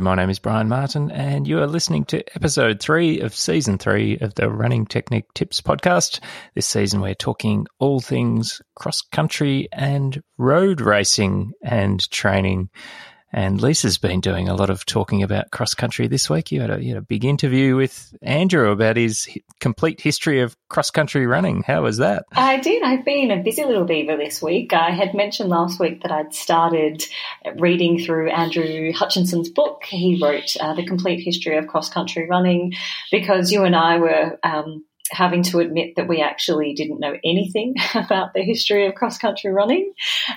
[0.00, 4.16] My name is Brian Martin, and you are listening to episode three of season three
[4.18, 6.20] of the Running Technique Tips podcast.
[6.54, 12.70] This season, we're talking all things cross country and road racing and training.
[13.32, 16.50] And Lisa's been doing a lot of talking about cross country this week.
[16.50, 19.28] You had, a, you had a big interview with Andrew about his
[19.60, 21.62] complete history of cross country running.
[21.62, 22.24] How was that?
[22.32, 22.82] I did.
[22.82, 24.72] I've been a busy little beaver this week.
[24.72, 27.04] I had mentioned last week that I'd started
[27.56, 29.84] reading through Andrew Hutchinson's book.
[29.84, 32.72] He wrote uh, The Complete History of Cross Country Running
[33.10, 34.38] because you and I were.
[34.42, 39.18] Um, having to admit that we actually didn't know anything about the history of cross
[39.18, 39.92] country running.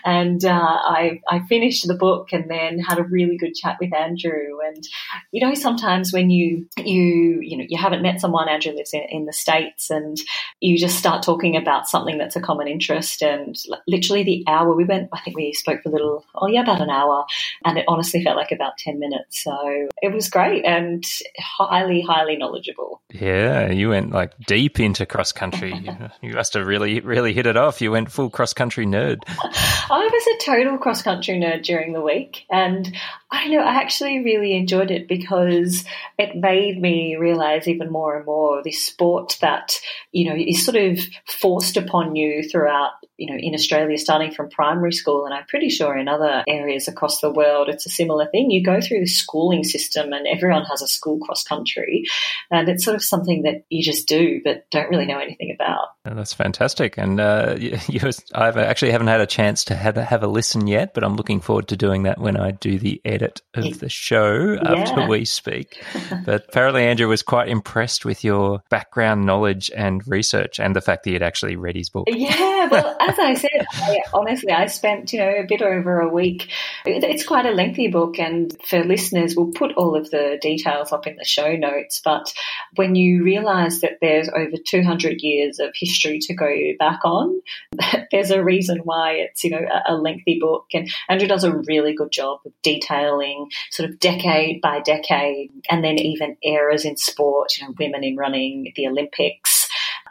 [0.05, 3.94] And uh, I, I finished the book and then had a really good chat with
[3.94, 4.59] Andrew.
[4.66, 4.88] And
[5.31, 9.03] you know, sometimes when you you you know you haven't met someone, Andrew lives in,
[9.09, 10.17] in the states, and
[10.59, 13.22] you just start talking about something that's a common interest.
[13.22, 13.55] And
[13.88, 16.81] literally the hour we went, I think we spoke for a little, oh yeah, about
[16.81, 17.25] an hour,
[17.66, 19.44] and it honestly felt like about ten minutes.
[19.44, 21.03] So it was great and
[21.39, 23.02] highly highly knowledgeable.
[23.11, 25.73] Yeah, you went like deep deep into cross country.
[26.22, 27.81] you must have really, really hit it off.
[27.81, 29.17] You went full cross country nerd.
[29.28, 32.95] I was a total cross country nerd during the week, and
[33.32, 35.84] I know I actually really enjoyed it because
[36.20, 39.80] it made me realize even more and more this sport that
[40.12, 44.50] you know is sort of forced upon you throughout you know, in Australia, starting from
[44.50, 48.25] primary school, and I'm pretty sure in other areas across the world, it's a similar
[48.25, 48.50] thing.
[48.50, 52.05] You go through the schooling system, and everyone has a school cross country,
[52.49, 55.89] and it's sort of something that you just do, but don't really know anything about.
[56.03, 56.97] And that's fantastic.
[56.97, 57.55] And uh,
[58.33, 61.41] I actually haven't had a chance to have, have, a listen yet, but I'm looking
[61.41, 64.73] forward to doing that when I do the edit of the show yeah.
[64.73, 65.83] after we speak.
[66.25, 71.03] but apparently, Andrew was quite impressed with your background knowledge and research, and the fact
[71.03, 72.08] that you'd actually read his book.
[72.09, 76.09] Yeah, well, as I said, I, honestly, I spent you know a bit over a
[76.09, 76.49] week.
[76.83, 81.05] It's quite a lengthy book, and for listeners, we'll put all of the details up
[81.05, 82.02] in the show notes.
[82.03, 82.33] But
[82.76, 87.41] when you realise that there's over 200 years of history to go back on,
[88.11, 90.65] there's a reason why it's you know a, a lengthy book.
[90.73, 95.83] And Andrew does a really good job of detailing sort of decade by decade, and
[95.83, 97.57] then even eras in sport.
[97.57, 99.51] You know, women in running, the Olympics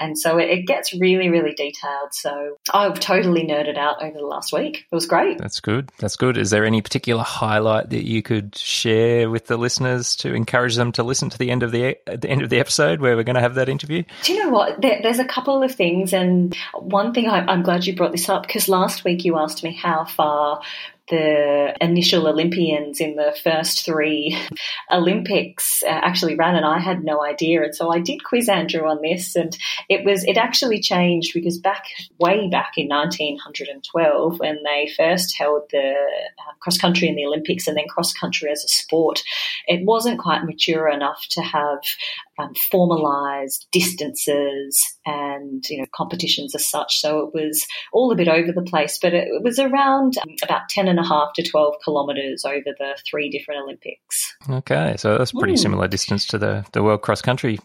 [0.00, 2.12] and so it, it gets really, really detailed.
[2.12, 4.86] So I've totally nerded out over the last week.
[4.90, 5.38] It was great.
[5.38, 5.92] That's good.
[5.98, 6.36] That's good.
[6.36, 10.92] Is there any particular highlight that you could share with the listeners to encourage them
[10.92, 13.34] to listen to the end of the, the end of the episode where we're going
[13.34, 14.02] to have that interview?
[14.24, 14.80] Do you know what?
[14.80, 18.28] There, there's a couple of things, and one thing I, I'm glad you brought this
[18.28, 20.62] up because last week you asked me how far
[21.10, 24.38] the initial Olympians in the first three
[24.90, 27.62] Olympics uh, actually ran, and I had no idea.
[27.62, 29.56] And so I did quiz Andrew on this, and
[29.88, 31.84] it was it actually changed because back
[32.18, 37.66] way back in 1912, when they first held the uh, cross country in the Olympics
[37.66, 39.22] and then cross country as a sport,
[39.66, 41.80] it wasn't quite mature enough to have
[42.40, 47.00] um, formalized distances and you know competitions as such.
[47.00, 50.68] So it was all a bit over the place, but it, was around um, about
[50.68, 54.19] 10 and a half to 12 kilometres over the three different Olympics.
[54.48, 55.58] Okay, so that's pretty mm.
[55.58, 57.58] similar distance to the, the World Cross Country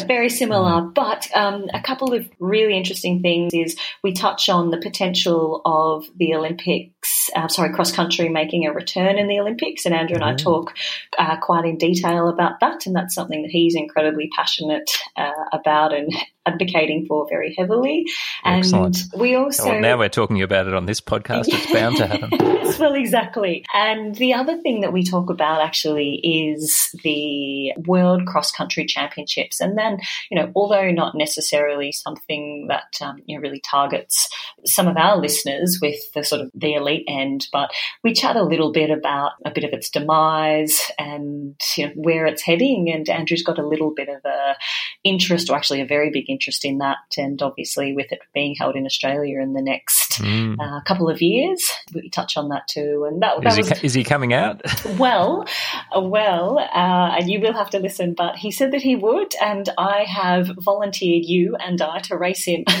[0.00, 0.80] Yeah, very similar.
[0.80, 0.94] Mm.
[0.94, 6.06] But um, a couple of really interesting things is we touch on the potential of
[6.16, 9.84] the Olympics, uh, sorry, cross country making a return in the Olympics.
[9.84, 10.32] And Andrew and mm.
[10.32, 10.74] I talk
[11.18, 12.86] uh, quite in detail about that.
[12.86, 16.10] And that's something that he's incredibly passionate uh, about and
[16.48, 18.06] advocating for very heavily.
[18.44, 18.98] And Excellent.
[19.16, 19.66] we also.
[19.66, 21.44] Well, now we're talking about it on this podcast.
[21.48, 22.30] It's bound to happen.
[22.68, 23.64] Yes, well, exactly.
[23.72, 29.60] And the other thing that we talk about actually is the World Cross Country Championships.
[29.60, 29.98] And then,
[30.30, 34.28] you know, although not necessarily something that, um, you know, really targets
[34.66, 37.70] some of our listeners with the sort of the elite end, but
[38.04, 42.26] we chat a little bit about a bit of its demise and, you know, where
[42.26, 42.90] it's heading.
[42.92, 44.56] And Andrew's got a little bit of a
[45.04, 46.98] interest, or actually a very big interest in that.
[47.16, 50.56] And obviously, with it being held in Australia in the next mm.
[50.58, 51.62] uh, couple of years,
[51.94, 53.06] we touch on that too.
[53.08, 54.62] And that, that is, was, he, is he coming out?
[54.98, 55.46] well,
[55.94, 59.34] uh, well, uh, and you will have to listen, but he said that he would,
[59.42, 62.64] and I have volunteered you and I to race him.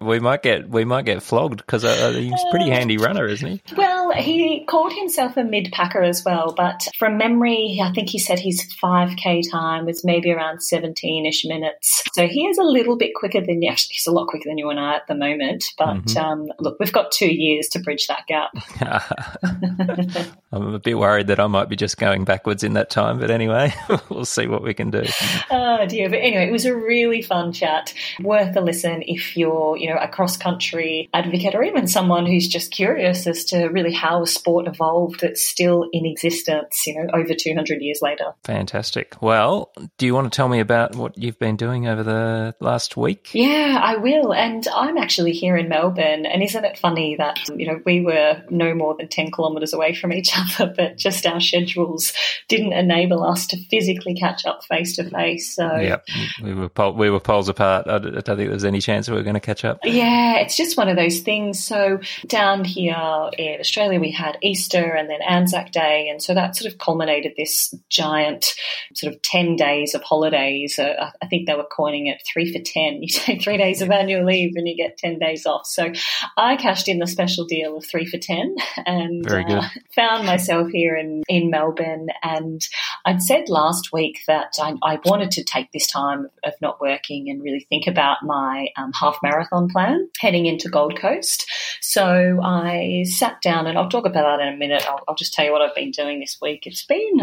[0.00, 3.48] we might get we might get flogged because uh, he's a pretty handy runner, isn't
[3.48, 3.62] he?
[3.76, 8.18] Well, he called himself a mid packer as well, but from memory, I think he
[8.18, 12.02] said his five k time was maybe around seventeen ish minutes.
[12.14, 13.70] So he is a little bit quicker than you.
[13.70, 15.29] Actually, he's a lot quicker than you and I at the moment.
[15.38, 16.18] But mm-hmm.
[16.18, 18.50] um, look, we've got two years to bridge that gap.
[20.52, 23.30] I'm a bit worried that I might be just going backwards in that time, but
[23.30, 23.72] anyway,
[24.08, 25.04] we'll see what we can do.
[25.50, 26.10] Oh dear!
[26.10, 27.94] But anyway, it was a really fun chat.
[28.20, 32.48] Worth a listen if you're you know a cross country advocate or even someone who's
[32.48, 37.08] just curious as to really how a sport evolved that's still in existence, you know,
[37.14, 38.32] over 200 years later.
[38.44, 39.20] Fantastic.
[39.20, 42.96] Well, do you want to tell me about what you've been doing over the last
[42.96, 43.30] week?
[43.32, 44.32] Yeah, I will.
[44.32, 46.26] And I'm actually here in Melbourne.
[46.26, 49.94] And isn't it funny that, you know, we were no more than 10 kilometres away
[49.94, 52.12] from each other, but just our schedules
[52.48, 55.54] didn't enable us to physically catch up face to face.
[55.54, 55.98] So, yeah,
[56.42, 57.88] we were, we were poles apart.
[57.88, 59.80] I don't think there was any chance we were going to catch up.
[59.84, 61.62] Yeah, it's just one of those things.
[61.62, 66.08] So, down here in Australia, we had Easter and then Anzac Day.
[66.08, 68.46] And so that sort of culminated this giant
[68.94, 70.78] sort of 10 days of holidays.
[70.78, 73.00] Uh, I think they were coining it three for 10.
[73.00, 75.66] You take three days of annual leave and you get 10 days off.
[75.66, 75.92] So
[76.36, 79.62] I cashed in the special deal of three for 10 and uh,
[79.94, 82.08] found myself here in, in Melbourne.
[82.22, 82.60] And
[83.04, 87.30] I'd said last week that I, I, wanted to take this time of not working
[87.30, 91.46] and really think about my um, half marathon plan heading into Gold Coast.
[91.80, 94.86] So I sat down and I'll talk about that in a minute.
[94.88, 96.66] I'll, I'll just tell you what I've been doing this week.
[96.66, 97.20] It's been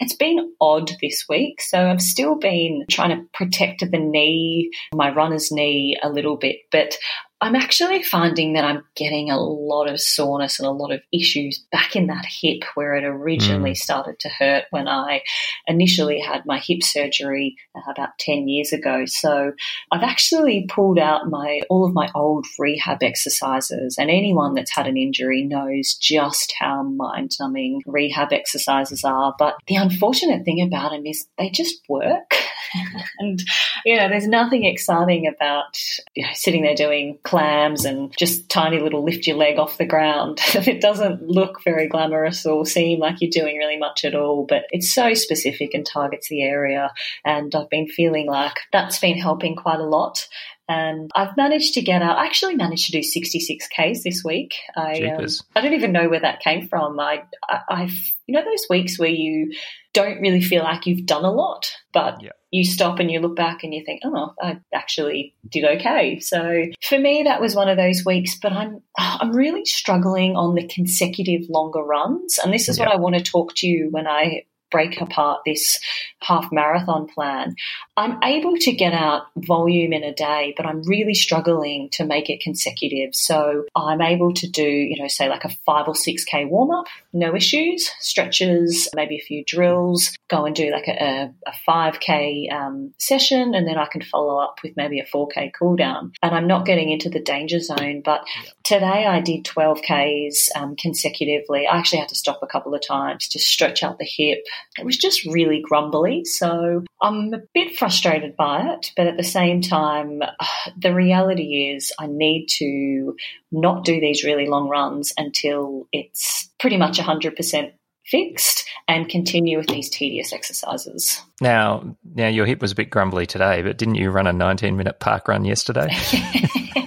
[0.00, 1.60] it's been odd this week.
[1.60, 6.56] So I've still been trying to protect the knee, my runner's knee a little bit,
[6.72, 6.96] but
[7.42, 11.64] I'm actually finding that I'm getting a lot of soreness and a lot of issues
[11.72, 13.76] back in that hip where it originally mm.
[13.76, 15.22] started to hurt when I
[15.66, 19.04] initially had my hip surgery uh, about 10 years ago.
[19.06, 19.52] So
[19.90, 24.86] I've actually pulled out my all of my old rehab exercises and anyone that's had
[24.86, 31.06] an injury knows just how mind-numbing rehab exercises are, but the unfortunate thing about them
[31.06, 32.34] is they just work.
[33.18, 33.42] and
[33.84, 35.78] you know, there's nothing exciting about
[36.14, 39.86] you know, sitting there doing clams and just tiny little lift your leg off the
[39.86, 40.40] ground.
[40.54, 44.64] it doesn't look very glamorous or seem like you're doing really much at all, but
[44.70, 46.90] it's so specific and targets the area.
[47.24, 50.26] And I've been feeling like that's been helping quite a lot.
[50.68, 52.16] And I've managed to get out.
[52.16, 54.54] I actually managed to do 66 Ks this week.
[54.76, 55.26] I, um,
[55.56, 57.00] I don't even know where that came from.
[57.00, 59.52] I, I, I've, you know, those weeks where you
[59.92, 62.30] don't really feel like you've done a lot, but yeah.
[62.50, 66.18] You stop and you look back and you think, oh, I actually did okay.
[66.20, 70.54] So for me, that was one of those weeks, but I'm, I'm really struggling on
[70.54, 72.38] the consecutive longer runs.
[72.38, 72.86] And this is yeah.
[72.86, 75.78] what I want to talk to you when I break apart this
[76.22, 77.54] half marathon plan,
[77.96, 82.30] I'm able to get out volume in a day, but I'm really struggling to make
[82.30, 83.14] it consecutive.
[83.14, 86.70] So I'm able to do, you know, say like a five or six K warm
[86.70, 92.52] up, no issues, stretches, maybe a few drills, go and do like a, a 5K
[92.52, 96.12] um, session, and then I can follow up with maybe a 4K cool down.
[96.22, 98.02] And I'm not getting into the danger zone.
[98.04, 98.22] But
[98.64, 101.66] today I did 12Ks um, consecutively.
[101.66, 104.44] I actually had to stop a couple of times to stretch out the hip
[104.78, 106.24] it was just really grumbly.
[106.24, 110.22] So I'm a bit frustrated by it, but at the same time,
[110.76, 113.16] the reality is I need to
[113.52, 117.72] not do these really long runs until it's pretty much 100%
[118.06, 121.20] fixed and continue with these tedious exercises.
[121.40, 124.76] Now, now your hip was a bit grumbly today, but didn't you run a 19
[124.76, 125.88] minute park run yesterday?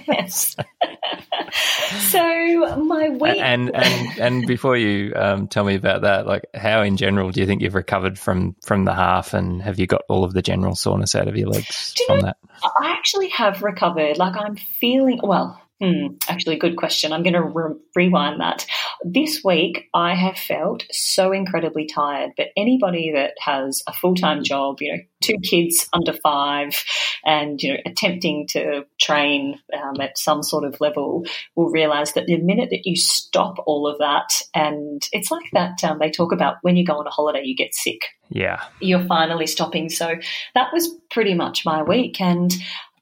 [0.06, 0.56] yes.
[2.10, 6.82] so my weight and and and before you um, tell me about that, like how
[6.82, 10.02] in general do you think you've recovered from from the half, and have you got
[10.08, 12.36] all of the general soreness out of your legs from know, that?
[12.62, 14.18] I actually have recovered.
[14.18, 15.60] Like I'm feeling well.
[15.84, 17.12] Hmm, actually, good question.
[17.12, 18.64] I'm going to re- rewind that.
[19.04, 22.30] This week, I have felt so incredibly tired.
[22.38, 26.82] But anybody that has a full time job, you know, two kids under five,
[27.22, 32.24] and you know, attempting to train um, at some sort of level, will realize that
[32.26, 36.32] the minute that you stop all of that, and it's like that um, they talk
[36.32, 38.00] about when you go on a holiday, you get sick.
[38.30, 39.90] Yeah, you're finally stopping.
[39.90, 40.14] So
[40.54, 42.50] that was pretty much my week, and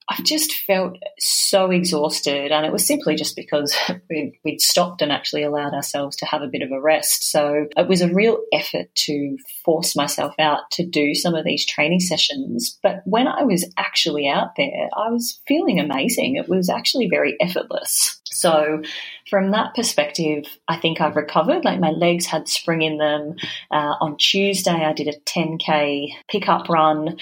[0.08, 3.76] I just felt so exhausted, and it was simply just because
[4.10, 7.30] we'd, we'd, stopped and actually allowed ourselves to have a bit of a rest.
[7.30, 11.66] So it was a real effort to force myself out to do some of these
[11.66, 12.78] training sessions.
[12.82, 16.36] But when I was actually out there, I was feeling amazing.
[16.36, 18.20] It was actually very effortless.
[18.24, 18.82] So,
[19.28, 21.64] from that perspective, I think I've recovered.
[21.64, 23.36] Like my legs had spring in them.
[23.70, 27.18] Uh, on Tuesday, I did a 10k pickup run.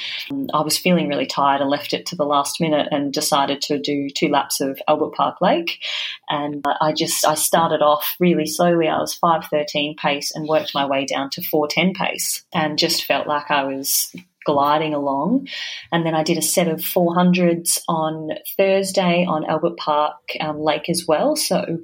[0.52, 3.78] I was feeling really tired and left it to the last minute and decided to
[3.78, 5.82] do two laps of Albert Park Lake.
[6.28, 8.88] And I just I started off really slowly.
[8.88, 13.26] I was 5:13 pace and worked my way down to 4:10 pace, and just felt
[13.26, 15.48] like I was gliding along.
[15.92, 20.88] And then I did a set of 400s on Thursday on Albert Park um, Lake
[20.88, 21.36] as well.
[21.36, 21.78] So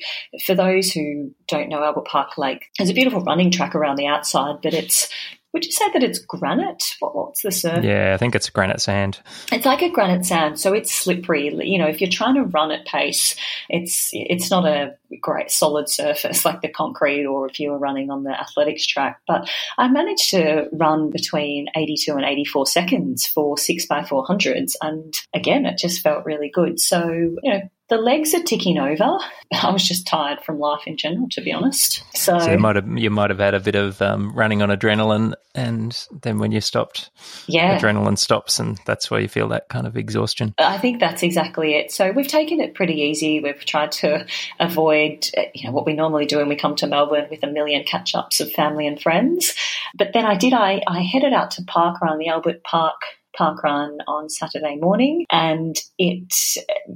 [0.45, 4.07] for those who don't know Albert Park Lake, there's a beautiful running track around the
[4.07, 5.09] outside, but it's
[5.57, 6.85] would you say that it's granite?
[6.99, 7.83] What, what's the surface?
[7.83, 9.21] Yeah, I think it's granite sand.
[9.51, 11.47] It's like a granite sand, so it's slippery.
[11.65, 13.35] You know, if you're trying to run at pace,
[13.71, 18.11] it's it's not a great solid surface like the concrete or if you were running
[18.11, 19.23] on the athletics track.
[19.27, 19.49] But
[19.79, 24.73] I managed to run between 82 and 84 seconds for six by 400s.
[24.83, 26.79] And again, it just felt really good.
[26.79, 27.09] So,
[27.43, 29.19] you know, the legs are ticking over.
[29.53, 32.03] I was just tired from life in general, to be honest.
[32.17, 34.71] So, so you might have you might have had a bit of um, running on
[34.71, 37.11] adrenaline, and then when you stopped,
[37.47, 40.55] yeah, adrenaline stops, and that's where you feel that kind of exhaustion.
[40.59, 41.93] I think that's exactly it.
[41.93, 43.41] So we've taken it pretty easy.
[43.41, 44.27] We've tried to
[44.59, 47.85] avoid, you know, what we normally do when we come to Melbourne with a million
[47.85, 49.55] catch ups of family and friends.
[49.95, 50.53] But then I did.
[50.53, 53.01] I I headed out to park around the Albert Park
[53.37, 56.35] park run on Saturday morning, and it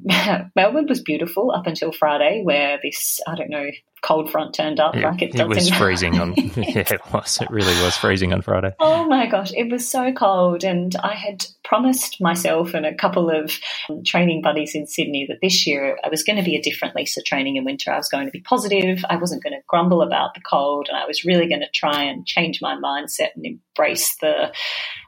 [0.57, 3.71] Melbourne was beautiful up until Friday, where this I don't know
[4.03, 4.97] cold front turned up.
[4.97, 6.35] It, like it, it was freezing on.
[6.37, 7.39] yeah, it was.
[7.41, 8.75] It really was freezing on Friday.
[8.79, 13.31] Oh my gosh, it was so cold, and I had promised myself and a couple
[13.31, 13.53] of
[13.89, 16.97] um, training buddies in Sydney that this year I was going to be a different
[16.97, 17.93] Lisa training in winter.
[17.93, 19.05] I was going to be positive.
[19.09, 22.05] I wasn't going to grumble about the cold, and I was really going to try
[22.05, 24.53] and change my mindset and embrace the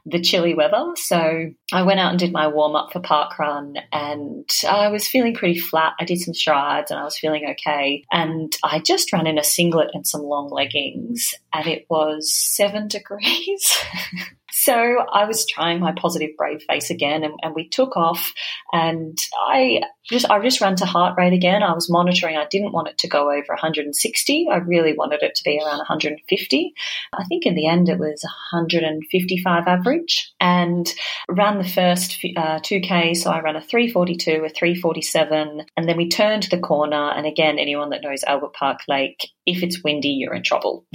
[0.05, 0.91] the chilly weather.
[0.95, 5.07] So I went out and did my warm up for park run, and I was
[5.07, 5.93] feeling pretty flat.
[5.99, 9.43] I did some strides, and I was feeling okay, and I just ran in a
[9.43, 13.77] singlet and some long leggings, and it was seven degrees.
[14.63, 18.33] so I was trying my positive brave face again, and, and we took off.
[18.71, 21.63] And I just I just ran to heart rate again.
[21.63, 22.37] I was monitoring.
[22.37, 24.47] I didn't want it to go over 160.
[24.49, 26.73] I really wanted it to be around 150.
[27.11, 30.87] I think in the end it was 155 average, and
[31.27, 33.17] ran the first uh, 2k.
[33.17, 37.11] So I ran a 342, a 347, and then we turned the corner.
[37.11, 40.85] And again, anyone that knows Albert Park Lake, if it's windy, you're in trouble.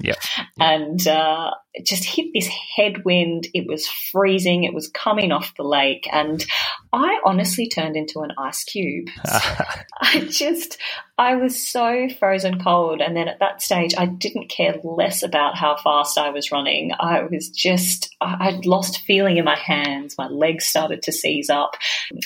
[0.00, 0.14] Yeah.
[0.60, 3.48] and uh, it just hit this headwind.
[3.54, 4.64] It was freezing.
[4.64, 6.06] It was coming off the lake.
[6.12, 6.44] And
[6.92, 9.08] I honestly turned into an ice cube.
[9.24, 10.78] I just,
[11.16, 13.00] I was so frozen cold.
[13.00, 16.92] And then at that stage, I didn't care less about how fast I was running.
[17.00, 20.16] I was just, I'd lost feeling in my hands.
[20.18, 21.76] My legs started to seize up.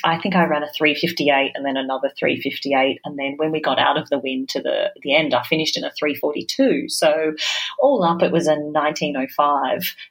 [0.02, 3.00] I think I ran a 358 and then another 358.
[3.04, 5.76] And then when we got out of the wind to the, the end, I finished
[5.76, 6.88] in a 342.
[6.88, 7.34] So
[7.78, 9.35] all up, it was a 1905.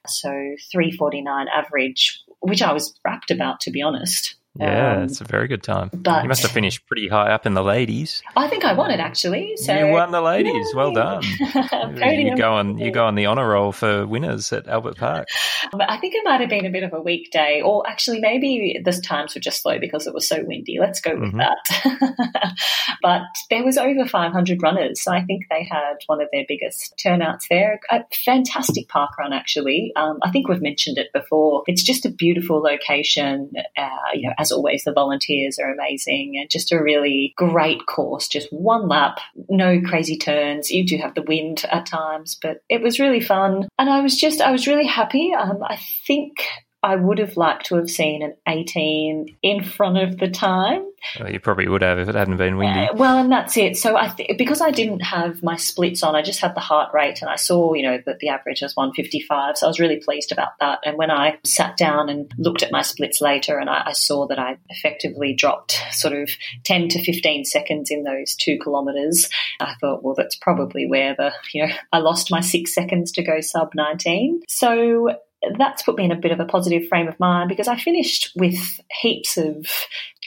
[0.06, 0.30] So
[0.70, 4.36] 349 average, which I was rapt about, to be honest.
[4.58, 5.90] Yeah, um, it's a very good time.
[5.92, 8.22] But you must have finished pretty high up in the ladies.
[8.36, 9.56] I think I won it actually.
[9.56, 10.74] So you won the ladies.
[10.74, 11.22] Well done.
[11.40, 12.78] you go on.
[12.78, 15.28] You go on the honour roll for winners at Albert Park.
[15.72, 18.92] I think it might have been a bit of a weekday, or actually maybe the
[18.92, 20.78] times were just slow because it was so windy.
[20.80, 21.38] Let's go with mm-hmm.
[21.38, 22.56] that.
[23.02, 26.94] but there was over 500 runners, so I think they had one of their biggest
[27.02, 27.80] turnouts there.
[27.90, 29.92] A fantastic park run, actually.
[29.96, 31.62] Um, I think we've mentioned it before.
[31.66, 33.52] It's just a beautiful location.
[33.76, 38.28] Uh, you know as always, the volunteers are amazing and just a really great course.
[38.28, 40.70] Just one lap, no crazy turns.
[40.70, 43.68] You do have the wind at times, but it was really fun.
[43.78, 45.32] And I was just, I was really happy.
[45.32, 46.38] Um, I think
[46.86, 50.86] I would have liked to have seen an 18 in front of the time.
[51.18, 52.86] Well, you probably would have if it hadn't been windy.
[52.86, 53.76] Uh, well, and that's it.
[53.76, 56.94] So I th- because I didn't have my splits on, I just had the heart
[56.94, 59.58] rate, and I saw you know that the average was 155.
[59.58, 60.78] So I was really pleased about that.
[60.84, 64.28] And when I sat down and looked at my splits later, and I, I saw
[64.28, 66.30] that I effectively dropped sort of
[66.62, 69.28] 10 to 15 seconds in those two kilometres,
[69.60, 73.24] I thought, well, that's probably where the you know I lost my six seconds to
[73.24, 74.42] go sub 19.
[74.46, 75.16] So
[75.58, 78.32] that's put me in a bit of a positive frame of mind because I finished
[78.36, 78.58] with
[79.00, 79.66] heaps of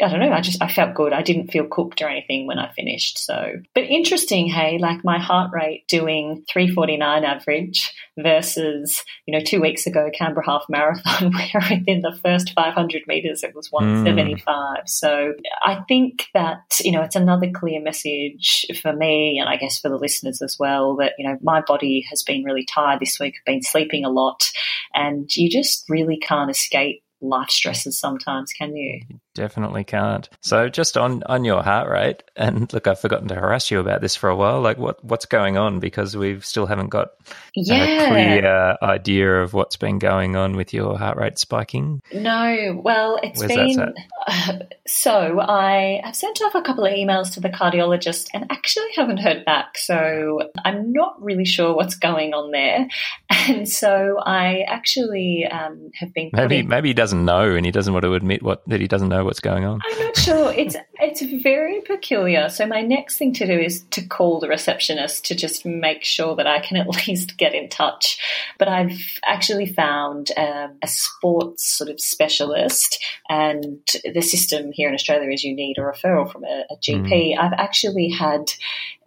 [0.01, 1.11] I don't know, I just I felt good.
[1.11, 3.19] I didn't feel cooked or anything when I finished.
[3.19, 9.61] So but interesting, hey, like my heart rate doing 349 average versus, you know, two
[9.61, 14.45] weeks ago Canberra half marathon where within the first 500 meters it was 175.
[14.45, 14.87] Mm.
[14.87, 19.79] So I think that, you know, it's another clear message for me and I guess
[19.79, 23.19] for the listeners as well that, you know, my body has been really tired this
[23.19, 23.35] week.
[23.39, 24.49] I've been sleeping a lot
[24.93, 29.01] and you just really can't escape life stresses sometimes, can you?
[29.35, 30.27] Definitely can't.
[30.41, 34.01] So just on on your heart rate, and look, I've forgotten to harass you about
[34.01, 34.59] this for a while.
[34.59, 35.79] Like, what what's going on?
[35.79, 37.09] Because we still haven't got
[37.55, 37.83] yeah.
[37.83, 42.01] a clear idea of what's been going on with your heart rate spiking.
[42.11, 43.93] No, well, it's Where's been
[44.27, 45.39] uh, so.
[45.39, 49.45] I have sent off a couple of emails to the cardiologist, and actually haven't heard
[49.45, 49.77] back.
[49.77, 52.87] So I'm not really sure what's going on there.
[53.29, 57.93] And so I actually um, have been maybe maybe he doesn't know, and he doesn't
[57.93, 59.79] want to admit what that he doesn't know know what's going on?
[59.83, 60.53] I'm not sure.
[60.53, 62.49] It's it's very peculiar.
[62.49, 66.35] So my next thing to do is to call the receptionist to just make sure
[66.35, 68.17] that I can at least get in touch.
[68.57, 74.95] But I've actually found um, a sports sort of specialist, and the system here in
[74.95, 77.35] Australia is you need a referral from a, a GP.
[77.35, 77.39] Mm.
[77.39, 78.51] I've actually had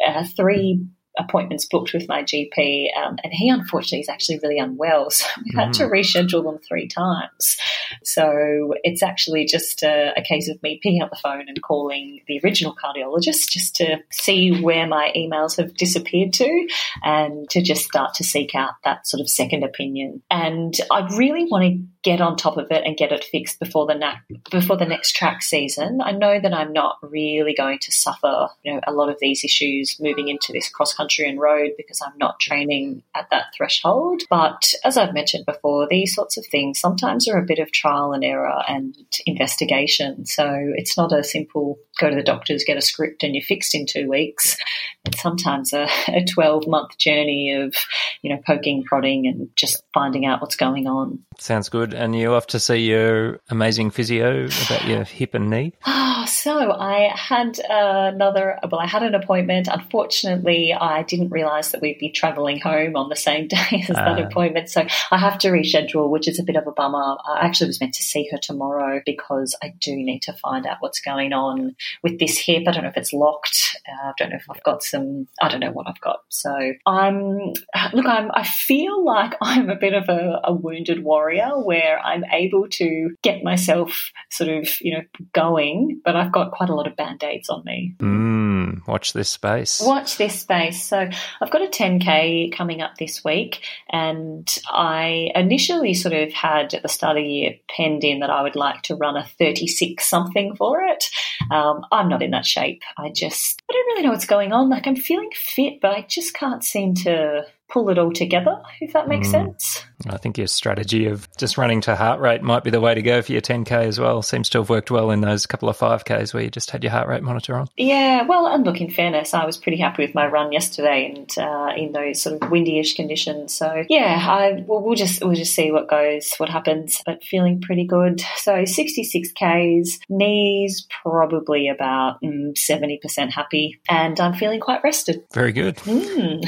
[0.07, 0.87] uh, three
[1.19, 5.55] appointments booked with my GP, um, and he unfortunately is actually really unwell, so we've
[5.55, 5.91] had to mm.
[5.91, 7.57] reschedule them three times.
[8.05, 12.21] So it's actually just a, a, case of me picking up the phone and calling
[12.27, 16.69] the original cardiologist just to see where my emails have disappeared to,
[17.03, 20.23] and to just start to seek out that sort of second opinion.
[20.31, 23.87] And I really want to get on top of it and get it fixed before
[23.87, 24.17] the na-
[24.51, 26.01] before the next track season.
[26.03, 29.45] I know that I'm not really going to suffer, you know, a lot of these
[29.45, 34.23] issues moving into this cross country and road because I'm not training at that threshold.
[34.31, 38.13] But as I've mentioned before, these sorts of things sometimes are a bit of trial
[38.13, 38.95] and error and
[39.27, 40.25] investigation.
[40.27, 43.75] So it's not a simple go to the doctors, get a script, and you're fixed
[43.75, 44.57] in two weeks.
[45.05, 47.75] It's sometimes a, a 12 month journey of,
[48.23, 51.21] you know, poking, prodding, and just finding out what's going on.
[51.39, 51.95] Sounds good.
[51.95, 55.73] And you off to see your amazing physio about your hip and knee?
[56.23, 59.67] Oh, so I had another, well, I had an appointment.
[59.67, 63.95] Unfortunately, I didn't realize that we'd be traveling home on the same day as uh,
[63.95, 64.27] that ah.
[64.29, 64.71] appointment.
[64.71, 67.17] So I have to reschedule, which is a bit of a bummer.
[67.27, 70.77] I actually was meant to see her tomorrow because I do need to find out
[70.79, 72.69] what's going on with this hip.
[72.69, 73.77] I don't know if it's locked.
[73.89, 76.21] Uh, I don't know if I've got some, I don't know what I've got.
[76.29, 76.55] So
[76.87, 77.53] I'm,
[77.93, 82.25] look, I'm, I feel like I'm a bit of a, a wounded warrior where I'm
[82.33, 86.87] able to get myself sort of, you know, going, but I've got quite a lot
[86.87, 87.95] of band aids on me.
[87.99, 89.81] Mm, watch this space.
[89.85, 90.85] Watch this space.
[90.85, 91.09] So
[91.41, 96.83] I've got a 10K coming up this week, and I initially sort of had at
[96.83, 100.05] the start of the year penned in that I would like to run a 36
[100.09, 101.05] something for it.
[101.51, 102.83] Um, I'm not in that shape.
[102.99, 104.69] I just, I don't really know what's going on.
[104.69, 108.93] Like I'm feeling fit, but I just can't seem to pull it all together, if
[108.93, 109.33] that makes mm.
[109.33, 109.85] sense.
[110.09, 113.03] I think your strategy of just running to heart rate might be the way to
[113.03, 114.21] go for your 10K as well.
[114.23, 116.91] Seems to have worked well in those couple of 5Ks where you just had your
[116.91, 117.69] heart rate monitor on.
[117.77, 121.39] Yeah, well, and look, in fairness, I was pretty happy with my run yesterday and
[121.39, 123.55] uh, in those sort of windy-ish conditions.
[123.55, 127.01] So yeah, I we'll, we'll just we'll just see what goes, what happens.
[127.07, 128.23] But feeling pretty good.
[128.37, 135.25] So 66 Ks, knees probably about mm, 70% happy, and I'm feeling quite rested.
[135.33, 135.77] Very good.
[135.77, 136.45] Mm.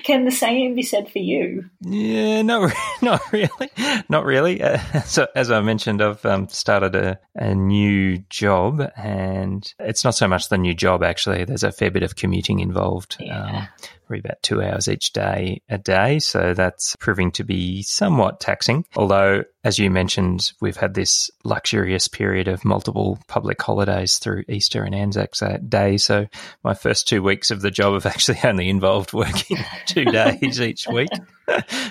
[0.04, 1.68] Can the same be said for you?
[1.82, 2.70] Yeah, no,
[3.02, 3.70] not really,
[4.08, 4.62] not really.
[4.62, 10.14] Uh, so as I mentioned, I've um, started a, a new job, and it's not
[10.14, 11.44] so much the new job actually.
[11.44, 13.16] There's a fair bit of commuting involved.
[13.20, 13.44] Yeah.
[13.44, 13.68] Um,
[14.10, 16.18] probably about two hours each day a day.
[16.18, 18.84] So that's proving to be somewhat taxing.
[18.96, 24.82] Although, as you mentioned, we've had this luxurious period of multiple public holidays through Easter
[24.82, 25.34] and Anzac
[25.68, 25.96] Day.
[25.96, 26.26] So
[26.64, 30.88] my first two weeks of the job have actually only involved working two days each
[30.88, 31.10] week.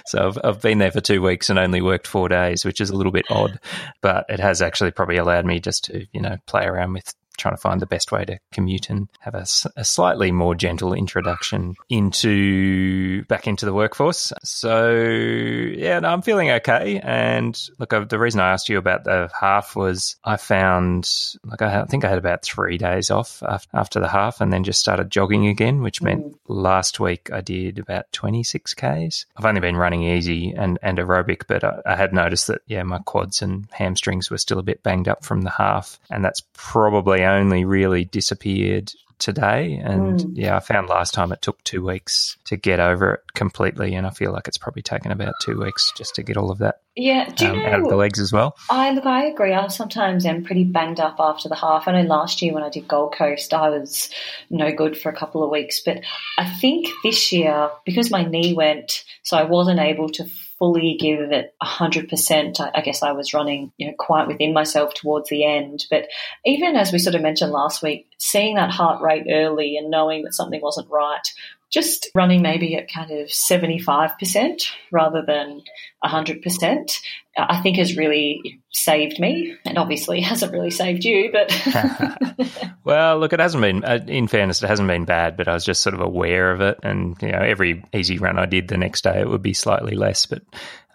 [0.05, 2.89] so I've, I've been there for two weeks and only worked four days, which is
[2.89, 3.61] a little bit odd,
[4.01, 7.55] but it has actually probably allowed me just to, you know, play around with trying
[7.55, 11.75] to find the best way to commute and have a, a slightly more gentle introduction
[11.89, 14.31] into back into the workforce.
[14.43, 16.99] So yeah, no, I'm feeling okay.
[17.03, 21.09] And look, the reason I asked you about the half was I found
[21.43, 23.41] like I think I had about three days off
[23.73, 26.35] after the half, and then just started jogging again, which meant mm.
[26.47, 29.25] last week I did about 26 k's.
[29.37, 32.83] I've only been running easy and and aerobic, but I, I had noticed that yeah,
[32.83, 36.43] my quads and hamstrings were still a bit banged up from the half, and that's
[36.53, 39.75] probably only really disappeared today.
[39.83, 40.31] And mm.
[40.33, 43.95] yeah, I found last time it took two weeks to get over it completely.
[43.95, 46.59] And I feel like it's probably taken about two weeks just to get all of
[46.59, 48.55] that yeah, do you um, know, out of the legs as well.
[48.69, 49.53] I look, I agree.
[49.53, 51.87] I sometimes am pretty banged up after the half.
[51.87, 54.09] I know last year when I did Gold Coast, I was
[54.49, 56.01] no good for a couple of weeks, but
[56.37, 60.25] I think this year because my knee went, so I wasn't able to
[60.59, 62.59] fully give it hundred percent.
[62.59, 65.85] I guess I was running, you know, quite within myself towards the end.
[65.89, 66.07] But
[66.45, 70.23] even as we sort of mentioned last week, seeing that heart rate early and knowing
[70.23, 71.27] that something wasn't right
[71.71, 75.61] just running maybe at kind of 75% rather than
[76.03, 76.99] 100%,
[77.37, 79.55] I think has really saved me.
[79.65, 81.51] And obviously hasn't really saved you, but.
[82.83, 85.65] well, look, it hasn't been, uh, in fairness, it hasn't been bad, but I was
[85.65, 86.79] just sort of aware of it.
[86.81, 89.95] And, you know, every easy run I did the next day, it would be slightly
[89.95, 90.25] less.
[90.25, 90.41] But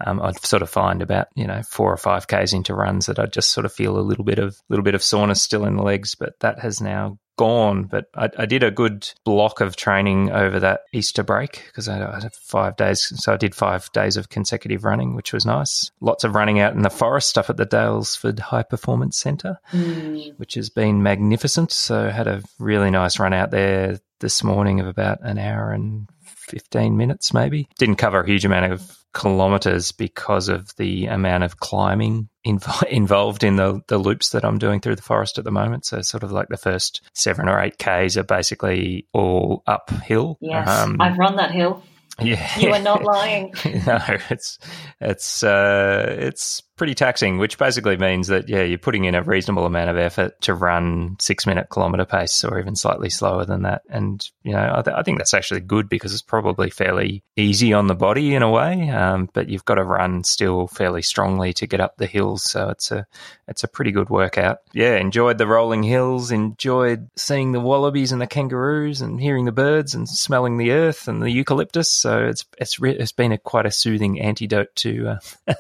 [0.05, 3.21] um, I'd sort of find about, you know, four or five Ks into runs that
[3.21, 5.77] I'd just sort of feel a little bit of, little bit of soreness still in
[5.77, 6.17] the legs.
[6.17, 10.61] But that has now gone, but I, I, did a good block of training over
[10.61, 13.13] that Easter break because I, I, had five days.
[13.17, 15.91] So I did five days of consecutive running, which was nice.
[16.01, 20.39] Lots of running out in the forest up at the Daylesford High Performance Centre, mm.
[20.39, 21.73] which has been magnificent.
[21.73, 25.73] So I had a really nice run out there this morning of about an hour
[25.73, 27.69] and 15 minutes, maybe.
[27.79, 33.43] Didn't cover a huge amount of kilometers because of the amount of climbing inv- involved
[33.45, 35.87] in the, the loops that I'm doing through the forest at the moment.
[35.87, 40.37] So, sort of like the first seven or eight Ks are basically all uphill.
[40.43, 41.83] Yes, um, I've run that hill.
[42.21, 43.53] Yeah, you are not lying.
[43.65, 43.99] no,
[44.31, 44.61] it's
[45.01, 49.65] it's uh, it's pretty taxing, which basically means that, yeah, you're putting in a reasonable
[49.65, 53.83] amount of effort to run six minute kilometer pace or even slightly slower than that.
[53.89, 57.73] And, you know, I, th- I think that's actually good because it's probably fairly easy
[57.73, 58.91] on the body in a way.
[58.91, 62.43] Um, but you've got to run still fairly strongly to get up the hills.
[62.43, 63.07] So it's a,
[63.47, 64.59] it's a pretty good workout.
[64.73, 64.97] Yeah.
[64.97, 69.95] Enjoyed the rolling hills, enjoyed seeing the wallabies and the kangaroos and hearing the birds
[69.95, 71.89] and smelling the earth and the eucalyptus.
[71.89, 75.55] So it's, it's, re- it's been a quite a soothing antidote to uh,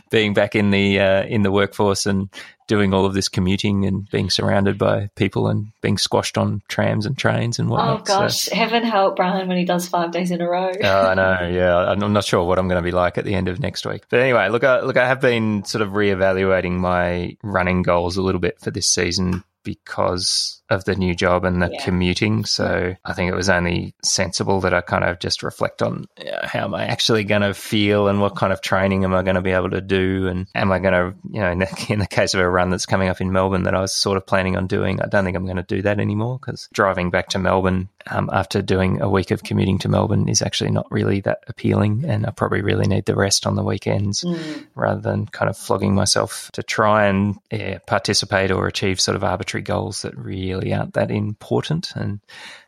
[0.10, 2.28] being back back in the uh, in the workforce and
[2.68, 7.04] doing all of this commuting and being surrounded by people and being squashed on trams
[7.04, 8.00] and trains and whatnot.
[8.00, 10.70] Oh gosh, so, heaven help Brian when he does five days in a row.
[10.82, 11.36] oh, I know.
[11.56, 13.86] Yeah, I'm not sure what I'm going to be like at the end of next
[13.86, 14.02] week.
[14.10, 18.22] But anyway, look, I, look, I have been sort of reevaluating my running goals a
[18.22, 21.84] little bit for this season because of the new job and the yeah.
[21.84, 22.44] commuting.
[22.44, 26.06] So I think it was only sensible that I kind of just reflect on
[26.42, 29.36] how am I actually going to feel and what kind of training am I going
[29.36, 30.26] to be able to do?
[30.26, 32.70] And am I going to, you know, in the, in the, case of a run
[32.70, 35.24] that's coming up in Melbourne that I was sort of planning on doing, I don't
[35.24, 39.02] think I'm going to do that anymore because driving back to Melbourne um, after doing
[39.02, 42.04] a week of commuting to Melbourne is actually not really that appealing.
[42.06, 44.66] And I probably really need the rest on the weekends mm.
[44.74, 49.24] rather than kind of flogging myself to try and yeah, participate or achieve sort of
[49.24, 51.92] arbitrary goals that really really aren't that important.
[51.94, 52.20] And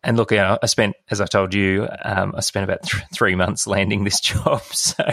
[0.02, 3.04] and look, you know, I spent, as I told you, um, I spent about th-
[3.12, 5.04] three months landing this job, so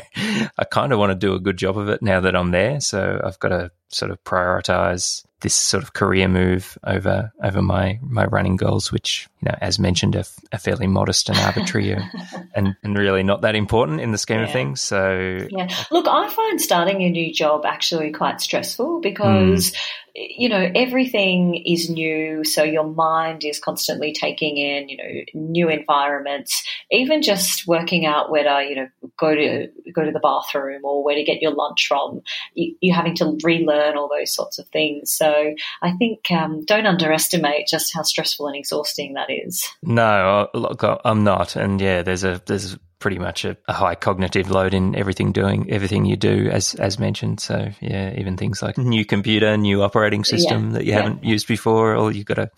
[0.58, 2.80] I kind of want to do a good job of it now that I'm there.
[2.80, 8.00] So I've got to sort of prioritize this sort of career move over over my
[8.02, 11.96] my running goals, which you know, as mentioned, are, are fairly modest and arbitrary,
[12.56, 14.46] and and really not that important in the scheme yeah.
[14.46, 14.82] of things.
[14.82, 19.72] So yeah, look, I find starting a new job actually quite stressful because.
[19.72, 19.78] Mm
[20.16, 22.46] you know, everything is new.
[22.46, 28.32] So your mind is constantly taking in, you know, new environments, even just working out
[28.32, 31.54] where to, you know, go to, go to the bathroom or where to get your
[31.54, 32.22] lunch from.
[32.54, 35.12] You, are having to relearn all those sorts of things.
[35.12, 35.35] So
[35.82, 39.67] I think, um, don't underestimate just how stressful and exhausting that is.
[39.84, 41.56] No, look, I'm not.
[41.56, 45.70] And yeah, there's a, there's pretty much a, a, high cognitive load in everything doing
[45.70, 50.24] everything you do as as mentioned so yeah even things like new computer new operating
[50.24, 50.74] system yeah.
[50.74, 51.02] that you yeah.
[51.04, 52.50] haven't used before or you've got to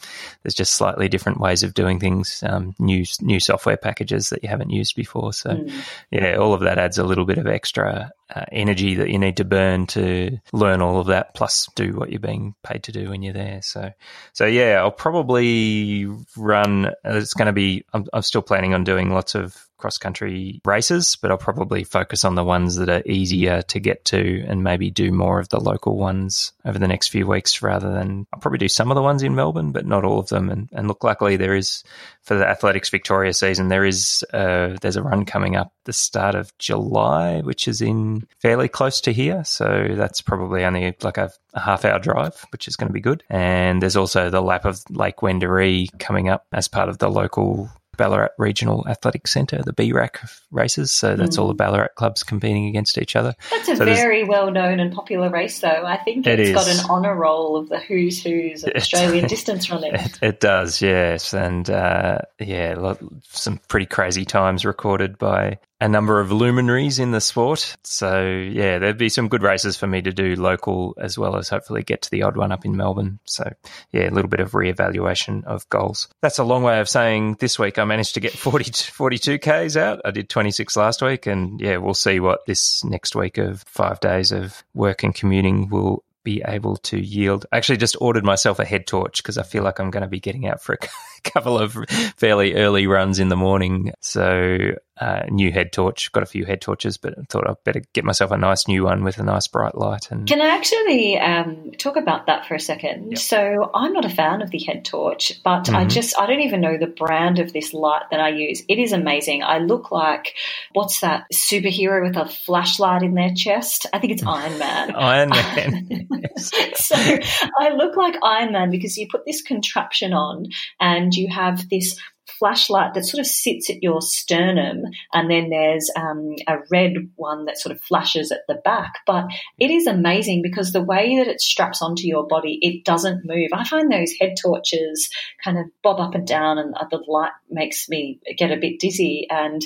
[0.43, 4.47] there's just slightly different ways of doing things um, new new software packages that you
[4.47, 5.69] haven't used before so mm.
[6.11, 9.35] yeah all of that adds a little bit of extra uh, energy that you need
[9.35, 13.09] to burn to learn all of that plus do what you're being paid to do
[13.09, 13.91] when you're there so
[14.31, 16.07] so yeah I'll probably
[16.37, 20.61] run it's going to be I'm, I'm still planning on doing lots of cross country
[20.65, 24.63] races, but I'll probably focus on the ones that are easier to get to and
[24.63, 28.39] maybe do more of the local ones over the next few weeks rather than I'll
[28.39, 30.49] probably do some of the ones in Melbourne, but not all of them.
[30.49, 31.83] And, and look, luckily there is
[32.23, 36.35] for the Athletics Victoria season, there is uh, there's a run coming up the start
[36.35, 39.43] of July, which is in fairly close to here.
[39.45, 42.99] So that's probably only like a, a half hour drive, which is going to be
[42.99, 43.23] good.
[43.29, 47.71] And there's also the lap of Lake Wendouree coming up as part of the local
[47.97, 50.19] Ballarat Regional Athletic Centre, the BRAC
[50.51, 50.91] races.
[50.91, 51.41] So that's mm.
[51.41, 51.57] all the mm.
[51.57, 53.35] Ballarat clubs competing against each other.
[53.51, 55.85] That's a so very well known and popular race, though.
[55.85, 59.95] I think it's got an honour roll of the who's who's of Australian distance running.
[59.95, 61.33] It, it, does, yes.
[61.33, 67.21] And uh, yeah, some pretty crazy times recorded by a number of luminaries in the
[67.21, 67.75] sport.
[67.83, 71.49] So yeah, there'd be some good races for me to do local as well as
[71.49, 73.19] hopefully get to the odd one up in Melbourne.
[73.25, 73.51] So
[73.91, 76.07] yeah, a little bit of reevaluation of goals.
[76.21, 79.77] That's a long way of saying this week I managed to get 40, 42 Ks
[79.77, 80.01] out.
[80.03, 83.99] I did 26 last week and yeah, we'll see what this next week of five
[83.99, 87.45] days of work and commuting will be able to yield.
[87.53, 90.09] I actually just ordered myself a head torch because I feel like I'm going to
[90.09, 90.87] be getting out for a
[91.23, 91.77] couple of
[92.17, 93.93] fairly early runs in the morning.
[94.01, 96.11] So uh, new head torch.
[96.11, 98.83] Got a few head torches, but I thought I'd better get myself a nice new
[98.83, 100.11] one with a nice bright light.
[100.11, 103.11] And can I actually um, talk about that for a second?
[103.11, 103.19] Yep.
[103.19, 105.75] So I'm not a fan of the head torch, but mm-hmm.
[105.75, 108.63] I just I don't even know the brand of this light that I use.
[108.67, 109.43] It is amazing.
[109.43, 110.33] I look like
[110.73, 113.85] what's that superhero with a flashlight in their chest?
[113.93, 114.95] I think it's Iron Man.
[114.95, 115.29] Iron
[116.09, 116.09] Man.
[116.75, 120.45] so I look like Iron Man because you put this contraption on
[120.79, 125.89] and you have this flashlight that sort of sits at your sternum, and then there's
[125.95, 128.99] um, a red one that sort of flashes at the back.
[129.05, 129.25] But
[129.59, 133.49] it is amazing because the way that it straps onto your body, it doesn't move.
[133.53, 135.09] I find those head torches
[135.43, 139.27] kind of bob up and down, and the light makes me get a bit dizzy.
[139.29, 139.61] And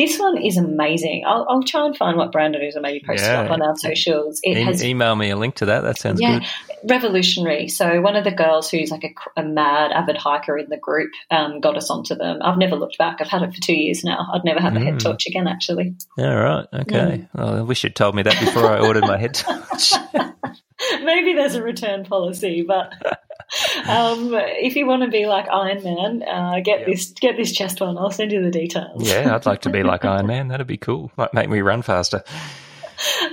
[0.00, 1.24] this one is amazing.
[1.26, 3.42] I'll, I'll, try and find what brand it is and maybe post yeah.
[3.42, 4.40] it up on our socials.
[4.42, 5.82] It e- has email me a link to that.
[5.82, 6.90] That sounds yeah, good.
[6.90, 7.68] Revolutionary.
[7.68, 11.12] So one of the girls who's like a, a mad avid hiker in the group
[11.30, 12.38] um, got us onto them.
[12.42, 13.18] I've never looked back.
[13.20, 14.26] I've had it for two years now.
[14.32, 14.80] I'd never have mm.
[14.80, 15.02] a head mm.
[15.02, 15.46] torch again.
[15.46, 15.94] Actually.
[16.16, 16.66] All right.
[16.72, 16.96] Okay.
[16.96, 17.28] Mm.
[17.34, 19.92] Well, I wish you'd told me that before I ordered my head torch.
[21.02, 22.94] maybe there's a return policy, but
[23.88, 26.88] um, if you want to be like Iron Man, uh, get yep.
[26.88, 27.98] this get this chest one.
[27.98, 29.08] I'll send you the details.
[29.08, 30.48] yeah, I'd like to be like Iron Man.
[30.48, 31.10] That'd be cool.
[31.16, 32.22] Might make me run faster.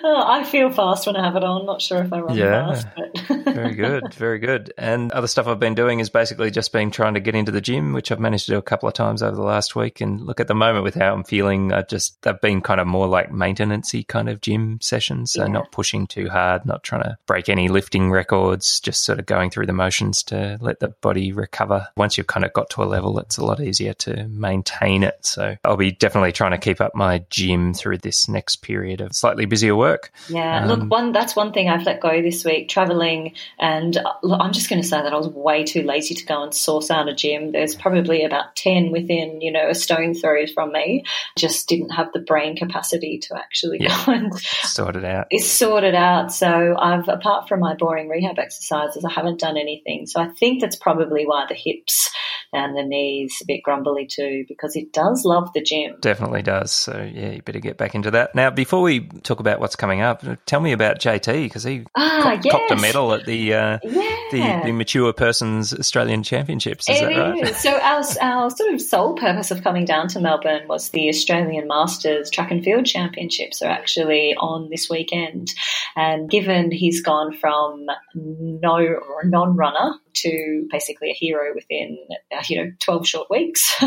[0.04, 1.66] Oh, I feel fast when I have it on.
[1.66, 2.88] Not sure if I run yeah, fast.
[2.96, 3.28] But.
[3.54, 4.74] very good, very good.
[4.78, 7.62] And other stuff I've been doing is basically just been trying to get into the
[7.62, 10.02] gym, which I've managed to do a couple of times over the last week.
[10.02, 12.88] And look at the moment with how I'm feeling, I just they've been kind of
[12.88, 15.32] more like maintenancey kind of gym sessions.
[15.32, 15.52] So yeah.
[15.52, 19.50] not pushing too hard, not trying to break any lifting records, just sort of going
[19.50, 21.88] through the motions to let the body recover.
[21.98, 25.18] Once you've kind of got to a level, it's a lot easier to maintain it.
[25.22, 29.14] So I'll be definitely trying to keep up my gym through this next period of
[29.14, 30.12] slightly busier work.
[30.30, 34.40] Yeah, um, look, one that's one thing I've let go this week, traveling, and look,
[34.42, 36.92] I'm just going to say that I was way too lazy to go and source
[36.92, 37.52] out a gym.
[37.52, 41.04] There's probably about ten within, you know, a stone throw from me.
[41.38, 45.28] Just didn't have the brain capacity to actually yeah, go and sort it out.
[45.32, 46.32] It's sorted out.
[46.32, 50.06] So I've, apart from my boring rehab exercises, I haven't done anything.
[50.06, 52.12] So I think that's probably why the hips
[52.54, 55.96] and the knees a bit grumbly too, because it does love the gym.
[56.02, 56.72] Definitely does.
[56.72, 58.36] So yeah, you better get back into that.
[58.36, 62.20] Now, before we talk about what's coming up, tell me about JT because he ah,
[62.24, 62.52] cop- yes.
[62.52, 64.28] copped a medal at the, uh, yeah.
[64.32, 66.90] the, the mature persons Australian Championships.
[66.90, 67.44] Is it that right?
[67.44, 67.58] Is.
[67.58, 71.68] So our our sort of sole purpose of coming down to Melbourne was the Australian
[71.68, 75.54] Masters Track and Field Championships are actually on this weekend,
[75.96, 81.98] and given he's gone from no or non runner to basically a hero within
[82.32, 83.76] uh, you know 12 short weeks.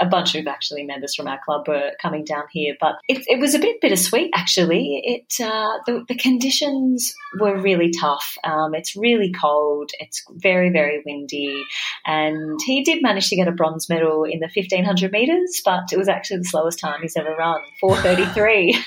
[0.00, 3.40] a bunch of actually members from our club were coming down here, but it, it
[3.40, 5.00] was a bit bittersweet actually.
[5.04, 8.36] It uh, the, the, conditions were really tough.
[8.44, 9.90] Um, it's really cold.
[10.00, 11.64] It's very very windy,
[12.04, 15.98] and he did manage to get a bronze medal in the 1500 meters, but it
[15.98, 18.78] was actually the slowest time he's ever run, 433.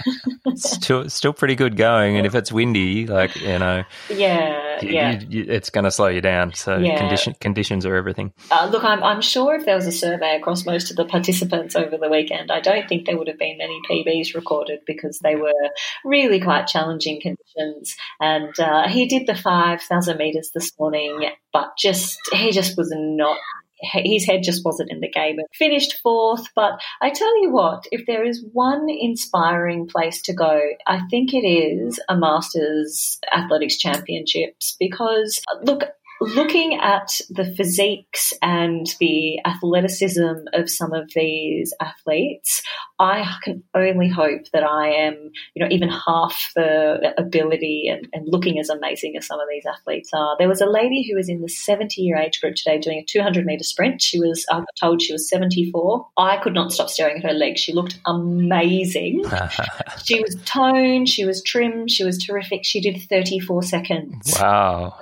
[0.55, 5.19] still still pretty good going, and if it's windy, like you know, yeah, you, yeah,
[5.27, 6.53] you, it's going to slow you down.
[6.53, 6.97] So yeah.
[6.97, 8.33] condition, conditions are everything.
[8.51, 11.75] Uh, look, I'm, I'm sure if there was a survey across most of the participants
[11.75, 15.35] over the weekend, I don't think there would have been many PBs recorded because they
[15.35, 15.69] were
[16.03, 17.95] really quite challenging conditions.
[18.19, 23.37] And uh, he did the 5,000 metres this morning, but just he just was not
[23.79, 25.37] his head just wasn't in the game.
[25.53, 30.61] Finished fourth, but I tell you what, if there is one inspiring place to go,
[30.87, 35.83] I think it is a Masters Athletics Championships because look,
[36.19, 42.61] looking at the physiques and the athleticism of some of these athletes,
[42.99, 48.27] I can only hope that I am, you know, even half the ability and, and
[48.27, 50.35] looking as amazing as some of these athletes are.
[50.39, 53.05] There was a lady who was in the 70 year age group today doing a
[53.05, 54.01] 200 meter sprint.
[54.01, 56.07] She was, I got told she was 74.
[56.17, 57.61] I could not stop staring at her legs.
[57.61, 59.25] She looked amazing.
[60.03, 62.63] she was toned, she was trim, she was terrific.
[62.63, 64.37] She did 34 seconds.
[64.39, 64.95] Wow.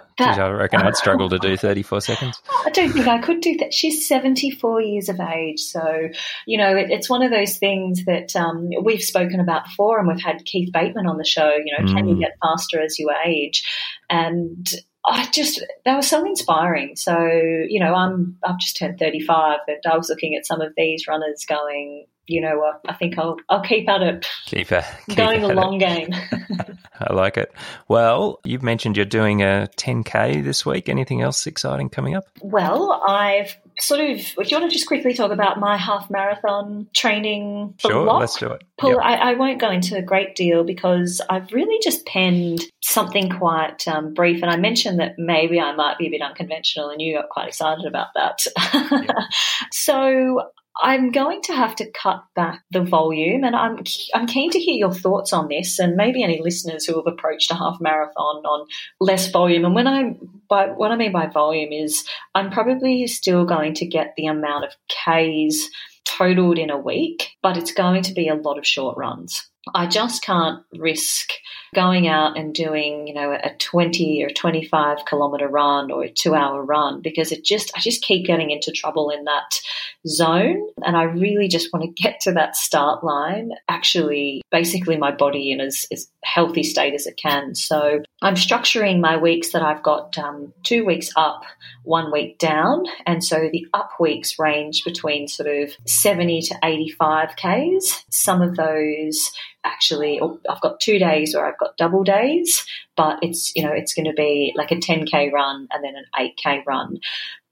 [0.45, 2.41] I reckon I'd struggle to do 34 seconds.
[2.65, 3.73] I don't think I could do that.
[3.73, 5.60] She's 74 years of age.
[5.60, 6.10] So,
[6.45, 10.08] you know, it, it's one of those things that um, we've spoken about before, and
[10.08, 11.51] we've had Keith Bateman on the show.
[11.54, 11.95] You know, mm.
[11.95, 12.19] can you mm.
[12.19, 13.69] get faster as you age?
[14.10, 14.67] And
[15.08, 16.96] I just they were so inspiring.
[16.96, 20.74] So you know, I'm I've just turned 35, and I was looking at some of
[20.76, 22.82] these runners going, you know what?
[22.88, 24.26] I think I'll I'll keep at it.
[24.46, 25.80] Keep, it, keep going the long it.
[25.80, 26.10] game.
[27.00, 27.54] I like it.
[27.88, 30.89] Well, you've mentioned you're doing a 10k this week.
[30.89, 32.26] Anything else exciting coming up?
[32.41, 34.18] Well, I've sort of.
[34.18, 37.76] Do you want to just quickly talk about my half marathon training?
[37.80, 38.20] Sure, block?
[38.20, 38.64] let's do it.
[38.78, 39.00] Paul, yep.
[39.02, 43.88] I, I, won't go into a great deal because I've really just penned something quite
[43.88, 47.16] um, brief, and I mentioned that maybe I might be a bit unconventional, and you
[47.16, 48.46] got quite excited about that.
[48.74, 49.12] Yep.
[49.72, 50.50] so
[50.82, 53.84] I'm going to have to cut back the volume, and I'm
[54.14, 57.52] I'm keen to hear your thoughts on this, and maybe any listeners who have approached
[57.52, 58.68] a half marathon on
[59.00, 59.66] less volume.
[59.66, 60.16] And when I
[60.50, 64.66] by what I mean by volume is I'm probably still going to get the amount
[64.66, 65.70] of Ks
[66.06, 69.50] totaled in a week, but it's going to be a lot of short runs.
[69.74, 71.32] I just can't risk
[71.74, 76.36] going out and doing, you know, a 20 or 25 kilometer run or a two
[76.36, 79.60] hour run because it just, I just keep getting into trouble in that
[80.08, 80.70] zone.
[80.84, 85.52] And I really just want to get to that start line, actually, basically my body
[85.52, 87.56] in as, as healthy state as it can.
[87.56, 91.44] So I'm structuring my weeks that I've got um, two weeks up,
[91.84, 92.84] one week down.
[93.06, 98.06] And so the up weeks range between sort of 70 to 85 Ks.
[98.10, 99.32] Some of those
[99.63, 102.65] actually, oh, I've got two days or I've got double days,
[102.96, 106.06] but it's, you know, it's going to be like a 10K run and then an
[106.15, 107.00] 8K run.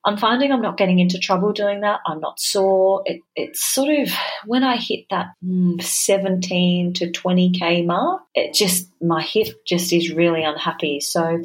[0.05, 2.01] I'm finding I'm not getting into trouble doing that.
[2.05, 3.03] I'm not sore.
[3.05, 4.09] It, it's sort of
[4.45, 10.11] when I hit that mm, 17 to 20k mark, it just my hip just is
[10.11, 10.99] really unhappy.
[10.99, 11.43] So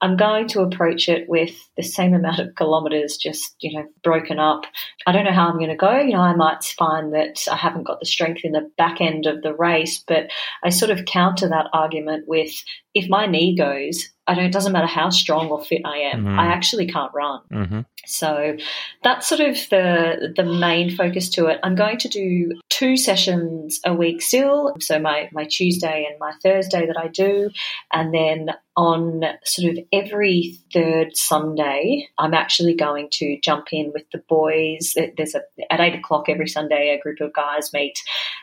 [0.00, 4.38] I'm going to approach it with the same amount of kilometers, just, you know, broken
[4.38, 4.62] up.
[5.06, 5.98] I don't know how I'm going to go.
[5.98, 9.26] You know, I might find that I haven't got the strength in the back end
[9.26, 10.30] of the race, but
[10.62, 12.52] I sort of counter that argument with
[12.94, 16.24] if my knee goes, I don't, it doesn't matter how strong or fit I am,
[16.24, 16.38] mm-hmm.
[16.38, 17.40] I actually can't run.
[17.50, 17.80] Mm-hmm.
[18.06, 18.56] So
[19.02, 21.58] that's sort of the the main focus to it.
[21.62, 24.74] I'm going to do two sessions a week still.
[24.80, 27.50] So my, my Tuesday and my Thursday that I do.
[27.92, 34.04] And then on sort of every third Sunday, I'm actually going to jump in with
[34.12, 34.94] the boys.
[35.16, 38.00] There's a at eight o'clock every Sunday, a group of guys meet,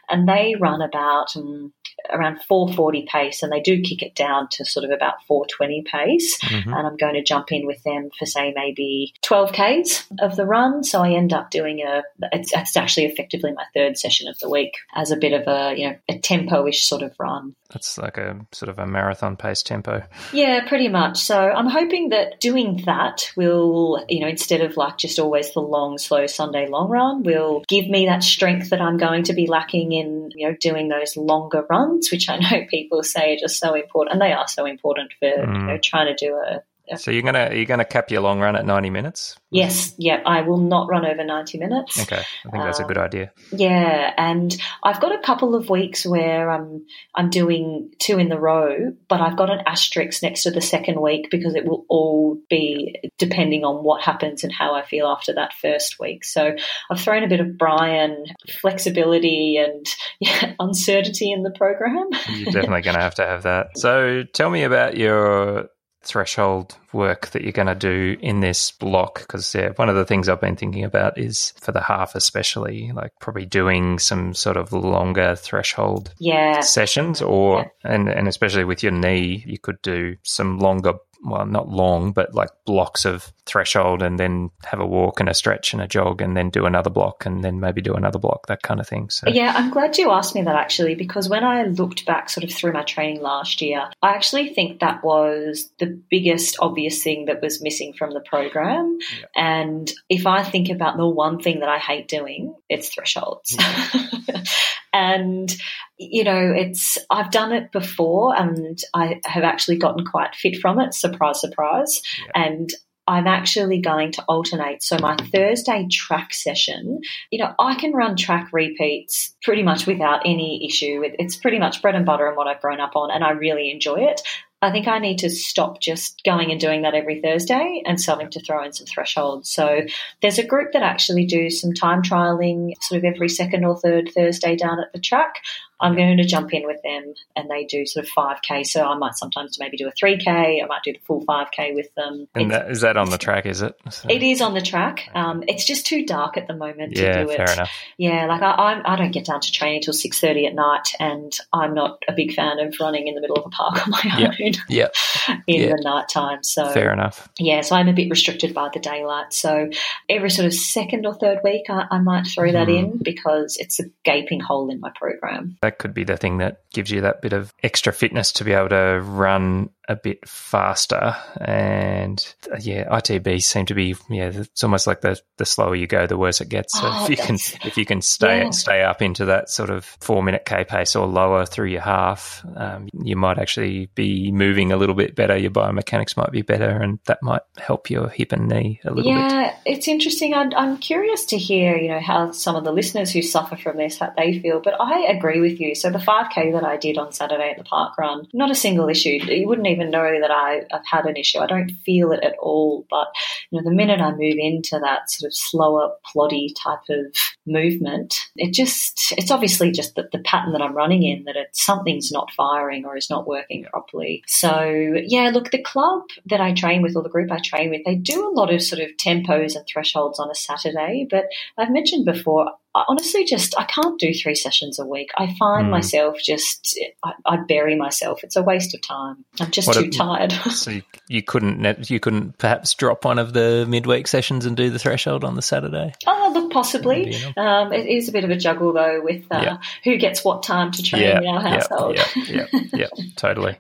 [0.10, 1.74] and they run about um,
[2.12, 6.40] around 440 pace, and they do kick it down to sort of about 420 pace.
[6.42, 6.74] Mm-hmm.
[6.74, 10.46] And I'm going to jump in with them for say maybe 12 k's of the
[10.46, 10.84] run.
[10.84, 12.04] So I end up doing a.
[12.32, 15.78] It's, it's actually effectively my third session of the week as a bit of a
[15.78, 17.56] you know a tempo-ish sort of run.
[17.72, 20.04] That's like a sort of a marathon pace tempo.
[20.32, 21.18] Yeah, pretty much.
[21.18, 25.62] So I'm hoping that doing that will, you know, instead of like just always the
[25.62, 29.48] long, slow Sunday long run, will give me that strength that I'm going to be
[29.48, 33.60] lacking in, you know, doing those longer runs, which I know people say are just
[33.60, 35.54] so important, and they are so important for, mm.
[35.54, 36.62] you know, trying to do a
[36.98, 39.36] so you're gonna you're gonna cap your long run at 90 minutes?
[39.52, 40.22] Yes, yeah.
[40.26, 42.02] I will not run over 90 minutes.
[42.02, 43.32] Okay, I think that's um, a good idea.
[43.52, 48.40] Yeah, and I've got a couple of weeks where I'm I'm doing two in the
[48.40, 52.38] row, but I've got an asterisk next to the second week because it will all
[52.50, 56.26] be depending on what happens and how I feel after that first week.
[56.26, 56.56] So
[56.92, 58.26] I've thrown a bit of Brian
[58.62, 59.86] flexibility and
[60.20, 62.10] yeah, uncertainty in the program.
[62.30, 63.78] You're definitely going to have to have that.
[63.78, 65.70] So tell me about your
[66.06, 70.06] threshold work that you're going to do in this block because yeah, one of the
[70.06, 74.56] things I've been thinking about is for the half especially like probably doing some sort
[74.56, 76.62] of longer threshold yeah.
[76.62, 77.92] sessions or yeah.
[77.92, 80.94] and and especially with your knee you could do some longer
[81.26, 85.34] well, not long, but like blocks of threshold and then have a walk and a
[85.34, 88.48] stretch and a jog and then do another block and then maybe do another block,
[88.48, 89.10] that kind of thing.
[89.10, 92.44] So Yeah, I'm glad you asked me that actually, because when I looked back sort
[92.44, 97.26] of through my training last year, I actually think that was the biggest obvious thing
[97.26, 98.98] that was missing from the program.
[99.20, 99.26] Yeah.
[99.36, 103.56] And if I think about the one thing that I hate doing, it's thresholds.
[103.58, 104.44] Yeah.
[104.96, 105.58] and
[105.98, 110.80] you know it's i've done it before and i have actually gotten quite fit from
[110.80, 112.44] it surprise surprise yeah.
[112.44, 112.70] and
[113.08, 114.82] I'm actually going to alternate.
[114.82, 120.22] So my Thursday track session, you know, I can run track repeats pretty much without
[120.26, 121.04] any issue.
[121.04, 123.70] It's pretty much bread and butter and what I've grown up on, and I really
[123.70, 124.22] enjoy it.
[124.66, 128.32] I think I need to stop just going and doing that every Thursday and starting
[128.32, 129.48] to throw in some thresholds.
[129.48, 129.82] So
[130.24, 134.10] there's a group that actually do some time trialing sort of every second or third
[134.16, 135.36] Thursday down at the track.
[135.80, 138.66] I'm going to jump in with them and they do sort of 5K.
[138.66, 140.64] So I might sometimes maybe do a 3K.
[140.64, 142.28] I might do the full 5K with them.
[142.34, 143.76] And that, is that on the track, is it?
[143.90, 144.10] So.
[144.10, 145.10] It is on the track.
[145.14, 147.38] Um, it's just too dark at the moment yeah, to do it.
[147.38, 147.72] Fair enough.
[147.98, 151.34] Yeah, like I, I, I don't get down to training until 6.30 at night and
[151.54, 154.18] I'm not a big fan of running in the middle of a park on my
[154.18, 154.34] yep.
[154.42, 154.96] own yep.
[155.48, 155.78] in yep.
[155.78, 156.44] the night time.
[156.44, 157.30] So Fair enough.
[157.38, 159.34] Yeah, so I'm a bit restricted by the daylight.
[159.34, 159.70] So
[160.10, 162.78] every sort of second or third week, I, I might throw that mm.
[162.78, 165.58] in because it's a gaping hole in my program.
[165.62, 168.54] That could be the thing that gives you that bit of extra fitness to be
[168.54, 171.16] able to run a bit faster.
[171.40, 172.20] And
[172.52, 176.08] uh, yeah, ITB seem to be yeah, it's almost like the the slower you go,
[176.08, 176.74] the worse it gets.
[176.80, 178.50] So Oh, if you can if you can stay Yeah.
[178.50, 182.44] stay up into that sort of four minute k pace or lower through your half,
[182.56, 185.38] um, you might actually be moving a little bit better.
[185.38, 189.14] Your biomechanics might be better, and that might help your hip and knee a little
[189.14, 189.20] bit.
[189.32, 190.34] Yeah, it's interesting.
[190.34, 193.78] I'm, I'm curious to hear, you know, how some of the listeners who suffer from
[193.78, 194.60] this, how they feel.
[194.62, 195.76] But I agree with you.
[195.76, 198.90] So the 5K that I did on Saturday at the park run, not a single
[198.90, 199.20] issue.
[199.26, 201.40] You wouldn't even know that I, I've had an issue.
[201.40, 202.86] I don't feel it at all.
[202.90, 203.08] But,
[203.52, 208.16] you know, the minute I move into that sort of slower, ploddy type of movement,
[208.36, 212.12] it just, it's obviously just the, the pattern that I'm running in that it, something's
[212.12, 214.24] not firing or is not working properly.
[214.28, 217.82] So, yeah, look, the club that I train with or the group I train with,
[217.86, 221.08] they do a lot of sort of tempos and thresholds on a Saturday.
[221.10, 221.26] But
[221.58, 225.10] I've mentioned before, I honestly just I can't do three sessions a week.
[225.18, 225.72] I find Mm.
[225.72, 228.24] myself just I, I bury myself.
[228.24, 229.24] It's a waste of time.
[229.40, 230.34] I'm just What too a- tired.
[230.52, 234.70] So you, you couldn't you couldn't perhaps drop one of the midweek sessions and do
[234.70, 235.94] the threshold on the Saturday.
[236.06, 237.16] oh, look, possibly.
[237.38, 239.58] Um, it is a bit of a juggle though with uh, Yeah.
[239.84, 241.98] who gets what time to train Yeah, in our yeah, household.
[241.98, 242.88] yeah, yeah, yeah,
[243.18, 243.58] totally.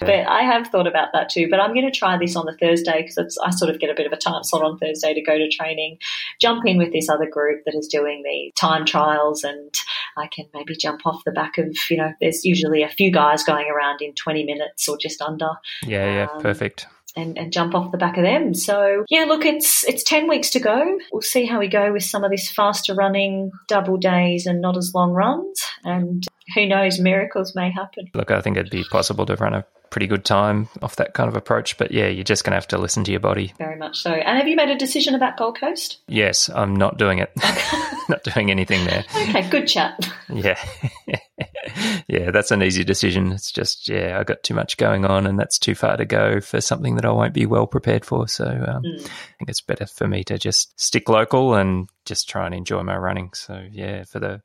[0.00, 1.48] But I have thought about that too.
[1.50, 3.94] But I'm going to try this on the Thursday because I sort of get a
[3.94, 5.98] bit of a time slot on Thursday to go to training.
[6.40, 9.74] Jump in with this other group that is doing the time trials, and
[10.16, 12.12] I can maybe jump off the back of you know.
[12.20, 15.50] There's usually a few guys going around in 20 minutes or just under.
[15.82, 16.86] Yeah, yeah, Um, perfect.
[17.18, 18.54] And, and jump off the back of them.
[18.54, 20.98] So yeah, look, it's it's ten weeks to go.
[21.12, 24.76] We'll see how we go with some of this faster running, double days, and not
[24.76, 25.62] as long runs.
[25.84, 28.06] And who knows, miracles may happen.
[28.14, 31.28] Look, I think it'd be possible to run a pretty good time off that kind
[31.28, 33.52] of approach, but yeah, you're just going to have to listen to your body.
[33.58, 34.10] Very much so.
[34.12, 35.98] And have you made a decision about Gold Coast?
[36.08, 37.30] Yes, I'm not doing it.
[38.08, 39.04] not doing anything there.
[39.14, 40.08] Okay, good chat.
[40.32, 40.58] Yeah.
[42.08, 43.32] yeah, that's an easy decision.
[43.32, 46.40] It's just, yeah, I got too much going on and that's too far to go
[46.40, 48.28] for something that I won't be well prepared for.
[48.28, 49.04] So um, Mm.
[49.04, 52.82] I think it's better for me to just stick local and just try and enjoy
[52.82, 53.30] my running.
[53.34, 54.40] So yeah, for the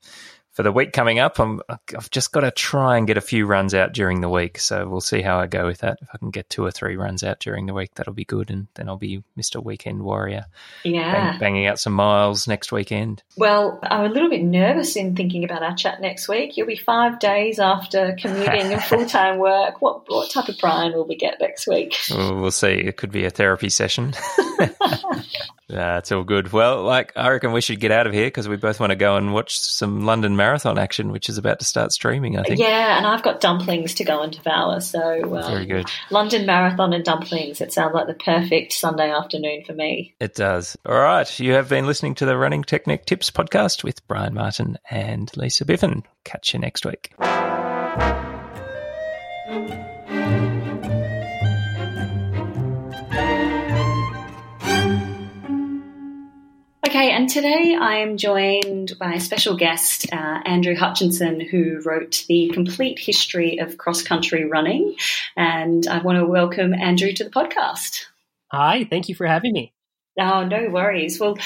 [0.54, 1.62] for the week coming up, I'm,
[1.98, 4.60] I've just got to try and get a few runs out during the week.
[4.60, 5.98] So we'll see how I go with that.
[6.02, 8.52] If I can get two or three runs out during the week, that'll be good.
[8.52, 9.64] And then I'll be Mr.
[9.64, 10.46] Weekend Warrior,
[10.84, 11.12] Yeah.
[11.32, 13.24] bang, banging out some miles next weekend.
[13.36, 16.56] Well, I'm a little bit nervous in thinking about our chat next week.
[16.56, 19.82] You'll be five days after commuting and full time work.
[19.82, 21.96] What what type of Brian will we get next week?
[22.12, 22.68] We'll, we'll see.
[22.68, 24.14] It could be a therapy session.
[25.74, 26.52] Nah, it's all good.
[26.52, 28.96] Well, like I reckon we should get out of here because we both want to
[28.96, 32.38] go and watch some London Marathon action, which is about to start streaming.
[32.38, 32.60] I think.
[32.60, 34.80] Yeah, and I've got dumplings to go and devour.
[34.82, 35.90] So um, Very good.
[36.12, 37.60] London Marathon and dumplings.
[37.60, 40.14] It sounds like the perfect Sunday afternoon for me.
[40.20, 40.78] It does.
[40.86, 41.40] All right.
[41.40, 45.66] You have been listening to the Running Technique Tips podcast with Brian Martin and Lisa
[45.66, 46.04] Biffin.
[46.24, 47.14] Catch you next week.
[56.94, 62.24] Okay, and today I am joined by a special guest, uh, Andrew Hutchinson, who wrote
[62.28, 64.96] the complete history of cross country running.
[65.36, 68.06] And I want to welcome Andrew to the podcast.
[68.52, 69.74] Hi, thank you for having me.
[70.20, 71.20] Oh, no worries.
[71.20, 71.40] Well,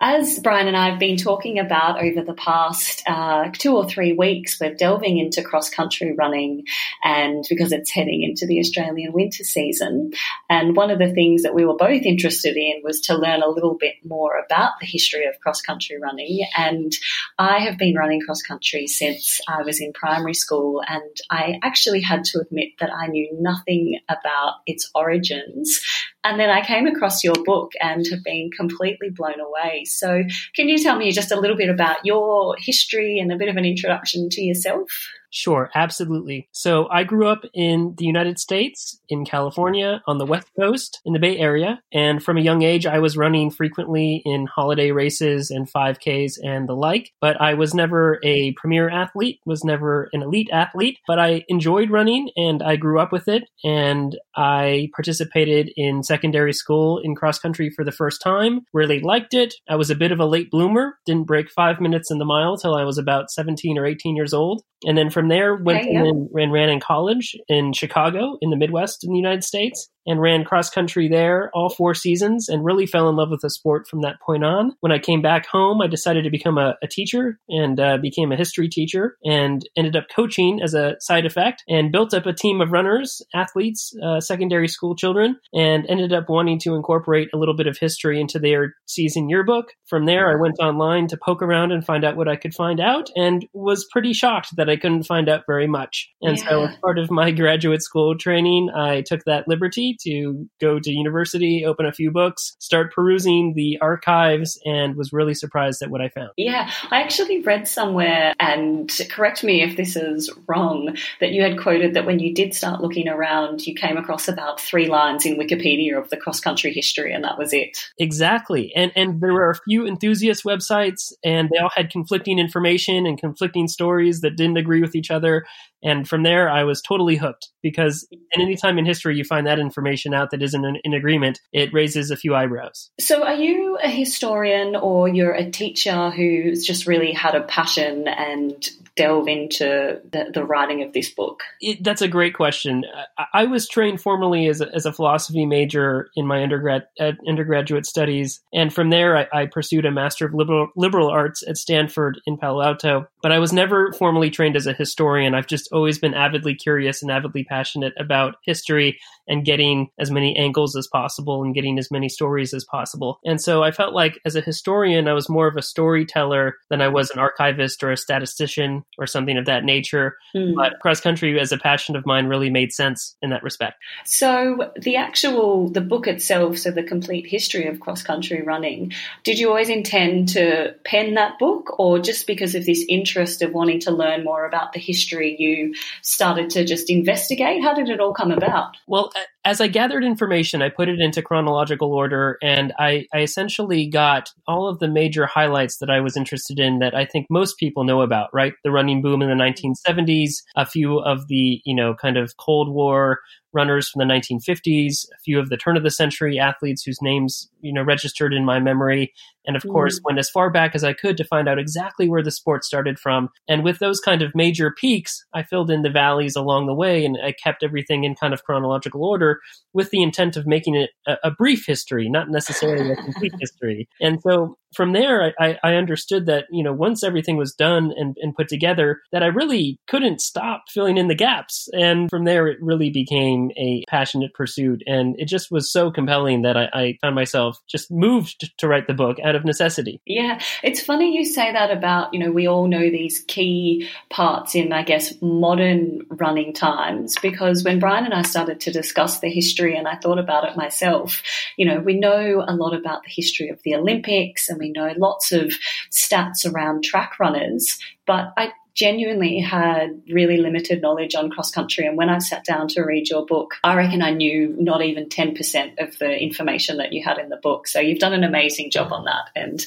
[0.00, 4.12] as Brian and I have been talking about over the past uh, two or three
[4.12, 6.64] weeks, we're delving into cross country running,
[7.02, 10.12] and because it's heading into the Australian winter season.
[10.48, 13.48] And one of the things that we were both interested in was to learn a
[13.48, 16.46] little bit more about the history of cross country running.
[16.56, 16.92] And
[17.36, 22.02] I have been running cross country since I was in primary school, and I actually
[22.02, 25.80] had to admit that I knew nothing about its origins.
[26.24, 29.84] And then I came across your book and have been completely blown away.
[29.84, 33.48] So, can you tell me just a little bit about your history and a bit
[33.48, 34.90] of an introduction to yourself?
[35.30, 36.48] Sure, absolutely.
[36.52, 41.12] So I grew up in the United States, in California, on the West Coast, in
[41.12, 41.80] the Bay Area.
[41.92, 46.68] And from a young age, I was running frequently in holiday races and 5Ks and
[46.68, 47.10] the like.
[47.20, 50.98] But I was never a premier athlete, was never an elite athlete.
[51.06, 53.44] But I enjoyed running and I grew up with it.
[53.64, 59.34] And I participated in secondary school in cross country for the first time, really liked
[59.34, 59.54] it.
[59.68, 62.56] I was a bit of a late bloomer, didn't break five minutes in the mile
[62.56, 64.62] till I was about 17 or 18 years old.
[64.84, 69.02] And then from there, went and, and ran in college in Chicago in the Midwest
[69.02, 69.90] in the United States.
[70.08, 73.50] And ran cross country there all four seasons and really fell in love with the
[73.50, 74.74] sport from that point on.
[74.80, 78.32] When I came back home, I decided to become a, a teacher and uh, became
[78.32, 82.32] a history teacher and ended up coaching as a side effect and built up a
[82.32, 87.36] team of runners, athletes, uh, secondary school children, and ended up wanting to incorporate a
[87.36, 89.66] little bit of history into their season yearbook.
[89.86, 92.80] From there, I went online to poke around and find out what I could find
[92.80, 96.08] out and was pretty shocked that I couldn't find out very much.
[96.22, 96.48] And yeah.
[96.48, 100.90] so, as part of my graduate school training, I took that liberty to go to
[100.90, 106.00] university, open a few books, start perusing the archives, and was really surprised at what
[106.00, 106.30] I found.
[106.36, 111.58] Yeah, I actually read somewhere, and correct me if this is wrong, that you had
[111.58, 115.36] quoted that when you did start looking around, you came across about three lines in
[115.36, 117.78] Wikipedia of the cross country history, and that was it.
[117.98, 118.72] Exactly.
[118.74, 123.18] And, and there were a few enthusiast websites, and they all had conflicting information and
[123.18, 125.44] conflicting stories that didn't agree with each other.
[125.82, 129.46] And from there, I was totally hooked because at any time in history you find
[129.46, 132.90] that information out that isn't in, in, agreement, it raises a few eyebrows.
[132.98, 138.08] So, are you a historian or you're a teacher who's just really had a passion
[138.08, 138.68] and
[138.98, 141.42] delve into the, the writing of this book?
[141.60, 142.84] It, that's a great question.
[143.16, 146.88] I, I was trained formally as a, as a, philosophy major in my undergrad
[147.28, 151.56] undergraduate studies, and from there I, I pursued a master of liberal liberal arts at
[151.56, 153.06] Stanford in Palo Alto.
[153.22, 155.34] But I was never formally trained as a historian.
[155.34, 160.36] I've just always been avidly curious and avidly passionate about history and getting as many
[160.36, 163.20] angles as possible and getting as many stories as possible.
[163.24, 166.80] And so I felt like as a historian, I was more of a storyteller than
[166.80, 170.16] I was an archivist or a statistician or something of that nature.
[170.34, 170.54] Mm.
[170.54, 173.76] But cross country as a passion of mine really made sense in that respect.
[174.04, 178.92] So the actual the book itself, so the complete history of cross country running,
[179.24, 183.52] did you always intend to pen that book or just because of this interest of
[183.52, 187.62] wanting to learn more about the history you started to just investigate?
[187.62, 188.76] How did it all come about?
[188.86, 189.12] Well,
[189.44, 194.30] as I gathered information, I put it into chronological order and I, I, essentially got
[194.46, 197.84] all of the major highlights that I was interested in that I think most people
[197.84, 198.52] know about, right?
[198.64, 202.68] The running boom in the 1970s, a few of the, you know, kind of Cold
[202.68, 203.20] War
[203.58, 207.50] runners from the 1950s, a few of the turn of the century athletes whose names,
[207.60, 209.12] you know, registered in my memory.
[209.46, 209.72] And of mm.
[209.72, 212.64] course, went as far back as I could to find out exactly where the sport
[212.64, 213.30] started from.
[213.48, 217.04] And with those kind of major peaks, I filled in the valleys along the way
[217.04, 219.40] and I kept everything in kind of chronological order
[219.72, 223.88] with the intent of making it a, a brief history, not necessarily a complete history.
[224.00, 228.16] And so from there, I, I, understood that, you know, once everything was done and,
[228.20, 231.68] and put together, that I really couldn't stop filling in the gaps.
[231.72, 234.82] And from there, it really became a passionate pursuit.
[234.86, 238.86] And it just was so compelling that I, I found myself just moved to write
[238.86, 240.00] the book out of necessity.
[240.06, 240.40] Yeah.
[240.62, 244.72] It's funny you say that about, you know, we all know these key parts in,
[244.72, 249.76] I guess, modern running times, because when Brian and I started to discuss the history
[249.76, 251.22] and I thought about it myself,
[251.56, 254.92] you know, we know a lot about the history of the Olympics and we know
[254.96, 255.52] lots of
[255.90, 261.84] stats around track runners, but I genuinely had really limited knowledge on cross country.
[261.84, 265.08] And when I sat down to read your book, I reckon I knew not even
[265.08, 267.66] 10% of the information that you had in the book.
[267.66, 269.30] So you've done an amazing job on that.
[269.34, 269.66] And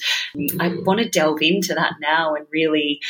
[0.61, 3.01] I want to delve into that now and really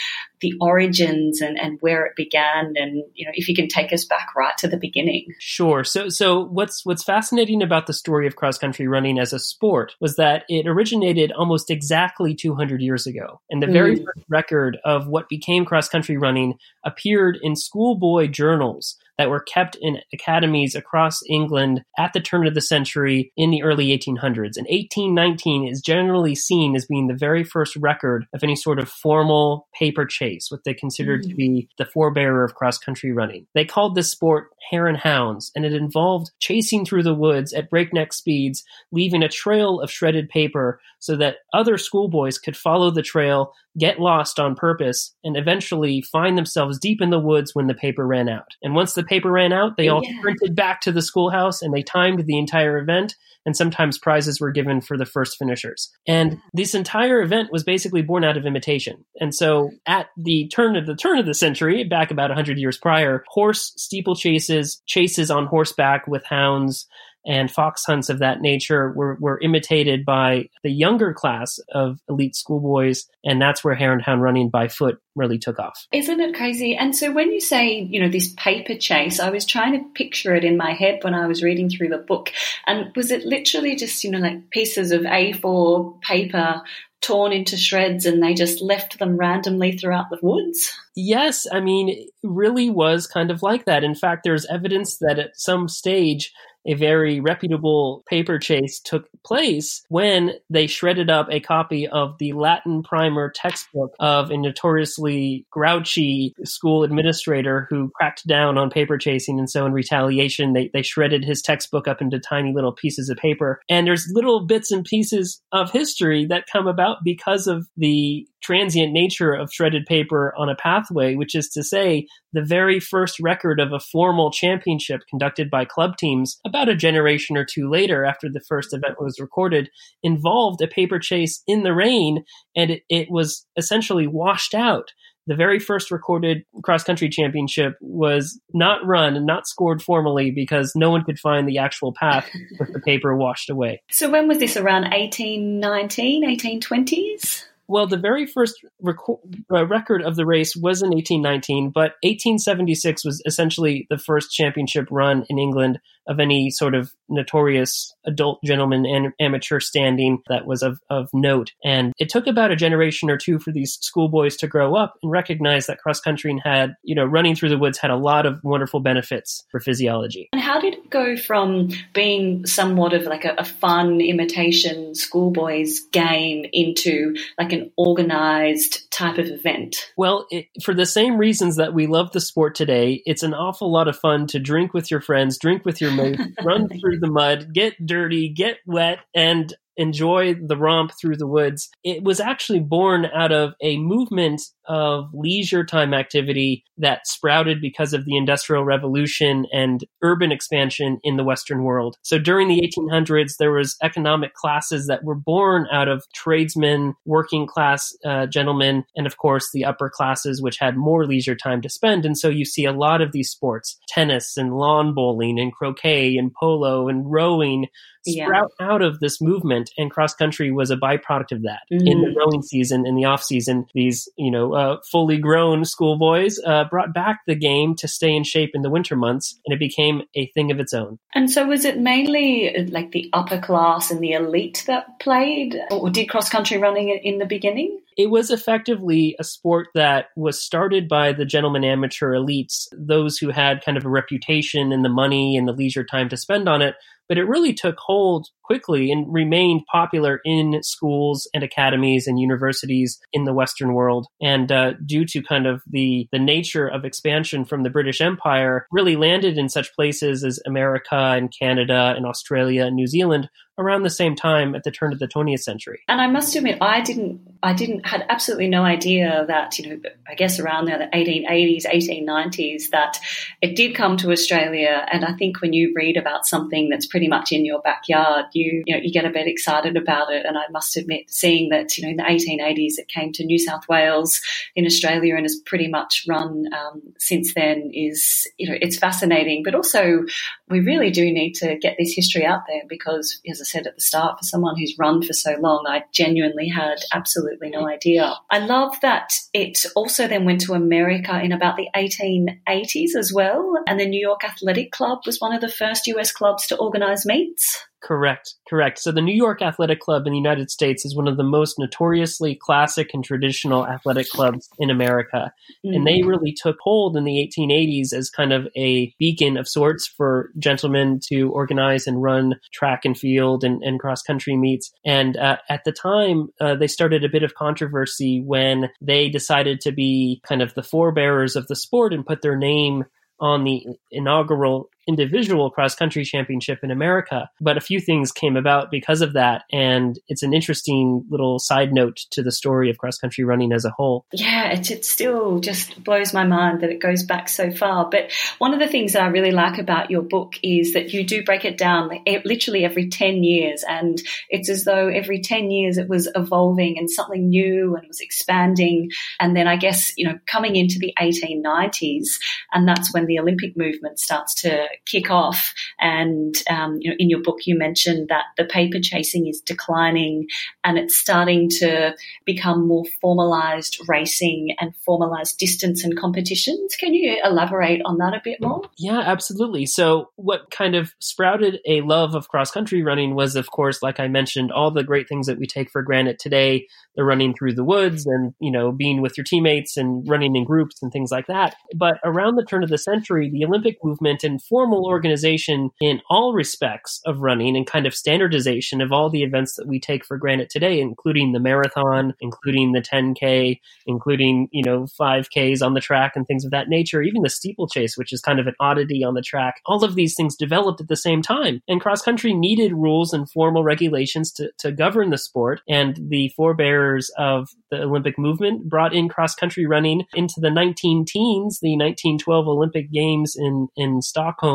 [0.41, 4.05] the origins and, and where it began and you know if you can take us
[4.05, 5.27] back right to the beginning.
[5.39, 5.83] Sure.
[5.83, 9.95] So so what's what's fascinating about the story of cross country running as a sport
[9.99, 13.41] was that it originated almost exactly 200 years ago.
[13.49, 14.03] And the very mm.
[14.03, 19.77] first record of what became cross country running appeared in schoolboy journals that were kept
[19.79, 24.57] in academies across England at the turn of the century in the early 1800s.
[24.57, 28.89] And 1819 is generally seen as being the very first record of any sort of
[28.89, 31.29] formal paper chase, what they considered mm-hmm.
[31.29, 33.45] to be the forebearer of cross country running.
[33.53, 37.69] They called this sport hare and hounds, and it involved chasing through the woods at
[37.69, 43.01] breakneck speeds, leaving a trail of shredded paper so that other schoolboys could follow the
[43.01, 47.73] trail, get lost on purpose, and eventually find themselves deep in the woods when the
[47.73, 48.55] paper ran out.
[48.61, 50.17] And once the paper ran out, they oh, all yeah.
[50.19, 53.15] sprinted back to the schoolhouse and they timed the entire event.
[53.43, 55.91] And sometimes prizes were given for the first finishers.
[56.07, 59.03] And this entire event was basically born out of imitation.
[59.19, 62.77] And so at the turn of the turn of the century, back about 100 years
[62.77, 66.87] prior, horse steeplechases, chases on horseback with hounds,
[67.25, 72.35] and fox hunts of that nature were, were imitated by the younger class of elite
[72.35, 73.07] schoolboys.
[73.23, 75.87] And that's where hare and hound running by foot really took off.
[75.91, 76.75] Isn't it crazy?
[76.75, 80.35] And so when you say, you know, this paper chase, I was trying to picture
[80.35, 82.31] it in my head when I was reading through the book.
[82.65, 86.61] And was it literally just, you know, like pieces of A4 paper
[87.01, 90.71] torn into shreds and they just left them randomly throughout the woods?
[90.95, 93.83] Yes, I mean, it really was kind of like that.
[93.83, 96.31] In fact, there's evidence that at some stage
[96.65, 102.33] a very reputable paper chase took place when they shredded up a copy of the
[102.33, 109.39] Latin primer textbook of a notoriously grouchy school administrator who cracked down on paper chasing.
[109.39, 113.17] And so, in retaliation, they, they shredded his textbook up into tiny little pieces of
[113.17, 113.61] paper.
[113.69, 118.91] And there's little bits and pieces of history that come about because of the transient
[118.91, 123.59] nature of shredded paper on a pathway, which is to say, the very first record
[123.59, 128.29] of a formal championship conducted by club teams about a generation or two later after
[128.29, 129.69] the first event was recorded
[130.03, 132.23] involved a paper chase in the rain
[132.55, 134.91] and it, it was essentially washed out
[135.27, 140.73] the very first recorded cross country championship was not run and not scored formally because
[140.75, 142.29] no one could find the actual path
[142.59, 143.81] with the paper washed away.
[143.91, 147.45] So when was this around 1819, 1820s?
[147.71, 148.55] Well, the very first
[148.85, 154.89] uh, record of the race was in 1819, but 1876 was essentially the first championship
[154.91, 160.63] run in England of any sort of notorious adult gentleman and amateur standing that was
[160.63, 161.51] of, of note.
[161.63, 165.11] And it took about a generation or two for these schoolboys to grow up and
[165.11, 168.39] recognize that cross country had, you know, running through the woods had a lot of
[168.43, 170.27] wonderful benefits for physiology.
[170.33, 175.81] And how did it go from being somewhat of like a, a fun imitation schoolboys
[175.91, 179.91] game into like an organized type of event?
[179.97, 183.71] Well, it, for the same reasons that we love the sport today, it's an awful
[183.71, 187.09] lot of fun to drink with your friends, drink with your mates, run through the
[187.09, 191.69] mud, get dirty, get wet, and enjoy the romp through the woods.
[191.83, 197.93] It was actually born out of a movement of leisure time activity that sprouted because
[197.93, 201.97] of the Industrial Revolution and urban expansion in the Western world.
[202.03, 207.47] So during the 1800s, there was economic classes that were born out of tradesmen, working
[207.47, 211.69] class uh, gentlemen, and of course the upper classes, which had more leisure time to
[211.69, 212.05] spend.
[212.05, 216.15] And so you see a lot of these sports, tennis and lawn bowling and croquet
[216.17, 217.67] and polo and rowing
[218.07, 218.71] sprout yeah.
[218.71, 221.87] out of this movement and cross country was a byproduct of that mm-hmm.
[221.87, 222.15] in the mm.
[222.15, 226.93] rowing season in the off season these you know uh, fully grown schoolboys uh, brought
[226.93, 230.27] back the game to stay in shape in the winter months and it became a
[230.27, 234.01] thing of its own and so was it mainly uh, like the upper class and
[234.01, 239.15] the elite that played or did cross country running in the beginning it was effectively
[239.19, 243.85] a sport that was started by the gentlemen amateur elites, those who had kind of
[243.85, 246.75] a reputation and the money and the leisure time to spend on it,
[247.11, 253.01] but it really took hold quickly and remained popular in schools and academies and universities
[253.11, 254.07] in the Western world.
[254.21, 258.65] And uh, due to kind of the the nature of expansion from the British Empire,
[258.71, 263.83] really landed in such places as America and Canada and Australia and New Zealand around
[263.83, 265.81] the same time at the turn of the 20th century.
[265.87, 269.81] And I must admit, I didn't, I didn't, had absolutely no idea that, you know,
[270.07, 272.99] I guess around the 1880s, 1890s, that
[273.41, 274.85] it did come to Australia.
[274.91, 278.63] And I think when you read about something that's pretty much in your backyard, you,
[278.65, 280.25] you know, you get a bit excited about it.
[280.25, 283.39] And I must admit, seeing that, you know, in the 1880s, it came to New
[283.39, 284.21] South Wales
[284.55, 289.43] in Australia and has pretty much run um, since then is, you know, it's fascinating.
[289.43, 290.03] But also,
[290.49, 293.75] we really do need to get this history out there because, as I said at
[293.75, 298.13] the start, for someone who's run for so long, I genuinely had absolutely no idea.
[298.29, 303.55] I love that it also then went to America in about the 1880s as well.
[303.67, 306.90] And the New York Athletic Club was one of the first US clubs to organize
[307.05, 307.65] meets.
[307.81, 308.77] Correct, correct.
[308.77, 311.57] So the New York Athletic Club in the United States is one of the most
[311.57, 315.33] notoriously classic and traditional athletic clubs in America.
[315.65, 315.75] Mm.
[315.75, 316.07] And they mm.
[316.07, 320.99] really took hold in the 1880s as kind of a beacon of sorts for gentlemen
[321.07, 324.71] to organize and run track and field and, and cross country meets.
[324.85, 329.59] And uh, at the time, uh, they started a bit of controversy when they decided
[329.61, 332.85] to be kind of the forebearers of the sport and put their name
[333.19, 337.29] on the inaugural individual cross country championship in America.
[337.39, 339.43] But a few things came about because of that.
[339.51, 343.65] And it's an interesting little side note to the story of cross country running as
[343.65, 344.05] a whole.
[344.11, 347.89] Yeah, it, it still just blows my mind that it goes back so far.
[347.89, 351.03] But one of the things that I really like about your book is that you
[351.03, 351.89] do break it down
[352.25, 353.63] literally every 10 years.
[353.67, 357.99] And it's as though every 10 years it was evolving and something new and was
[357.99, 358.89] expanding.
[359.19, 362.05] And then I guess, you know, coming into the 1890s,
[362.51, 365.53] and that's when the Olympic movement starts to kick off.
[365.79, 370.27] And um, you know, in your book, you mentioned that the paper chasing is declining
[370.63, 376.75] and it's starting to become more formalized racing and formalized distance and competitions.
[376.79, 378.61] Can you elaborate on that a bit more?
[378.77, 379.65] Yeah, absolutely.
[379.65, 383.99] So, what kind of sprouted a love of cross country running was, of course, like
[383.99, 387.53] I mentioned, all the great things that we take for granted today the running through
[387.53, 391.11] the woods and, you know, being with your teammates and running in groups and things
[391.11, 391.55] like that.
[391.75, 396.33] But around the turn of the century, the Olympic movement and formal organization in all
[396.33, 400.17] respects of running and kind of standardization of all the events that we take for
[400.17, 406.11] granted today, including the marathon, including the 10K, including, you know, 5Ks on the track
[406.15, 409.15] and things of that nature, even the steeplechase, which is kind of an oddity on
[409.15, 409.55] the track.
[409.65, 411.63] All of these things developed at the same time.
[411.67, 415.61] And cross country needed rules and formal regulations to, to govern the sport.
[415.67, 421.05] And the forebearers of the Olympic movement brought in cross country running into the 19
[421.07, 421.57] teens.
[421.63, 424.50] The 1912 Olympic Games in, in Stockholm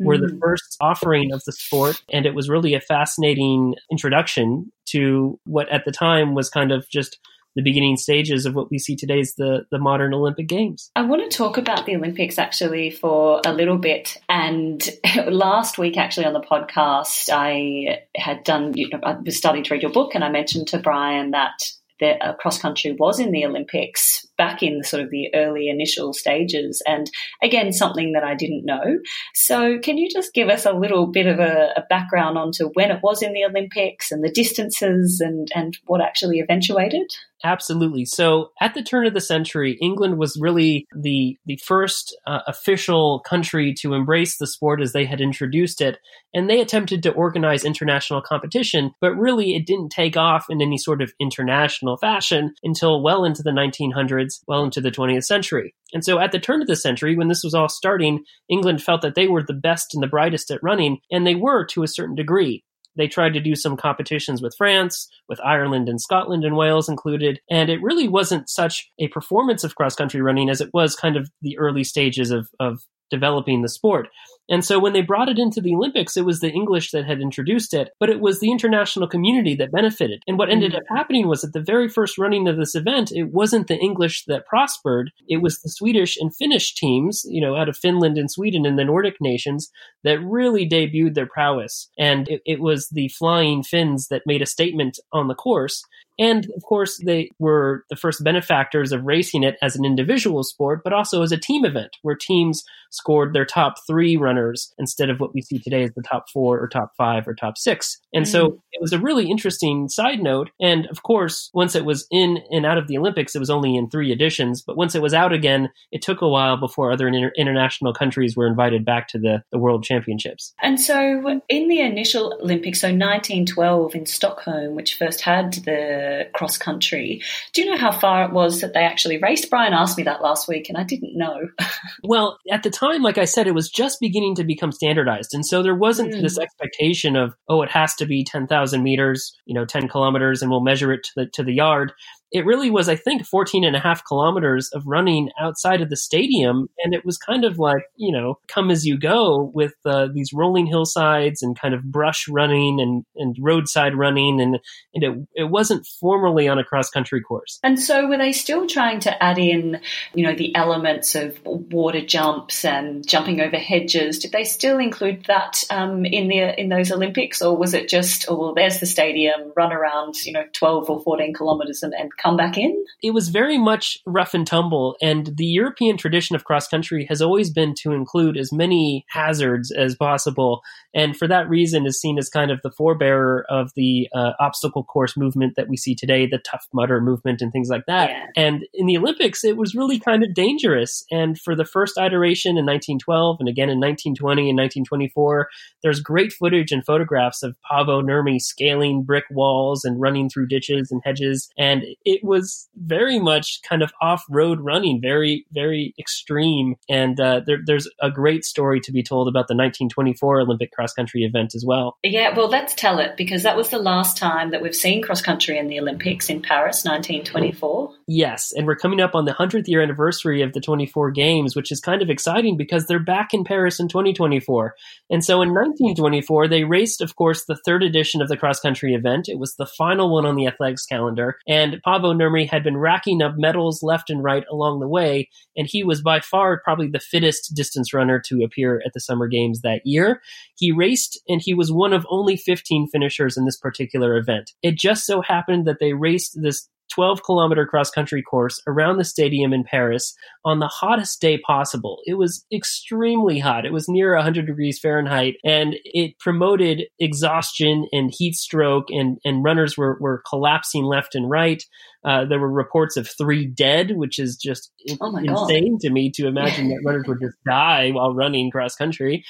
[0.00, 0.38] were the mm.
[0.40, 2.02] first offering of the sport.
[2.12, 6.88] And it was really a fascinating introduction to what at the time was kind of
[6.88, 7.18] just
[7.56, 10.92] the beginning stages of what we see today as the, the modern Olympic Games.
[10.94, 14.16] I want to talk about the Olympics actually for a little bit.
[14.28, 14.86] And
[15.26, 19.74] last week, actually, on the podcast, I had done, you know, I was starting to
[19.74, 21.54] read your book, and I mentioned to Brian that
[22.00, 26.14] that uh, cross country was in the Olympics back in sort of the early initial
[26.14, 26.80] stages.
[26.86, 27.10] And
[27.42, 28.98] again, something that I didn't know.
[29.34, 32.90] So, can you just give us a little bit of a, a background onto when
[32.90, 37.10] it was in the Olympics and the distances and, and what actually eventuated?
[37.44, 38.04] Absolutely.
[38.04, 43.20] So at the turn of the century, England was really the the first uh, official
[43.20, 45.98] country to embrace the sport as they had introduced it,
[46.34, 50.78] and they attempted to organize international competition, but really it didn't take off in any
[50.78, 55.74] sort of international fashion until well into the 1900s, well into the 20th century.
[55.92, 59.02] And so at the turn of the century, when this was all starting, England felt
[59.02, 61.88] that they were the best and the brightest at running, and they were to a
[61.88, 62.64] certain degree.
[62.98, 67.40] They tried to do some competitions with France, with Ireland and Scotland and Wales included.
[67.48, 71.16] And it really wasn't such a performance of cross country running as it was kind
[71.16, 72.80] of the early stages of, of
[73.10, 74.08] developing the sport.
[74.48, 77.20] And so when they brought it into the Olympics, it was the English that had
[77.20, 80.22] introduced it, but it was the international community that benefited.
[80.26, 80.96] And what ended up mm.
[80.96, 84.46] happening was at the very first running of this event, it wasn't the English that
[84.46, 85.10] prospered.
[85.28, 88.78] It was the Swedish and Finnish teams, you know, out of Finland and Sweden and
[88.78, 89.70] the Nordic nations
[90.04, 91.90] that really debuted their prowess.
[91.98, 95.84] And it, it was the flying Finns that made a statement on the course.
[96.18, 100.82] And of course, they were the first benefactors of racing it as an individual sport,
[100.84, 105.20] but also as a team event where teams scored their top three runners instead of
[105.20, 107.98] what we see today as the top four or top five or top six.
[108.14, 108.28] And mm.
[108.28, 110.50] so it was a really interesting side note.
[110.60, 113.76] And of course, once it was in and out of the Olympics, it was only
[113.76, 114.62] in three editions.
[114.62, 118.36] But once it was out again, it took a while before other inter- international countries
[118.36, 120.54] were invited back to the, the World Championships.
[120.62, 126.58] And so in the initial Olympics, so 1912 in Stockholm, which first had the cross
[126.58, 127.22] country.
[127.52, 129.50] Do you know how far it was that they actually raced?
[129.50, 131.48] Brian asked me that last week, and I didn't know.
[132.04, 135.44] well, at the time, like I said, it was just beginning to become standardized, and
[135.44, 136.22] so there wasn't mm.
[136.22, 140.42] this expectation of oh, it has to be ten thousand meters, you know, ten kilometers,
[140.42, 141.92] and we'll measure it to the to the yard
[142.30, 145.96] it really was, I think, 14 and a half kilometers of running outside of the
[145.96, 146.68] stadium.
[146.84, 150.32] And it was kind of like, you know, come as you go with uh, these
[150.32, 154.40] rolling hillsides and kind of brush running and, and roadside running.
[154.40, 154.58] And,
[154.94, 157.58] and it, it wasn't formally on a cross country course.
[157.62, 159.80] And so were they still trying to add in,
[160.12, 164.18] you know, the elements of water jumps and jumping over hedges?
[164.18, 167.40] Did they still include that um, in the in those Olympics?
[167.40, 171.02] Or was it just, oh, well, there's the stadium, run around, you know, 12 or
[171.02, 172.84] 14 kilometers and, and come back in?
[173.02, 177.22] It was very much rough and tumble, and the European tradition of cross country has
[177.22, 180.60] always been to include as many hazards as possible,
[180.94, 184.84] and for that reason is seen as kind of the forebearer of the uh, obstacle
[184.84, 188.10] course movement that we see today, the Tough Mudder movement, and things like that.
[188.10, 188.26] Yeah.
[188.36, 191.04] And in the Olympics, it was really kind of dangerous.
[191.10, 195.48] And for the first iteration in 1912, and again in 1920 and 1924,
[195.82, 200.90] there's great footage and photographs of Paavo Nurmi scaling brick walls and running through ditches
[200.90, 206.76] and hedges, and it was very much kind of off road running, very, very extreme.
[206.88, 210.94] And uh, there, there's a great story to be told about the 1924 Olympic cross
[210.94, 211.98] country event as well.
[212.02, 215.20] Yeah, well, let's tell it because that was the last time that we've seen cross
[215.20, 217.92] country in the Olympics in Paris, 1924.
[218.06, 221.70] Yes, and we're coming up on the 100th year anniversary of the 24 Games, which
[221.70, 224.74] is kind of exciting because they're back in Paris in 2024.
[225.10, 228.94] And so in 1924, they raced, of course, the third edition of the cross country
[228.94, 229.28] event.
[229.28, 231.36] It was the final one on the athletics calendar.
[231.46, 235.66] And Paavo Nurmi had been racking up medals left and right along the way, and
[235.66, 239.60] he was by far probably the fittest distance runner to appear at the Summer Games
[239.62, 240.20] that year.
[240.56, 244.52] He raced, and he was one of only 15 finishers in this particular event.
[244.62, 249.04] It just so happened that they raced this 12 kilometer cross country course around the
[249.04, 250.14] stadium in Paris
[250.44, 251.98] on the hottest day possible.
[252.06, 253.64] It was extremely hot.
[253.64, 259.44] It was near 100 degrees Fahrenheit and it promoted exhaustion and heat stroke and, and
[259.44, 261.62] runners were, were collapsing left and right.
[262.04, 264.70] Uh, there were reports of three dead, which is just
[265.00, 265.80] oh insane God.
[265.80, 269.24] to me to imagine that runners would just die while running cross country,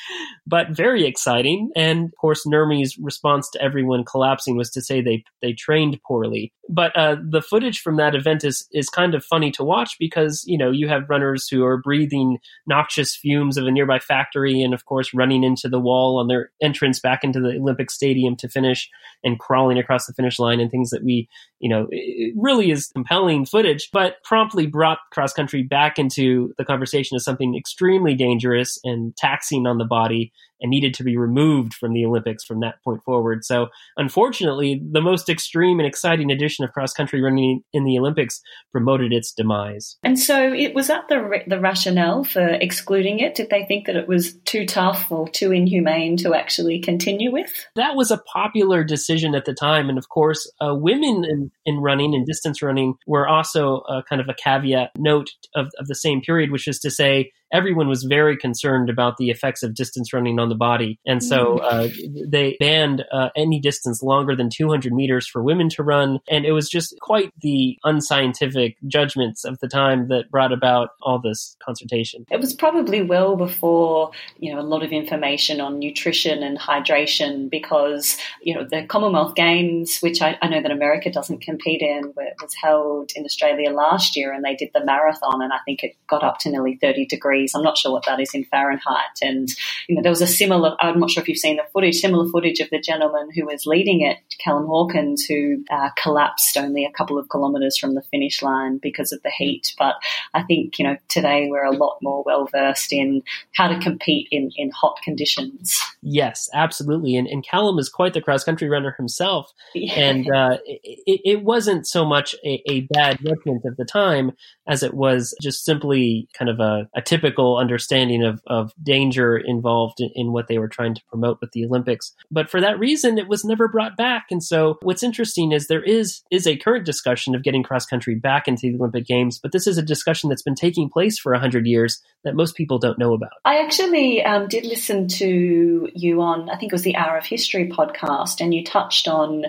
[0.47, 1.71] but very exciting.
[1.75, 6.53] And of course, Nurmi's response to everyone collapsing was to say they they trained poorly.
[6.69, 10.45] But uh, the footage from that event is is kind of funny to watch because
[10.47, 14.75] you know you have runners who are breathing noxious fumes of a nearby factory, and
[14.75, 18.49] of course running into the wall on their entrance back into the Olympic Stadium to
[18.49, 18.91] finish,
[19.25, 21.29] and crawling across the finish line, and things that we
[21.61, 21.89] you know
[22.37, 27.57] really is compelling footage, but promptly brought cross country back into the conversation as something
[27.57, 32.45] extremely dangerous and taxing on the body and needed to be removed from the Olympics
[32.45, 33.45] from that point forward.
[33.45, 38.41] So, unfortunately, the most extreme and exciting edition of cross country running in the Olympics
[38.73, 39.97] promoted its demise.
[40.03, 43.35] And so, it was that the the rationale for excluding it?
[43.35, 47.67] Did they think that it was too tough or too inhumane to actually continue with?
[47.77, 51.79] That was a popular decision at the time, and of course, uh, women in, in
[51.79, 55.95] running and distance running were also uh, kind of a caveat note of, of the
[55.95, 60.13] same period, which is to say everyone was very concerned about the effects of distance
[60.13, 60.99] running on the body.
[61.07, 61.63] And so mm.
[61.63, 66.19] uh, they banned uh, any distance longer than 200 meters for women to run.
[66.29, 71.19] And it was just quite the unscientific judgments of the time that brought about all
[71.19, 72.27] this consultation.
[72.31, 77.51] It was probably well before, you know, a lot of information on nutrition and hydration
[77.51, 82.13] because, you know, the Commonwealth Games, which I, I know that America doesn't compete in,
[82.17, 85.97] was held in Australia last year and they did the marathon and I think it
[86.07, 87.55] got up to nearly 30 degrees degrees.
[87.55, 89.19] I'm not sure what that is in Fahrenheit.
[89.23, 89.49] And,
[89.89, 92.29] you know, there was a similar, I'm not sure if you've seen the footage, similar
[92.31, 96.93] footage of the gentleman who was leading it, Callum Hawkins, who uh, collapsed only a
[96.93, 99.75] couple of kilometres from the finish line because of the heat.
[99.79, 99.95] But
[100.35, 103.23] I think, you know, today we're a lot more well versed in
[103.55, 105.81] how to compete in, in hot conditions.
[106.03, 107.17] Yes, absolutely.
[107.17, 109.53] And, and Callum is quite the cross country runner himself.
[109.75, 109.95] Yeah.
[109.95, 114.33] And uh, it, it, wasn't so much a, a bad judgment at the time
[114.67, 119.37] as it was just simply kind of a, a typical typical understanding of, of danger
[119.37, 122.13] involved in, in, what they were trying to promote with the Olympics.
[122.31, 124.27] But for that reason, it was never brought back.
[124.31, 128.15] And so what's interesting is there is is a current discussion of getting cross country
[128.15, 131.33] back into the Olympic Games, but this is a discussion that's been taking place for
[131.33, 133.31] 100 years that most people don't know about.
[133.45, 137.27] I actually um, did listen to you on, I think it was the Hour of
[137.27, 139.45] History podcast, and you touched on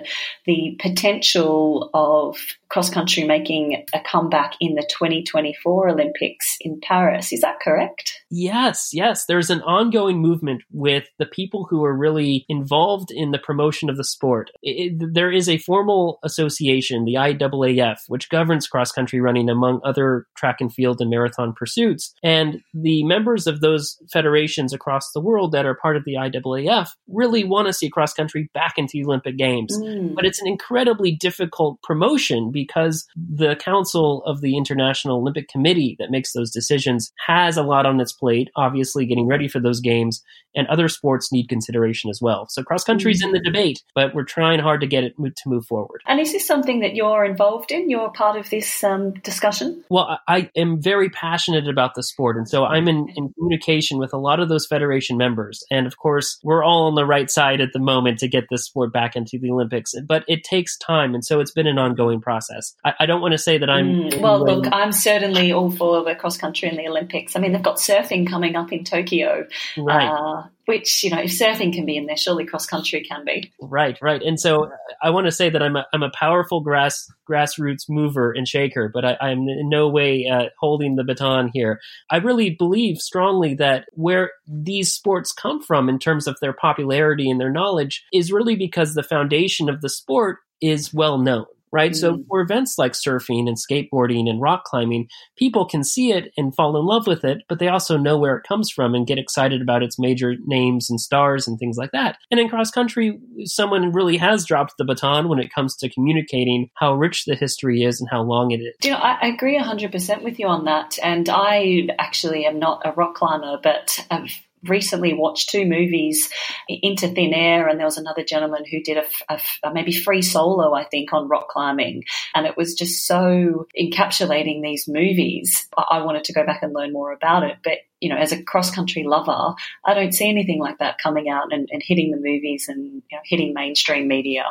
[0.46, 2.36] the potential of
[2.70, 7.32] cross country making a comeback in the 2024 Olympics in Paris.
[7.32, 8.12] Is that correct?
[8.30, 9.26] Yes, yes.
[9.26, 13.96] There's an ongoing movement with the people who are really involved in the promotion of
[13.96, 14.50] the sport.
[14.62, 20.26] It, there is a formal association, the IAAF, which governs cross country running among other
[20.36, 22.14] track and field and marathon pursuits.
[22.22, 26.90] And the members of those federations across the world that are part of the IAAF
[27.08, 29.76] really want to see cross country back into the Olympic Games.
[29.76, 30.14] Mm.
[30.14, 36.10] But it's an incredibly difficult promotion because the Council of the International Olympic Committee that
[36.10, 40.22] makes those decisions has a lot on its plate, obviously getting ready for those games,
[40.54, 42.46] and other sports need consideration as well.
[42.48, 45.48] So cross country is in the debate, but we're trying hard to get it to
[45.48, 46.02] move forward.
[46.06, 47.90] And is this something that you're involved in?
[47.90, 49.84] You're part of this um, discussion?
[49.90, 54.12] Well, I am very passionate about the sport, and so I'm in, in communication with
[54.12, 55.62] a lot of those federation members.
[55.70, 58.64] And of course, we're all on the right side at the moment to get this
[58.64, 62.20] sport back into the Olympics, but it takes time, and so it's been an ongoing
[62.20, 62.74] process.
[62.84, 63.86] I, I don't want to say that I'm.
[63.86, 67.36] Mm, well, look, I'm certainly all for the cross country in the Olympics.
[67.36, 69.46] I mean, they've got surfing coming up in Tokyo.
[69.76, 70.08] Right.
[70.08, 72.16] Uh, which you know if surfing can be in there.
[72.16, 73.52] Surely cross country can be.
[73.60, 74.22] Right right.
[74.22, 74.70] And so
[75.02, 78.90] i want to say that i'm a, I'm a powerful grass grassroots mover and shaker
[78.92, 81.80] but I, am in no way uh, holding the baton here.
[82.10, 87.30] I really believe strongly that where these sports come from in terms of their popularity
[87.30, 91.92] and their knowledge is really because the foundation of the sport is well known right?
[91.92, 91.96] Mm.
[91.96, 96.54] So for events like surfing and skateboarding and rock climbing, people can see it and
[96.54, 99.18] fall in love with it, but they also know where it comes from and get
[99.18, 102.16] excited about its major names and stars and things like that.
[102.30, 106.70] And in cross country, someone really has dropped the baton when it comes to communicating
[106.74, 108.74] how rich the history is and how long it is.
[108.82, 110.98] you know, I, agree 100% with you on that.
[111.02, 116.28] And I actually am not a rock climber, but I've recently watched two movies,
[116.68, 120.22] Into Thin Air, and there was another gentleman who did a, a, a, maybe free
[120.22, 122.04] solo, I think, on rock climbing,
[122.34, 125.68] and it was just so encapsulating these movies.
[125.76, 128.42] I, wanted to go back and learn more about it, but you know, as a
[128.42, 129.54] cross country lover,
[129.84, 133.16] I don't see anything like that coming out and, and hitting the movies and you
[133.16, 134.44] know, hitting mainstream media.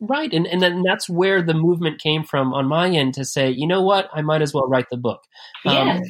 [0.00, 0.32] Right.
[0.32, 3.66] And, and then that's where the movement came from on my end to say, you
[3.66, 5.20] know what, I might as well write the book.
[5.64, 6.00] Yeah.
[6.00, 6.02] Um,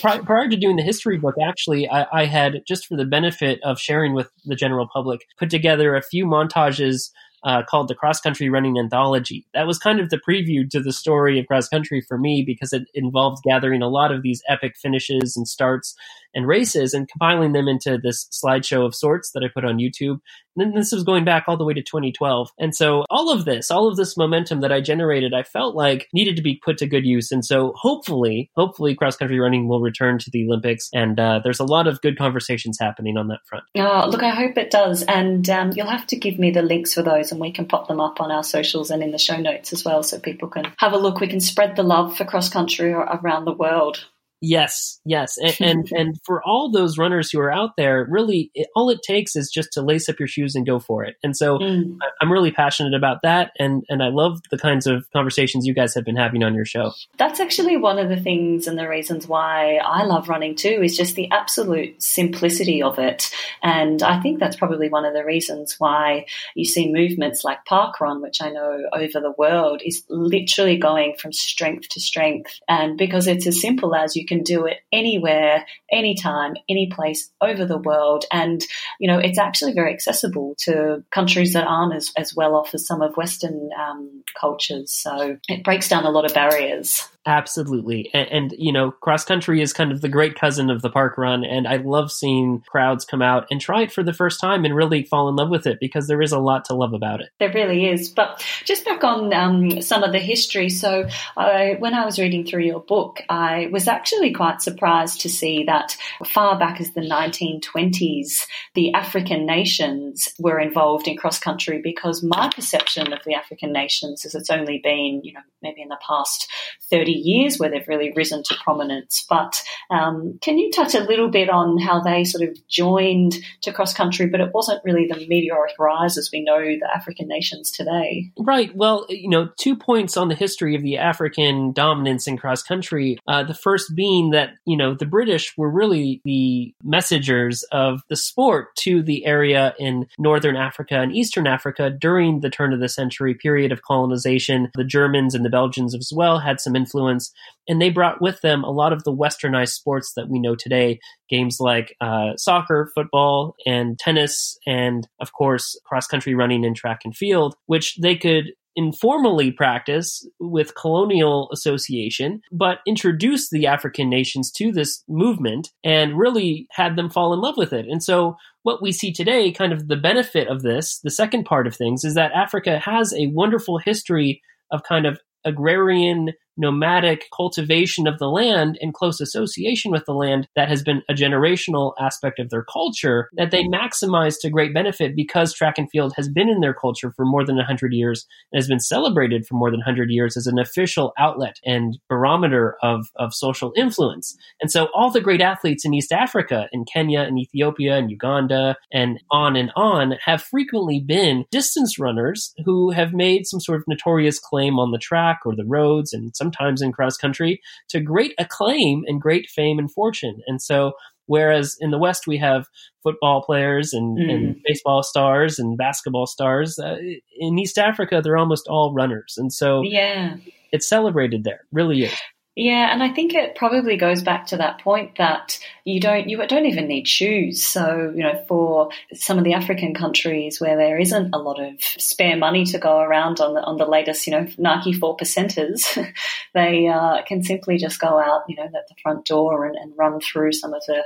[0.00, 3.58] prior, prior to doing the history book, actually, I, I had, just for the benefit
[3.64, 7.10] of sharing with the general public, put together a few montages
[7.44, 9.46] uh, called the Cross Country Running Anthology.
[9.54, 12.72] That was kind of the preview to the story of cross country for me because
[12.72, 15.96] it involved gathering a lot of these epic finishes and starts
[16.34, 20.18] and races and compiling them into this slideshow of sorts that I put on YouTube.
[20.56, 22.50] And this was going back all the way to 2012.
[22.58, 26.08] And so all of this, all of this momentum that I generated, I felt like
[26.12, 27.32] needed to be put to good use.
[27.32, 30.90] And so hopefully, hopefully cross country running will return to the Olympics.
[30.92, 33.64] And uh, there's a lot of good conversations happening on that front.
[33.76, 35.02] Oh, look, I hope it does.
[35.04, 37.88] And um, you'll have to give me the links for those and we can pop
[37.88, 40.72] them up on our socials and in the show notes as well so people can
[40.78, 41.20] have a look.
[41.20, 44.06] We can spread the love for cross country around the world.
[44.44, 48.66] Yes, yes, and, and and, for all those runners who are out there, really, it,
[48.74, 51.14] all it takes is just to lace up your shoes and go for it.
[51.22, 51.96] And so, mm.
[52.20, 55.94] I'm really passionate about that, and and I love the kinds of conversations you guys
[55.94, 56.90] have been having on your show.
[57.18, 60.96] That's actually one of the things and the reasons why I love running too is
[60.96, 63.30] just the absolute simplicity of it,
[63.62, 66.26] and I think that's probably one of the reasons why
[66.56, 71.32] you see movements like parkrun, which I know over the world is literally going from
[71.32, 76.54] strength to strength, and because it's as simple as you can do it anywhere, anytime,
[76.68, 78.24] any place over the world.
[78.32, 78.62] And,
[78.98, 82.86] you know, it's actually very accessible to countries that aren't as, as well off as
[82.86, 84.92] some of Western um, cultures.
[84.92, 87.08] So it breaks down a lot of barriers.
[87.24, 88.10] Absolutely.
[88.12, 91.16] And, and, you know, cross country is kind of the great cousin of the park
[91.16, 91.44] run.
[91.44, 94.74] And I love seeing crowds come out and try it for the first time and
[94.74, 97.30] really fall in love with it because there is a lot to love about it.
[97.38, 98.08] There really is.
[98.08, 100.68] But just back on um, some of the history.
[100.68, 101.06] So
[101.36, 105.62] I, when I was reading through your book, I was actually quite surprised to see
[105.64, 105.96] that
[106.26, 112.50] far back as the 1920s, the African nations were involved in cross country because my
[112.52, 116.50] perception of the African nations is it's only been, you know, maybe in the past
[116.90, 119.24] 30 years where they've really risen to prominence.
[119.28, 123.72] But um, can you touch a little bit on how they sort of joined to
[123.72, 127.70] cross country, but it wasn't really the meteoric rise as we know the African nations
[127.70, 128.30] today?
[128.38, 128.74] Right.
[128.74, 133.18] Well, you know, two points on the history of the African dominance in cross country.
[133.26, 138.16] Uh, the first being that, you know, the British were really the messengers of the
[138.16, 142.88] sport to the area in northern Africa and eastern Africa during the turn of the
[142.88, 144.70] century period of colonization.
[144.74, 147.32] The Germans and the Belgians as well had some influence influence,
[147.68, 150.98] and they brought with them a lot of the westernized sports that we know today.
[151.28, 157.00] Games like uh, soccer, football, and tennis, and of course, cross country running and track
[157.04, 164.50] and field, which they could informally practice with colonial association, but introduced the African nations
[164.50, 167.84] to this movement and really had them fall in love with it.
[167.86, 171.66] And so what we see today, kind of the benefit of this, the second part
[171.66, 174.40] of things, is that Africa has a wonderful history
[174.70, 180.48] of kind of agrarian nomadic cultivation of the land and close association with the land
[180.56, 185.16] that has been a generational aspect of their culture that they maximize to great benefit
[185.16, 188.58] because track and field has been in their culture for more than 100 years and
[188.58, 193.06] has been celebrated for more than 100 years as an official outlet and barometer of,
[193.16, 194.36] of social influence.
[194.60, 198.76] And so all the great athletes in East Africa, in Kenya and Ethiopia and Uganda
[198.92, 203.84] and on and on have frequently been distance runners who have made some sort of
[203.88, 208.34] notorious claim on the track or the roads and sometimes in cross country, to great
[208.38, 210.40] acclaim and great fame and fortune.
[210.46, 210.92] And so,
[211.26, 212.66] whereas in the West we have
[213.02, 214.32] football players and, mm.
[214.32, 216.96] and baseball stars and basketball stars, uh,
[217.38, 219.34] in East Africa they're almost all runners.
[219.36, 220.36] And so, yeah,
[220.72, 222.18] it's celebrated there, really is.
[222.54, 226.36] Yeah, and I think it probably goes back to that point that you don't you
[226.46, 227.64] don't even need shoes.
[227.64, 231.80] So you know, for some of the African countries where there isn't a lot of
[231.80, 235.96] spare money to go around on the on the latest you know Nike four percenters,
[236.54, 239.94] they uh, can simply just go out you know at the front door and, and
[239.96, 241.04] run through some of the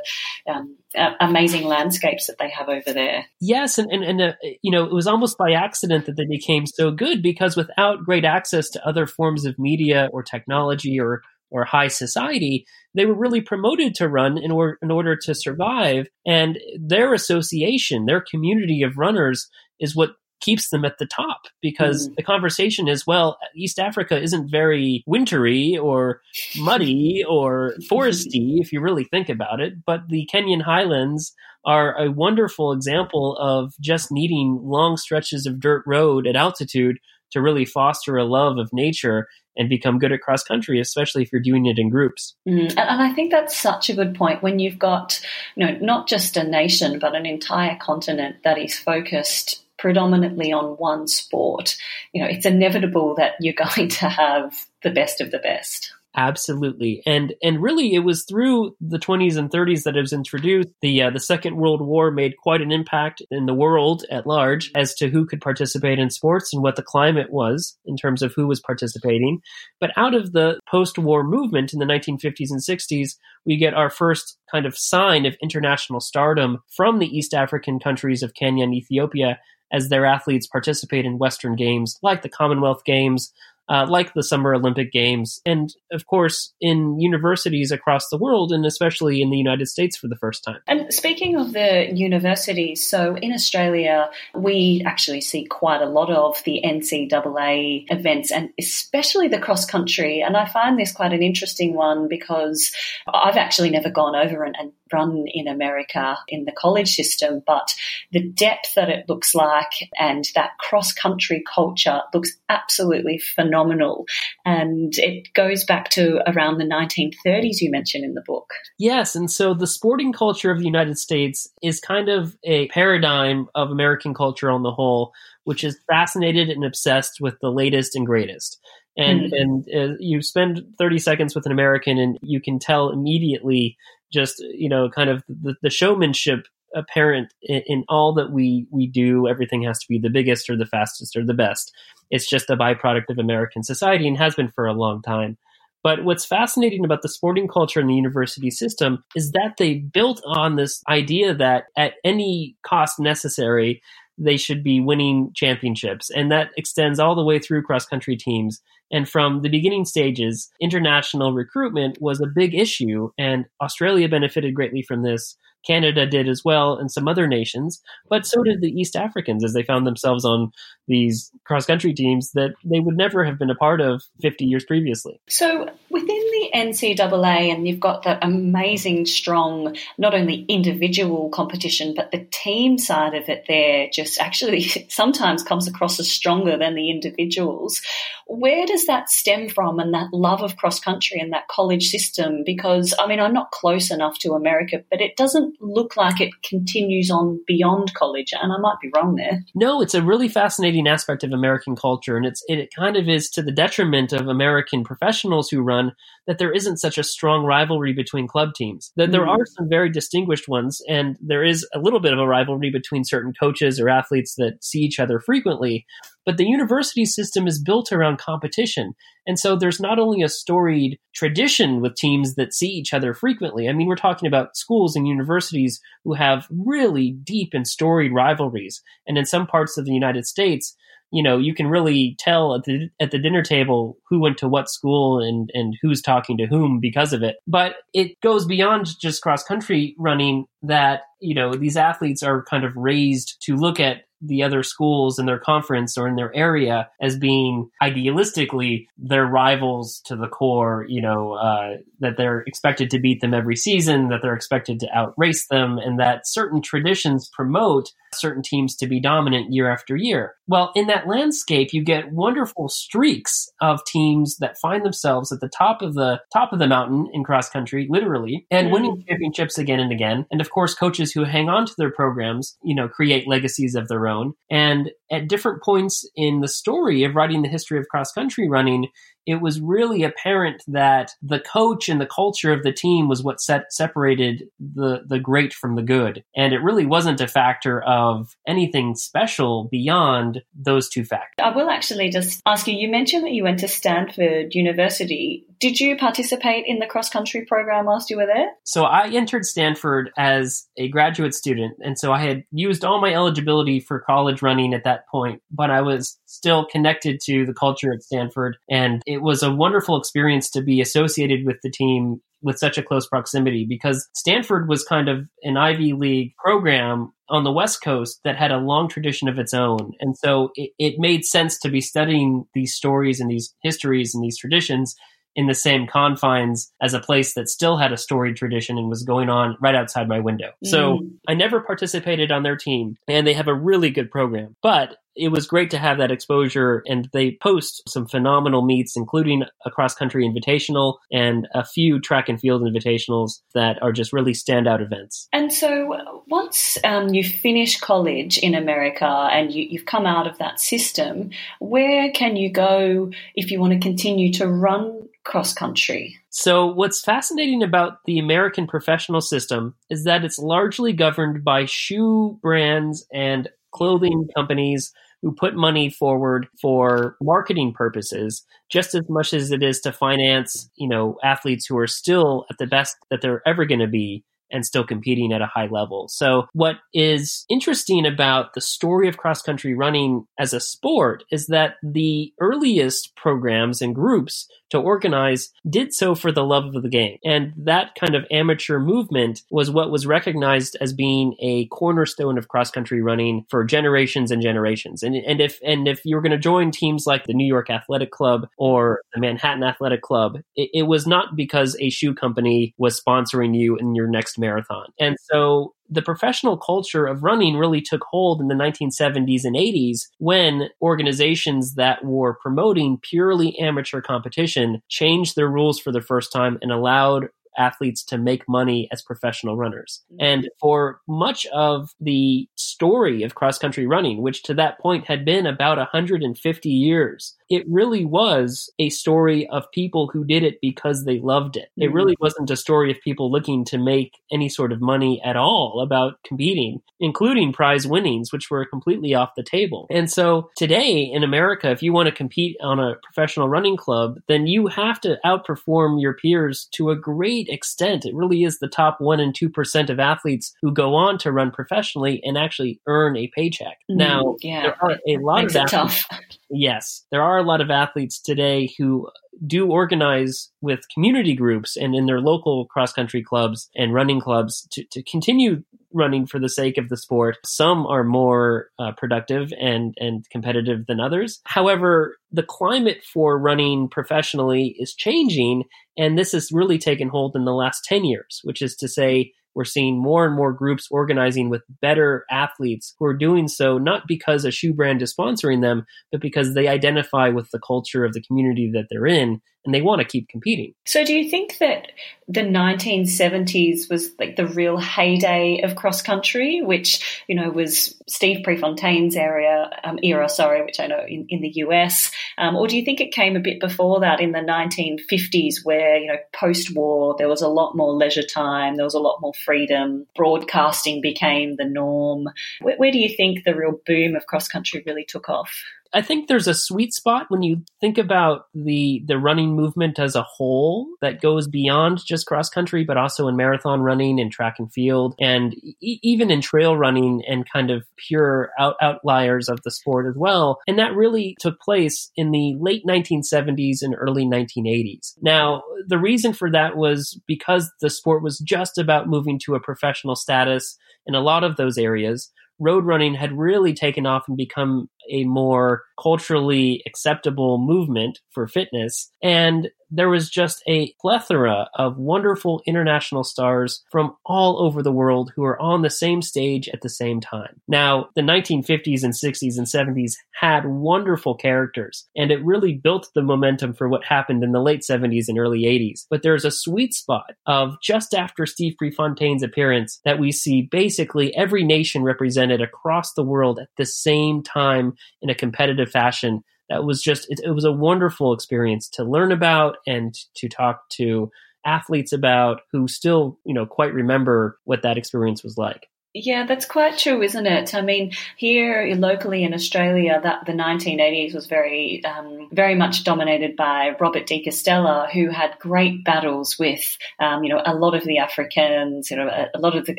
[0.53, 0.77] um,
[1.21, 3.25] amazing landscapes that they have over there.
[3.41, 4.33] Yes, and and, and uh,
[4.63, 8.25] you know it was almost by accident that they became so good because without great
[8.25, 13.41] access to other forms of media or technology or or high society, they were really
[13.41, 16.09] promoted to run in, or, in order to survive.
[16.27, 22.09] And their association, their community of runners is what keeps them at the top because
[22.09, 22.17] mm.
[22.17, 26.21] the conversation is well east africa isn't very wintry or
[26.59, 28.27] muddy or foresty
[28.61, 31.35] if you really think about it but the kenyan highlands
[31.65, 36.99] are a wonderful example of just needing long stretches of dirt road at altitude
[37.33, 41.33] to really foster a love of nature and become good at cross country, especially if
[41.33, 42.35] you're doing it in groups.
[42.47, 45.21] Mm, and, and I think that's such a good point when you've got,
[45.55, 50.77] you know, not just a nation, but an entire continent that is focused predominantly on
[50.77, 51.77] one sport.
[52.13, 55.93] You know, it's inevitable that you're going to have the best of the best.
[56.19, 60.71] Absolutely, and and really, it was through the 20s and 30s that it was introduced.
[60.81, 64.73] The uh, the Second World War made quite an impact in the world at large
[64.75, 68.33] as to who could participate in sports and what the climate was in terms of
[68.35, 69.41] who was participating.
[69.79, 74.39] But out of the post-war movement in the 1950s and 60s, we get our first
[74.51, 79.39] kind of sign of international stardom from the East African countries of Kenya and Ethiopia
[79.73, 83.33] as their athletes participate in Western games like the Commonwealth Games,
[83.69, 88.65] uh, like the Summer Olympic Games, and of course in universities across the world, and
[88.65, 90.61] especially in the United States for the first time.
[90.67, 96.43] And speaking of the universities, so in Australia, we actually see quite a lot of
[96.45, 100.23] the NCAA events, and especially the cross country.
[100.23, 102.73] And I find this quite an interesting one because
[103.13, 107.75] I've actually never gone over and, and run in America in the college system, but
[108.13, 114.07] the depth that it looks like and that cross country culture looks absolutely phenomenal.
[114.45, 118.51] And it goes back to around the 1930s, you mentioned in the book.
[118.79, 119.17] Yes.
[119.17, 123.71] And so the sporting culture of the United States is kind of a paradigm of
[123.71, 125.13] American culture on the whole,
[125.45, 128.61] which is fascinated and obsessed with the latest and greatest
[128.97, 129.41] and mm.
[129.41, 133.77] and uh, you spend 30 seconds with an American and you can tell immediately
[134.13, 138.87] just you know kind of the, the showmanship apparent in, in, all that we we
[138.87, 141.73] do everything has to be the biggest or the fastest or the best.
[142.11, 145.39] It's just a byproduct of american society and has been for a long time.
[145.83, 150.21] But what's fascinating about the sporting culture in the university system is that they built
[150.27, 153.81] on this idea that at any cost necessary
[154.19, 158.63] they should be winning championships and that extends all the way through cross country teams
[158.91, 164.83] and from the beginning stages, international recruitment was a big issue, and Australia benefited greatly
[164.83, 165.37] from this.
[165.67, 169.53] Canada did as well, and some other nations, but so did the East Africans as
[169.53, 170.53] they found themselves on
[170.89, 174.65] these cross country teams that they would never have been a part of 50 years
[174.65, 175.21] previously.
[175.29, 182.11] So, within the NCAA, and you've got that amazing, strong, not only individual competition, but
[182.13, 186.91] the team side of it there just actually sometimes comes across as stronger than the
[186.91, 187.81] individuals.
[188.27, 192.43] Where does that stem from and that love of cross country and that college system?
[192.45, 196.31] Because, I mean, I'm not close enough to America, but it doesn't look like it
[196.43, 199.45] continues on beyond college, and I might be wrong there.
[199.55, 203.29] No, it's a really fascinating aspect of American culture, and it's it kind of is
[203.31, 205.95] to the detriment of American professionals who run
[206.27, 208.93] that there isn't such a strong rivalry between club teams.
[208.97, 209.29] That there mm.
[209.29, 213.05] are some very distinguished ones, and there is a little bit of a rivalry between
[213.05, 215.87] certain coaches or athletes that see each other frequently.
[216.25, 218.95] But the university system is built around competition.
[219.29, 223.69] And so there's not only a storied tradition with teams that see each other frequently.
[223.69, 228.83] I mean, we're talking about schools and universities who have really deep and storied rivalries.
[229.07, 230.77] And in some parts of the United States,
[231.17, 234.49] you know, you can really tell at the at the dinner table who went to
[234.49, 237.37] what school and and who's talking to whom because of it.
[237.47, 242.65] But it goes beyond just cross country running that, you know, these athletes are kind
[242.65, 246.89] of raised to look at the other schools in their conference or in their area
[247.01, 252.99] as being idealistically their rivals to the core, you know, uh, that they're expected to
[252.99, 257.93] beat them every season, that they're expected to outrace them, and that certain traditions promote
[258.15, 260.35] certain teams to be dominant year after year.
[260.47, 265.49] Well, in that landscape, you get wonderful streaks of teams that find themselves at the
[265.49, 268.73] top of the top of the mountain in cross country, literally, and mm.
[268.73, 270.27] winning championships again and again.
[270.31, 273.89] And of course, coaches who hang on to their programs, you know, create legacies of
[273.89, 274.35] their own.
[274.51, 278.89] And at different points in the story of writing the history of cross country running,
[279.27, 283.41] it was really apparent that the coach and the culture of the team was what
[283.41, 286.25] set, separated the, the great from the good.
[286.37, 291.35] And it really wasn't a factor of anything special beyond those two factors.
[291.43, 295.45] I will actually just ask you you mentioned that you went to Stanford University.
[295.59, 298.51] Did you participate in the cross country program whilst you were there?
[298.65, 301.79] So I entered Stanford as a graduate student.
[301.83, 305.71] And so I had used all my eligibility for college running at that point, but
[305.71, 308.57] I was still connected to the culture at Stanford.
[308.69, 312.83] And it was a wonderful experience to be associated with the team with such a
[312.83, 318.21] close proximity because Stanford was kind of an Ivy League program on the West Coast
[318.25, 319.93] that had a long tradition of its own.
[320.01, 324.23] And so it, it made sense to be studying these stories and these histories and
[324.23, 324.95] these traditions
[325.37, 329.05] in the same confines as a place that still had a storied tradition and was
[329.05, 330.51] going on right outside my window.
[330.65, 331.19] So Mm.
[331.29, 334.57] I never participated on their team, and they have a really good program.
[334.63, 339.45] But it was great to have that exposure, and they post some phenomenal meets, including
[339.65, 344.33] a cross country invitational and a few track and field invitationals that are just really
[344.33, 345.27] standout events.
[345.33, 350.37] And so, once um, you finish college in America and you, you've come out of
[350.39, 351.31] that system,
[351.61, 356.19] where can you go if you want to continue to run cross country?
[356.31, 362.39] So, what's fascinating about the American professional system is that it's largely governed by shoe
[362.41, 369.51] brands and clothing companies who put money forward for marketing purposes just as much as
[369.51, 373.47] it is to finance, you know, athletes who are still at the best that they're
[373.47, 376.09] ever going to be and still competing at a high level.
[376.09, 381.47] So, what is interesting about the story of cross country running as a sport is
[381.47, 386.89] that the earliest programs and groups to organize did so for the love of the
[386.89, 387.19] game.
[387.25, 392.49] And that kind of amateur movement was what was recognized as being a cornerstone of
[392.49, 395.03] cross country running for generations and generations.
[395.03, 397.71] And, and if and if you were going to join teams like the New York
[397.71, 402.75] Athletic Club or the Manhattan Athletic Club, it, it was not because a shoe company
[402.79, 404.87] was sponsoring you in your next marathon.
[404.99, 410.01] And so the professional culture of running really took hold in the 1970s and 80s
[410.19, 416.59] when organizations that were promoting purely amateur competition changed their rules for the first time
[416.63, 420.03] and allowed athletes to make money as professional runners.
[420.13, 420.25] Mm-hmm.
[420.25, 425.25] And for much of the story of cross country running, which to that point had
[425.25, 431.05] been about 150 years, it really was a story of people who did it because
[431.05, 431.71] they loved it.
[431.77, 431.95] It mm-hmm.
[431.95, 435.81] really wasn't a story of people looking to make any sort of money at all
[435.81, 439.87] about competing, including prize winnings, which were completely off the table.
[439.91, 444.19] And so today in America, if you want to compete on a professional running club,
[444.29, 448.05] then you have to outperform your peers to a great extent.
[448.05, 451.51] It really is the top one and 2% of athletes who go on to run
[451.51, 453.79] professionally and actually earn a paycheck.
[453.91, 454.63] Mm, Now, yeah.
[454.63, 456.21] there are a lot Makes of athletes tough.
[456.49, 459.09] Yes, there are a lot of athletes today who
[459.47, 464.67] do organize with community groups and in their local cross country clubs and running clubs
[464.71, 465.65] to, to continue
[465.97, 467.39] running for the sake of the sport.
[467.45, 471.41] Some are more uh, productive and, and competitive than others.
[471.45, 475.65] However, the climate for running professionally is changing,
[475.97, 479.33] and this has really taken hold in the last 10 years, which is to say,
[479.57, 484.03] we're seeing more and more groups organizing with better athletes who are doing so not
[484.07, 488.13] because a shoe brand is sponsoring them, but because they identify with the culture of
[488.13, 490.73] the community that they're in and they want to keep competing.
[490.87, 491.89] So, do you think that
[492.29, 498.45] the 1970s was like the real heyday of cross country, which you know was Steve
[498.45, 502.77] Prefontaine's area um, era, sorry, which I know in, in the US, um, or do
[502.77, 507.17] you think it came a bit before that in the 1950s, where you know post-war
[507.19, 511.57] there was a lot more leisure time, there was a lot more freedom, broadcasting became
[511.57, 512.29] the norm.
[512.61, 515.53] Where, where do you think the real boom of cross country really took off?
[515.97, 520.15] I think there's a sweet spot when you think about the the running movement as
[520.15, 524.57] a whole that goes beyond just cross country, but also in marathon running and track
[524.59, 529.63] and field, and e- even in trail running and kind of pure out- outliers of
[529.65, 530.59] the sport as well.
[530.69, 535.15] And that really took place in the late 1970s and early 1980s.
[535.23, 539.61] Now, the reason for that was because the sport was just about moving to a
[539.61, 544.37] professional status in a lot of those areas road running had really taken off and
[544.37, 549.11] become a more culturally acceptable movement for fitness.
[549.23, 555.33] And there was just a plethora of wonderful international stars from all over the world
[555.35, 557.61] who are on the same stage at the same time.
[557.69, 563.23] Now, the 1950s and 60s and 70s had wonderful characters, and it really built the
[563.23, 566.07] momentum for what happened in the late 70s and early 80s.
[566.11, 571.35] But there's a sweet spot of just after Steve Prefontaine's appearance that we see basically
[571.37, 576.85] every nation represented across the world at the same time in a competitive fashion that
[576.85, 581.31] was just it, it, was a wonderful experience to learn about and to talk to
[581.65, 585.89] athletes about who still you know quite remember what that experience was like
[586.25, 587.75] yeah, that's quite true, isn't it?
[587.75, 593.55] I mean, here locally in Australia, that the 1980s was very, um, very much dominated
[593.55, 598.05] by Robert De Castella, who had great battles with, um, you know, a lot of
[598.05, 599.97] the Africans, you know, a, a, lot of the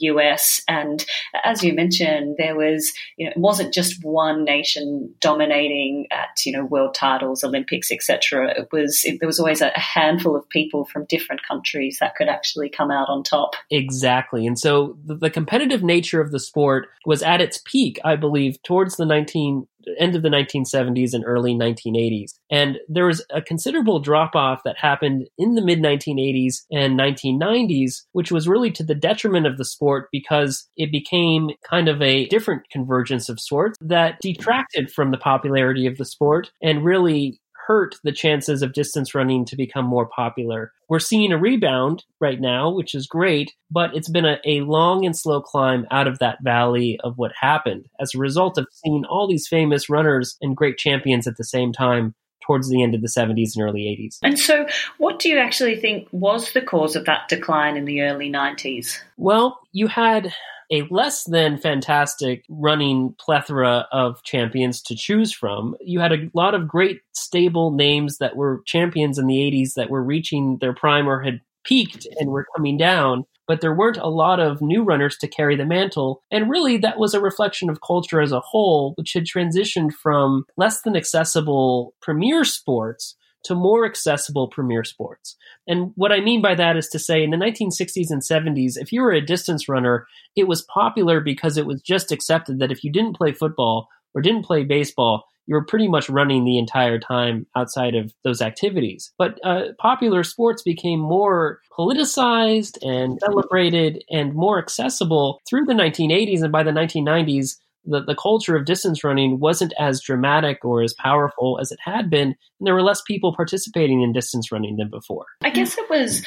[0.00, 1.04] US, and
[1.44, 6.52] as you mentioned, there was, you know, it wasn't just one nation dominating at, you
[6.52, 8.50] know, world titles, Olympics, etc.
[8.58, 12.28] It was, it, there was always a, handful of people from different countries that could
[12.28, 13.54] actually come out on top.
[13.70, 17.98] Exactly, and so the, the competitive nature nature of the sport was at its peak,
[18.04, 19.66] I believe, towards the 19
[19.98, 22.32] end of the 1970s and early 1980s.
[22.50, 28.02] And there was a considerable drop off that happened in the mid 1980s and 1990s,
[28.12, 32.26] which was really to the detriment of the sport because it became kind of a
[32.26, 37.96] different convergence of sorts that detracted from the popularity of the sport and really hurt
[38.04, 40.72] the chances of distance running to become more popular.
[40.88, 45.04] We're seeing a rebound right now, which is great, but it's been a, a long
[45.04, 49.04] and slow climb out of that valley of what happened as a result of seeing
[49.04, 52.14] all these famous runners and great champions at the same time
[52.46, 54.18] towards the end of the 70s and early 80s.
[54.22, 54.66] And so,
[54.98, 58.98] what do you actually think was the cause of that decline in the early 90s?
[59.16, 60.32] Well, you had
[60.70, 65.76] a less than fantastic running plethora of champions to choose from.
[65.80, 69.90] You had a lot of great stable names that were champions in the 80s that
[69.90, 74.06] were reaching their prime or had peaked and were coming down but there weren't a
[74.06, 76.22] lot of new runners to carry the mantle.
[76.30, 80.44] And really, that was a reflection of culture as a whole, which had transitioned from
[80.56, 85.36] less than accessible premier sports to more accessible premier sports.
[85.66, 88.92] And what I mean by that is to say in the 1960s and 70s, if
[88.92, 90.06] you were a distance runner,
[90.36, 94.22] it was popular because it was just accepted that if you didn't play football or
[94.22, 99.12] didn't play baseball, you were pretty much running the entire time outside of those activities.
[99.18, 106.42] But uh, popular sports became more politicized and celebrated and more accessible through the 1980s.
[106.42, 107.56] And by the 1990s,
[107.90, 112.08] the, the culture of distance running wasn't as dramatic or as powerful as it had
[112.08, 115.26] been, and there were less people participating in distance running than before.
[115.42, 116.22] I guess it was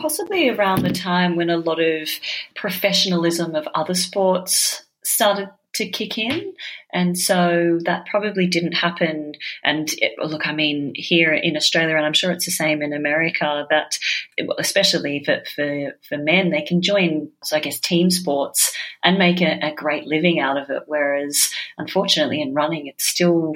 [0.00, 2.08] possibly around the time when a lot of
[2.54, 6.54] professionalism of other sports started to kick in.
[6.92, 9.34] And so that probably didn't happen.
[9.62, 12.92] And it, look, I mean, here in Australia, and I'm sure it's the same in
[12.92, 13.98] America, that
[14.58, 18.74] especially for, for, for men, they can join, so I guess, team sports
[19.04, 20.84] and make a, a great living out of it.
[20.86, 23.52] Whereas, unfortunately, in running, it's still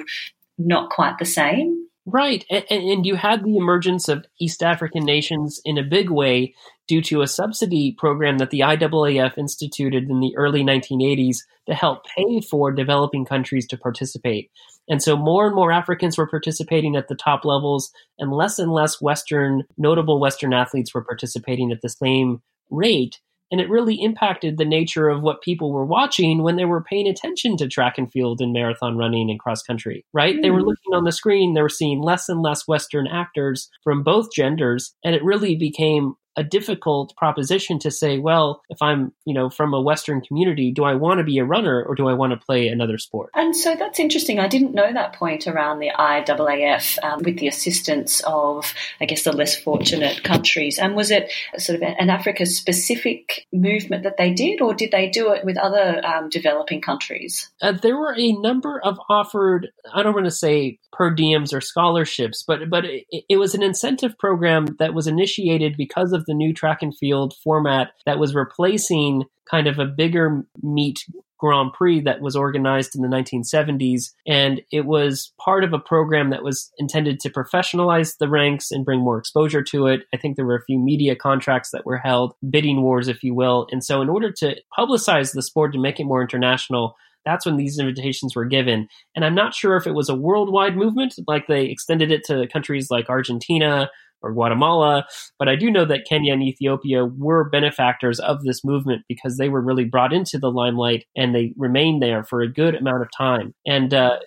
[0.57, 1.87] not quite the same.
[2.05, 2.43] Right.
[2.49, 6.53] And, and, you had the emergence of East African nations in a big way
[6.87, 11.37] due to a subsidy program that the IAAF instituted in the early 1980s
[11.67, 14.51] to help pay for developing countries to participate.
[14.89, 18.71] And so more and more Africans were participating at the top levels, and less and
[18.71, 23.19] less Western, notable Western athletes were participating at the same rate
[23.53, 27.07] and it really impacted the nature of what people were watching when they were paying
[27.07, 30.37] attention to track and field and marathon running and cross country, right?
[30.37, 30.41] Mm.
[30.41, 30.69] They were hmm.
[30.69, 34.95] looking on the screen, they were seeing less and less Western actors from both genders,
[35.05, 39.73] and it really became a difficult proposition to say, well, if I'm, you know, from
[39.73, 42.45] a Western community, do I want to be a runner or do I want to
[42.45, 43.29] play another sport?
[43.35, 44.39] And so that's interesting.
[44.39, 49.23] I didn't know that point around the IAAF um, with the assistance of, I guess,
[49.23, 50.79] the less fortunate countries.
[50.79, 55.09] And was it sort of an Africa specific movement that they did, or did they
[55.09, 57.49] do it with other um, developing countries?
[57.61, 61.61] Uh, there were a number of offered, I don't want to say per diems or
[61.61, 66.33] scholarships, but but it, it, was an incentive program that was initiated because of the
[66.33, 71.05] new track and field format that was replacing kind of a bigger meet
[71.43, 74.11] Grand Prix that was organized in the 1970s.
[74.25, 78.85] And it was part of a program that was intended to professionalize the ranks and
[78.85, 80.03] bring more exposure to it.
[80.13, 83.35] I think there were a few media contracts that were held, bidding wars, if you
[83.35, 83.67] will.
[83.71, 86.95] And so, in order to publicize the sport to make it more international,
[87.25, 88.87] that's when these invitations were given.
[89.15, 92.47] And I'm not sure if it was a worldwide movement, like they extended it to
[92.47, 93.89] countries like Argentina
[94.23, 95.05] or Guatemala,
[95.37, 99.49] but I do know that Kenya and Ethiopia were benefactors of this movement because they
[99.49, 103.09] were really brought into the limelight and they remained there for a good amount of
[103.15, 103.53] time.
[103.65, 104.17] And uh,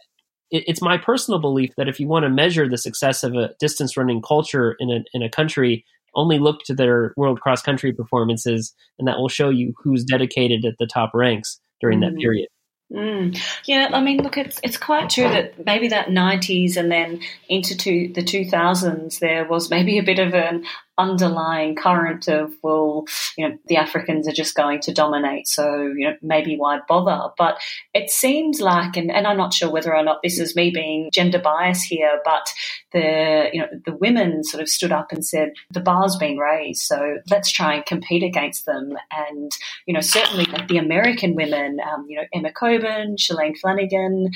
[0.51, 3.51] it, it's my personal belief that if you want to measure the success of a
[3.59, 7.93] distance running culture in a, in a country, only look to their world cross country
[7.93, 12.15] performances, and that will show you who's dedicated at the top ranks during mm-hmm.
[12.15, 12.49] that period.
[12.93, 13.37] Mm.
[13.65, 17.77] Yeah, I mean, look, it's it's quite true that maybe that '90s and then into
[17.77, 20.65] two, the 2000s, there was maybe a bit of an
[20.99, 23.05] underlying current of well
[23.39, 27.31] you know the africans are just going to dominate so you know maybe why bother?
[27.39, 27.59] But
[27.95, 31.11] it seems like and, and i'm not sure whether or not this is me being
[31.13, 32.49] gender bias here but
[32.93, 36.83] the you know the women sort of stood up and said the bar's been raised
[36.83, 38.97] so let's try and compete against them.
[39.13, 39.53] And
[39.87, 44.31] you know certainly the american women um, you know emma coburn shalane flanagan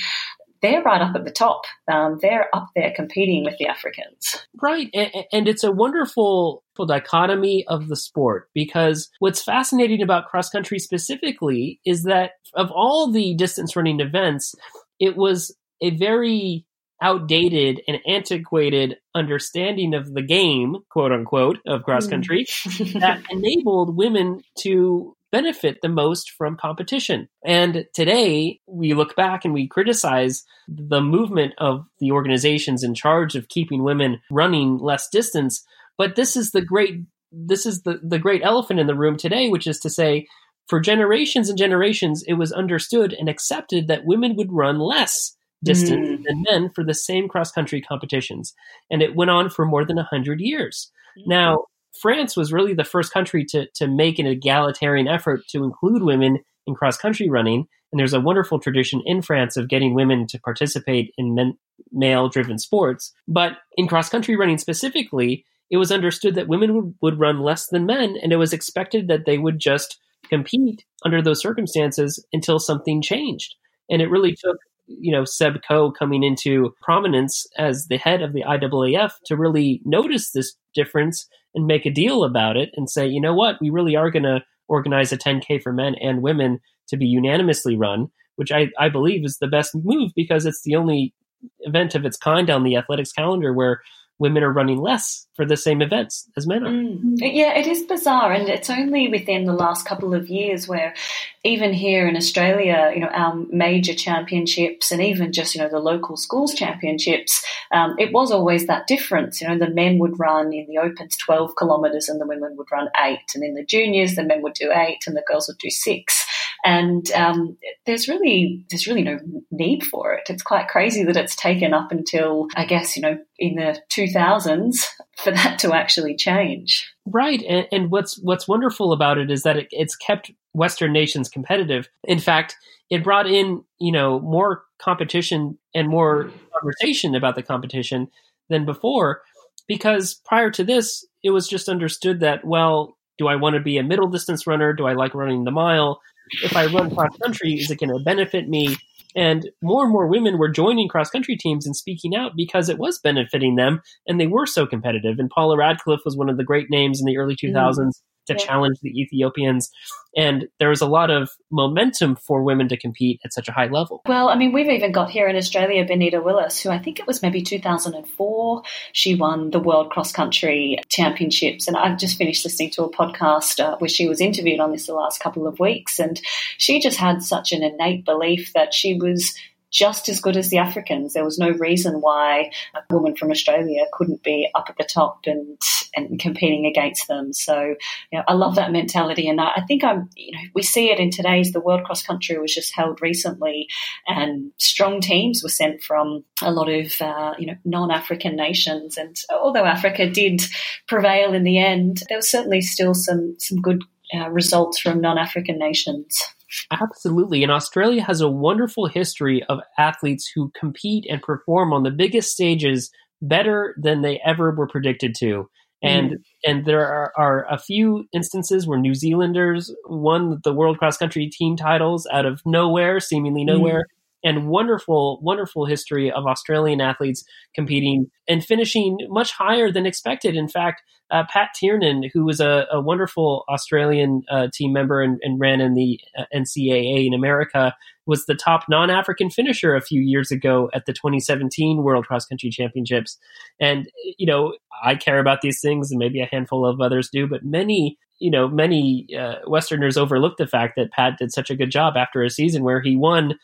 [0.62, 1.62] they're right up at the top.
[1.90, 4.46] Um, they're up there competing with the Africans.
[4.60, 4.90] Right.
[4.94, 10.78] And, and it's a wonderful dichotomy of the sport because what's fascinating about cross country
[10.78, 14.54] specifically is that of all the distance running events,
[14.98, 16.64] it was a very
[17.02, 23.00] outdated and antiquated understanding of the game, quote unquote, of cross country mm.
[23.00, 27.28] that enabled women to benefit the most from competition.
[27.44, 33.36] And today we look back and we criticize the movement of the organizations in charge
[33.36, 35.64] of keeping women running less distance.
[35.96, 37.00] But this is the great
[37.32, 40.26] this is the, the great elephant in the room today, which is to say,
[40.66, 46.08] for generations and generations, it was understood and accepted that women would run less distance
[46.08, 46.24] mm.
[46.24, 48.54] than men for the same cross country competitions.
[48.90, 50.90] And it went on for more than 100 years.
[51.26, 51.64] Now,
[51.98, 56.38] France was really the first country to, to make an egalitarian effort to include women
[56.66, 57.66] in cross country running.
[57.92, 61.54] And there's a wonderful tradition in France of getting women to participate in
[61.90, 63.12] male driven sports.
[63.26, 67.68] But in cross country running specifically, it was understood that women would, would run less
[67.68, 69.98] than men, and it was expected that they would just
[70.28, 73.54] compete under those circumstances until something changed.
[73.88, 74.58] And it really took
[74.98, 79.80] you know Seb Coe coming into prominence as the head of the IAAF to really
[79.84, 83.70] notice this difference and make a deal about it and say, you know what, we
[83.70, 88.08] really are going to organize a 10K for men and women to be unanimously run,
[88.36, 91.14] which I, I believe is the best move because it's the only
[91.60, 93.80] event of its kind on the athletics calendar where
[94.20, 96.70] women are running less for the same events as men are.
[96.70, 97.14] Mm.
[97.16, 100.94] Yeah, it is bizarre, and it's only within the last couple of years where,
[101.42, 105.78] even here in Australia, you know, our major championships and even just you know the
[105.78, 107.42] local schools championships,
[107.72, 109.40] um, it was always that difference.
[109.40, 112.70] You know, the men would run in the opens twelve kilometres and the women would
[112.70, 115.58] run eight, and in the juniors the men would do eight and the girls would
[115.58, 116.19] do six
[116.64, 117.56] and um,
[117.86, 119.18] there's really there's really no
[119.50, 120.28] need for it.
[120.28, 124.76] It's quite crazy that it's taken up until I guess you know in the 2000s
[125.16, 126.90] for that to actually change.
[127.06, 131.28] Right, and, and what's what's wonderful about it is that it, it's kept Western nations
[131.28, 131.88] competitive.
[132.04, 132.56] In fact,
[132.90, 138.08] it brought in you know more competition and more conversation about the competition
[138.48, 139.22] than before
[139.68, 143.78] because prior to this it was just understood that well do i want to be
[143.78, 146.00] a middle distance runner do i like running the mile
[146.42, 148.76] if I run cross country, is it going to benefit me?
[149.16, 152.78] And more and more women were joining cross country teams and speaking out because it
[152.78, 155.18] was benefiting them and they were so competitive.
[155.18, 157.52] And Paula Radcliffe was one of the great names in the early 2000s.
[157.52, 157.90] Mm
[158.26, 158.38] to yeah.
[158.38, 159.70] challenge the Ethiopians.
[160.16, 163.68] And there was a lot of momentum for women to compete at such a high
[163.68, 164.02] level.
[164.06, 167.06] Well, I mean, we've even got here in Australia Benita Willis, who I think it
[167.06, 168.62] was maybe 2004.
[168.92, 171.68] She won the World Cross Country Championships.
[171.68, 174.86] And I've just finished listening to a podcast uh, where she was interviewed on this
[174.86, 176.00] the last couple of weeks.
[176.00, 176.20] And
[176.58, 179.32] she just had such an innate belief that she was
[179.70, 181.12] just as good as the Africans.
[181.12, 185.20] There was no reason why a woman from Australia couldn't be up at the top
[185.26, 185.58] and
[185.96, 187.32] and competing against them.
[187.32, 187.74] So,
[188.10, 190.08] you know, I love that mentality, and I, I think I'm.
[190.16, 193.68] You know, we see it in today's the World Cross Country was just held recently,
[194.06, 198.96] and strong teams were sent from a lot of uh, you know non-African nations.
[198.96, 200.42] And although Africa did
[200.88, 203.82] prevail in the end, there was certainly still some some good
[204.14, 206.22] uh, results from non-African nations.
[206.70, 207.42] Absolutely.
[207.42, 212.30] And Australia has a wonderful history of athletes who compete and perform on the biggest
[212.30, 212.90] stages
[213.22, 215.48] better than they ever were predicted to.
[215.82, 216.16] And mm.
[216.44, 221.28] and there are, are, a few instances where New Zealanders won the World Cross Country
[221.28, 223.82] team titles out of nowhere, seemingly nowhere.
[223.82, 227.24] Mm and wonderful, wonderful history of Australian athletes
[227.54, 230.36] competing and finishing much higher than expected.
[230.36, 235.18] In fact, uh, Pat Tiernan, who was a, a wonderful Australian uh, team member and,
[235.22, 237.74] and, ran in the uh, NCAA in America,
[238.06, 242.26] was the top non African finisher a few years ago at the 2017 World Cross
[242.26, 243.18] Country Championships.
[243.58, 247.26] And, you know, I care about these things, and maybe a handful of others do,
[247.26, 251.56] but many you know, many uh, Westerners overlook the fact that Pat did such a
[251.56, 253.34] good job after a season where he won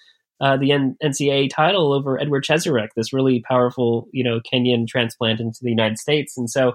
[0.41, 5.41] uh, the N- NCAA title over Edward Cheserek, this really powerful, you know, Kenyan transplant
[5.41, 6.37] into the United States.
[6.37, 6.75] And so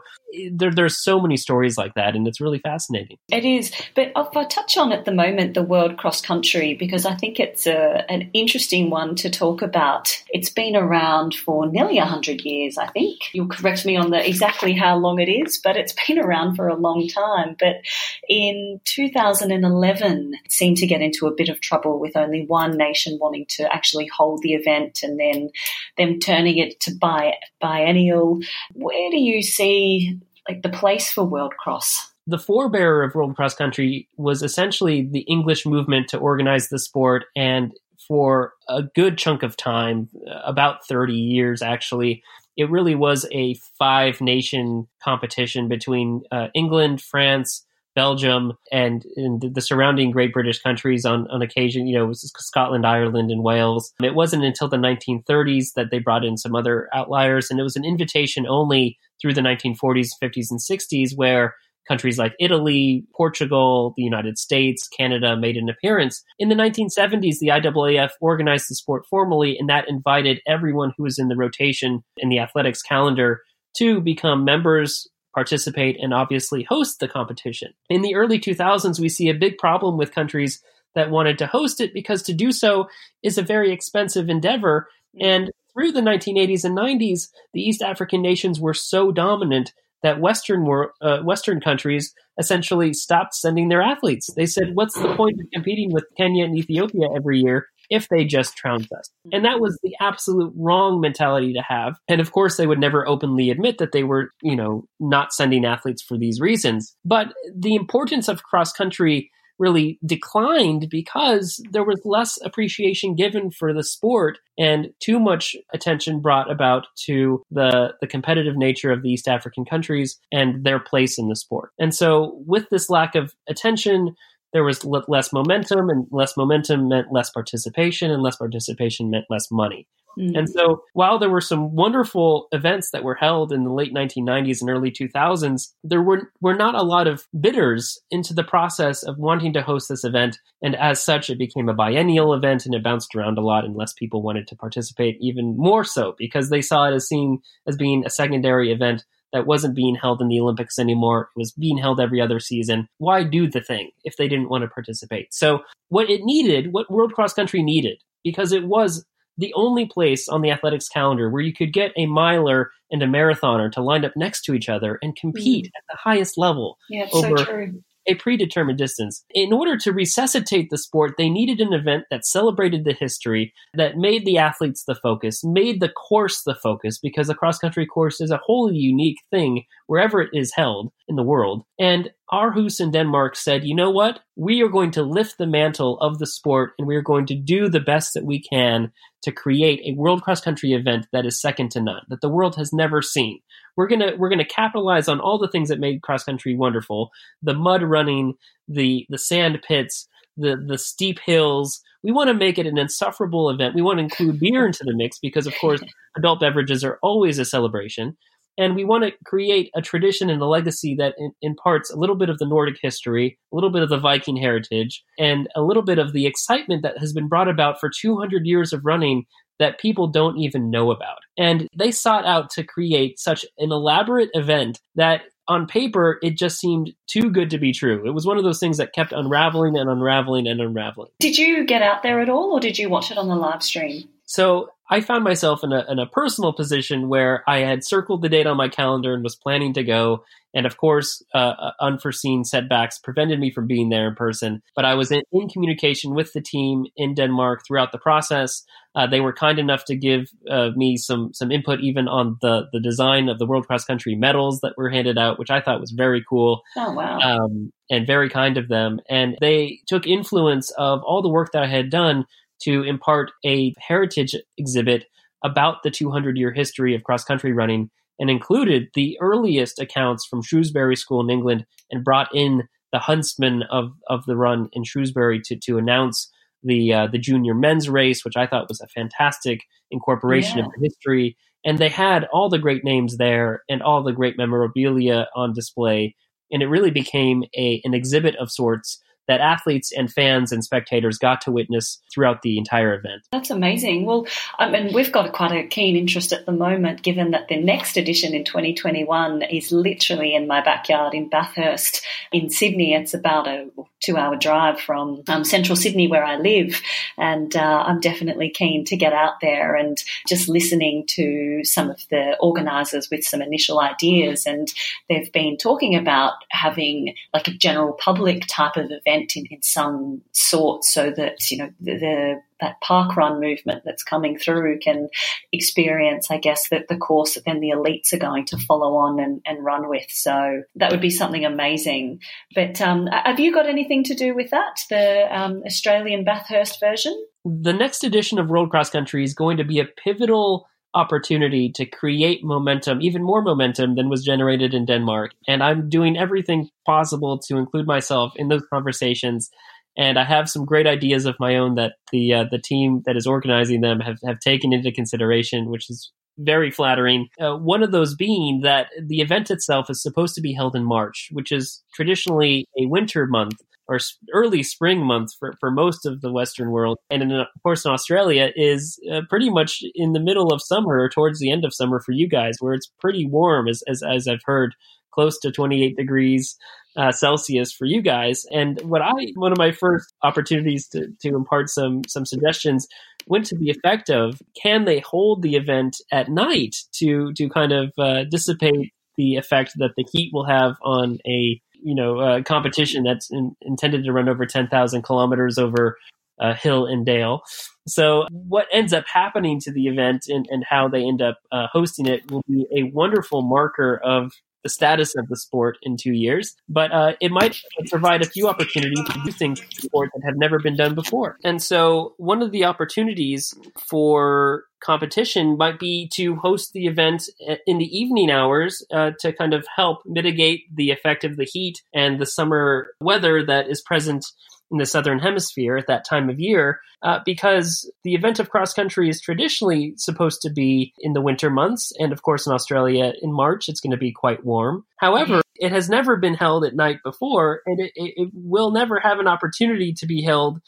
[0.52, 3.18] there, there's so many stories like that, and it's really fascinating.
[3.32, 3.72] It is.
[3.96, 7.68] But I'll touch on at the moment the world cross country because I think it's
[7.68, 10.24] a, an interesting one to talk about.
[10.30, 13.20] It's been around for nearly 100 years, I think.
[13.34, 16.68] You'll correct me on the exactly how long it is, but it's been around for
[16.68, 17.56] a long time.
[17.60, 17.82] But
[18.28, 23.18] in 2011, it seemed to get into a bit of trouble with only one nation
[23.20, 25.50] wanting to actually hold the event and then
[25.98, 28.40] them turning it to bi- biennial.
[28.74, 32.10] Where do you see like the place for World Cross?
[32.28, 37.26] The forebearer of World Cross Country was essentially the English movement to organize the sport
[37.36, 37.74] and
[38.08, 40.10] for a good chunk of time,
[40.44, 42.24] about 30 years actually,
[42.58, 47.66] it really was a five nation competition between uh, England, France,
[47.96, 53.44] Belgium and, the surrounding Great British countries on, on occasion, you know, Scotland, Ireland, and
[53.44, 53.94] Wales.
[54.02, 57.76] It wasn't until the 1930s that they brought in some other outliers, and it was
[57.76, 61.56] an invitation only through the 1940s, 50s, and 60s where
[61.88, 66.24] countries like Italy, Portugal, the United States, Canada made an appearance.
[66.40, 71.20] In the 1970s, the IAAF organized the sport formally, and that invited everyone who was
[71.20, 73.42] in the rotation in the athletics calendar
[73.78, 77.74] to become members participate and obviously host the competition.
[77.90, 80.62] In the early 2000s, we see a big problem with countries
[80.96, 82.88] that wanted to host it because to do so
[83.24, 84.90] is a very expensive endeavor.
[85.20, 90.68] And through the 1980s and 90s, the East African nations were so dominant that Western
[91.02, 94.34] uh, Western countries essentially stopped sending their athletes.
[94.36, 98.26] They said, "What's the point of competing with Kenya and Ethiopia every year if they
[98.26, 99.12] just trounce us.
[99.32, 101.98] And that was the absolute wrong mentality to have.
[102.08, 105.66] And of course, they would never openly admit that they were, you know, not sending
[105.66, 106.96] athletes for these reasons.
[107.06, 109.30] But the importance of cross country
[109.62, 116.20] really declined because there was less appreciation given for the sport and too much attention
[116.20, 121.20] brought about to the the competitive nature of the East African countries and their place
[121.20, 121.70] in the sport.
[121.80, 124.16] And so with this lack of attention
[124.54, 129.50] there was less momentum, and less momentum meant less participation, and less participation meant less
[129.52, 129.88] money.
[130.20, 130.36] Mm-hmm.
[130.36, 134.62] And so, while there were some wonderful events that were held in the late 1990s
[134.62, 139.18] and early 2000s, there were, were not a lot of bidders into the process of
[139.18, 140.38] wanting to host this event.
[140.62, 143.76] And as such, it became a biennial event and it bounced around a lot, and
[143.76, 147.78] less people wanted to participate, even more so because they saw it as seen as
[147.78, 151.30] being a secondary event that wasn't being held in the Olympics anymore.
[151.36, 152.88] It was being held every other season.
[152.98, 155.34] Why do the thing if they didn't want to participate?
[155.34, 155.60] So,
[155.90, 159.06] what it needed, what World Cross Country needed, because it was
[159.38, 163.08] the only place on the athletics calendar where you could get a miler and a
[163.08, 165.70] marathoner to line up next to each other and compete mm.
[165.70, 167.72] at the highest level yeah, over so
[168.08, 169.24] a predetermined distance.
[169.32, 173.98] In order to resuscitate the sport, they needed an event that celebrated the history, that
[173.98, 178.22] made the athletes the focus, made the course the focus, because a cross country course
[178.22, 181.64] is a wholly unique thing wherever it is held in the world.
[181.78, 184.22] And Aarhus in Denmark said, you know what?
[184.38, 187.36] We are going to lift the mantle of the sport and we are going to
[187.36, 188.92] do the best that we can
[189.24, 192.56] to create a world cross country event that is second to none, that the world
[192.56, 193.40] has never seen
[193.78, 197.12] we're gonna we're gonna capitalize on all the things that made cross country wonderful:
[197.42, 198.34] the mud running,
[198.68, 200.08] the the sand pits,
[200.38, 201.82] the the steep hills.
[202.04, 203.76] We want to make it an insufferable event.
[203.76, 205.82] We want to include beer into the mix because, of course,
[206.18, 208.18] adult beverages are always a celebration.
[208.58, 212.30] And we want to create a tradition and a legacy that imparts a little bit
[212.30, 216.00] of the Nordic history, a little bit of the Viking heritage, and a little bit
[216.00, 219.26] of the excitement that has been brought about for 200 years of running
[219.60, 221.20] that people don't even know about.
[221.38, 226.60] And they sought out to create such an elaborate event that on paper, it just
[226.60, 228.08] seemed too good to be true.
[228.08, 231.12] It was one of those things that kept unraveling and unraveling and unraveling.
[231.20, 233.62] Did you get out there at all, or did you watch it on the live
[233.62, 234.08] stream?
[234.26, 238.30] So I found myself in a, in a personal position where I had circled the
[238.30, 240.26] date on my calendar and was planning to go.
[240.54, 244.62] And of course, uh, uh, unforeseen setbacks prevented me from being there in person.
[244.76, 248.66] But I was in, in communication with the team in Denmark throughout the process.
[248.94, 252.68] Uh, they were kind enough to give uh, me some some input, even on the
[252.74, 255.80] the design of the World Cross Country medals that were handed out, which I thought
[255.80, 256.62] was very cool.
[256.76, 257.18] Oh wow!
[257.20, 259.00] Um, and very kind of them.
[259.10, 262.26] And they took influence of all the work that I had done
[262.64, 265.06] to impart a heritage exhibit
[265.44, 267.90] about the 200 year history of cross country running
[268.20, 273.64] and included the earliest accounts from Shrewsbury School in England and brought in the huntsman
[273.72, 276.32] of, of the run in Shrewsbury to, to announce
[276.64, 280.66] the uh, the junior men's race, which I thought was a fantastic incorporation yeah.
[280.66, 281.36] of the history.
[281.66, 286.16] And they had all the great names there and all the great memorabilia on display,
[286.52, 291.18] and it really became a an exhibit of sorts that athletes and fans and spectators
[291.18, 293.22] got to witness throughout the entire event.
[293.32, 294.06] That's amazing.
[294.06, 294.28] Well,
[294.60, 297.98] I mean, we've got quite a keen interest at the moment, given that the next
[297.98, 302.94] edition in 2021 is literally in my backyard in Bathurst in Sydney.
[302.94, 303.70] It's about a
[304.02, 306.82] two hour drive from um, central Sydney where I live.
[307.18, 309.98] And uh, I'm definitely keen to get out there and
[310.28, 314.46] just listening to some of the organisers with some initial ideas.
[314.46, 314.72] And
[315.10, 320.22] they've been talking about having like a general public type of event in, in some
[320.32, 325.10] sort so that, you know, the, the that park run movement that's coming through can
[325.52, 329.20] experience, I guess, that the course that then the elites are going to follow on
[329.20, 330.06] and, and run with.
[330.10, 332.20] So that would be something amazing.
[332.56, 337.14] But um, have you got anything to do with that, the um, Australian Bathurst version?
[337.44, 341.86] The next edition of World Cross Country is going to be a pivotal opportunity to
[341.86, 345.32] create momentum, even more momentum than was generated in Denmark.
[345.48, 349.50] And I'm doing everything possible to include myself in those conversations.
[349.98, 353.18] And I have some great ideas of my own that the uh, the team that
[353.18, 357.28] is organizing them have, have taken into consideration, which is very flattering.
[357.40, 360.84] Uh, one of those being that the event itself is supposed to be held in
[360.84, 363.58] March, which is traditionally a winter month
[363.88, 364.00] or
[364.34, 366.98] early spring month for, for most of the Western world.
[367.10, 371.02] And in, of course, in Australia is uh, pretty much in the middle of summer
[371.02, 374.02] or towards the end of summer for you guys, where it's pretty warm, as, as,
[374.02, 374.74] as I've heard,
[375.12, 376.58] close to 28 degrees
[376.96, 378.46] uh, Celsius for you guys.
[378.52, 382.88] And what I, one of my first opportunities to, to impart some, some suggestions
[383.28, 387.72] went to the effect of can they hold the event at night to, to kind
[387.72, 392.42] of uh, dissipate the effect that the heat will have on a you know uh,
[392.44, 395.98] competition that's in, intended to run over 10,000 kilometers over
[396.40, 397.42] uh, hill and dale.
[397.88, 401.68] So what ends up happening to the event and, and how they end up uh,
[401.72, 404.32] hosting it will be a wonderful marker of
[404.64, 407.58] the status of the sport in two years, but uh, it might
[407.90, 411.38] provide a few opportunities to do things in sport that have never been done before.
[411.44, 413.54] And so, one of the opportunities
[413.90, 417.30] for competition might be to host the event
[417.68, 421.82] in the evening hours uh, to kind of help mitigate the effect of the heat
[421.94, 424.26] and the summer weather that is present
[424.72, 428.74] in the southern hemisphere at that time of year uh, because the event of cross
[428.74, 433.14] country is traditionally supposed to be in the winter months and of course in australia
[433.22, 436.76] in march it's going to be quite warm however it has never been held at
[436.76, 440.62] night before and it, it, it will never have an opportunity to be held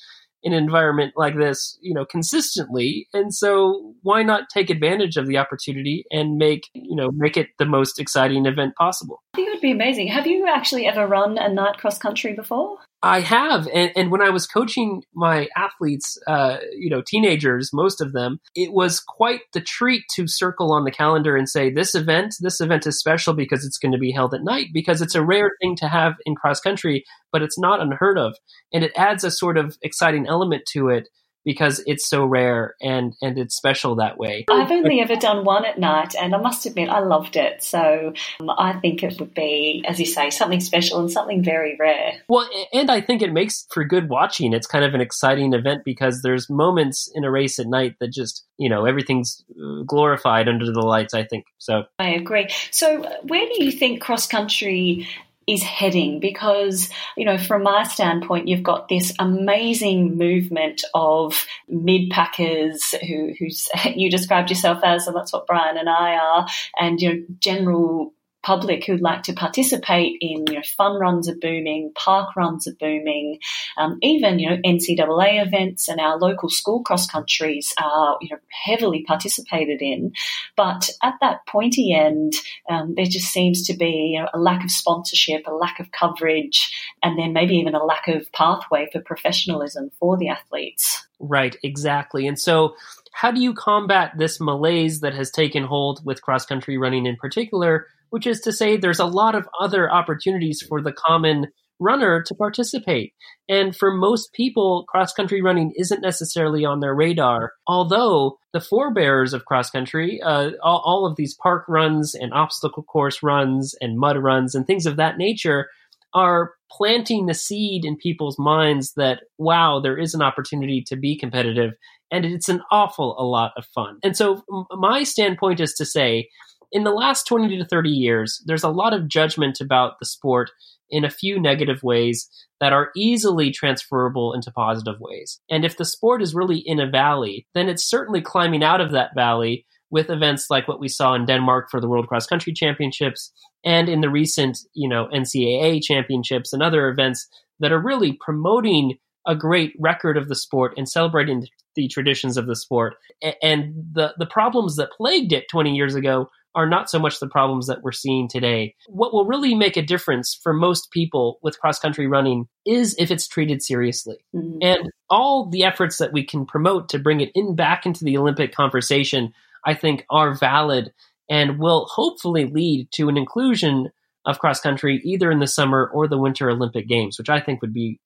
[0.43, 3.07] in an environment like this, you know, consistently.
[3.13, 7.47] And so why not take advantage of the opportunity and make, you know, make it
[7.59, 9.23] the most exciting event possible?
[9.63, 10.09] Be amazing.
[10.09, 12.79] Have you actually ever run a night cross country before?
[13.01, 18.01] I have, and, and when I was coaching my athletes, uh, you know, teenagers, most
[18.01, 21.95] of them, it was quite the treat to circle on the calendar and say, "This
[21.95, 25.15] event, this event is special because it's going to be held at night because it's
[25.15, 28.35] a rare thing to have in cross country, but it's not unheard of,
[28.73, 31.07] and it adds a sort of exciting element to it."
[31.45, 34.45] Because it's so rare and and it's special that way.
[34.49, 37.63] I've only ever done one at night, and I must admit I loved it.
[37.63, 41.75] So um, I think it would be, as you say, something special and something very
[41.79, 42.13] rare.
[42.27, 44.53] Well, and I think it makes for good watching.
[44.53, 48.11] It's kind of an exciting event because there's moments in a race at night that
[48.11, 51.13] just you know everything's uh, glorified under the lights.
[51.13, 51.83] I think so.
[51.99, 52.47] I agree.
[52.71, 55.07] So where do you think cross country
[55.47, 62.09] is heading because, you know, from my standpoint, you've got this amazing movement of mid
[62.09, 66.47] packers who, who's you described yourself as, and that's what Brian and I are,
[66.79, 68.13] and, you know, general
[68.43, 72.75] public who'd like to participate in, you know, fun runs are booming, park runs are
[72.79, 73.39] booming,
[73.77, 78.37] um, even, you know, NCAA events and our local school cross countries are, you know,
[78.49, 80.11] heavily participated in.
[80.55, 82.33] But at that pointy end,
[82.69, 85.91] um, there just seems to be you know, a lack of sponsorship, a lack of
[85.91, 86.71] coverage,
[87.01, 91.07] and then maybe even a lack of pathway for professionalism for the athletes.
[91.19, 92.27] Right, exactly.
[92.27, 92.75] And so,
[93.13, 97.15] how do you combat this malaise that has taken hold with cross country running in
[97.15, 101.47] particular which is to say there's a lot of other opportunities for the common
[101.79, 103.13] runner to participate.
[103.49, 107.53] And for most people, cross country running isn't necessarily on their radar.
[107.67, 112.83] Although the forebears of cross country, uh, all, all, of these park runs and obstacle
[112.83, 115.67] course runs and mud runs and things of that nature
[116.13, 121.17] are planting the seed in people's minds that, wow, there is an opportunity to be
[121.17, 121.71] competitive.
[122.11, 123.97] And it's an awful a lot of fun.
[124.03, 126.29] And so my standpoint is to say,
[126.71, 130.51] in the last 20 to 30 years, there's a lot of judgment about the sport
[130.89, 132.29] in a few negative ways
[132.59, 135.39] that are easily transferable into positive ways.
[135.49, 138.91] And if the sport is really in a valley, then it's certainly climbing out of
[138.91, 142.51] that valley with events like what we saw in Denmark for the World Cross Country
[142.51, 143.31] Championships
[143.63, 147.27] and in the recent, you know, NCAA championships and other events
[147.59, 148.97] that are really promoting
[149.27, 151.45] a great record of the sport and celebrating
[151.75, 152.95] the traditions of the sport.
[153.43, 157.27] And the the problems that plagued it 20 years ago are not so much the
[157.27, 158.75] problems that we're seeing today.
[158.87, 163.11] What will really make a difference for most people with cross country running is if
[163.11, 164.17] it's treated seriously.
[164.35, 164.57] Mm-hmm.
[164.61, 168.17] And all the efforts that we can promote to bring it in back into the
[168.17, 169.33] Olympic conversation,
[169.65, 170.93] I think are valid
[171.29, 173.89] and will hopefully lead to an inclusion
[174.25, 177.61] of cross country either in the summer or the winter Olympic games, which I think
[177.61, 177.99] would be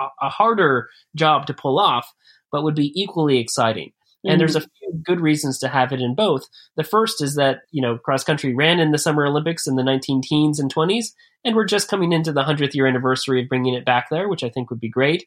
[0.00, 2.12] a, a harder job to pull off,
[2.50, 3.92] but would be equally exciting.
[4.24, 4.68] And there's a mm-hmm.
[4.78, 6.48] few good reasons to have it in both.
[6.76, 9.82] The first is that, you know, cross country ran in the Summer Olympics in the
[9.82, 11.06] 19 teens and 20s,
[11.44, 14.44] and we're just coming into the 100th year anniversary of bringing it back there, which
[14.44, 15.26] I think would be great.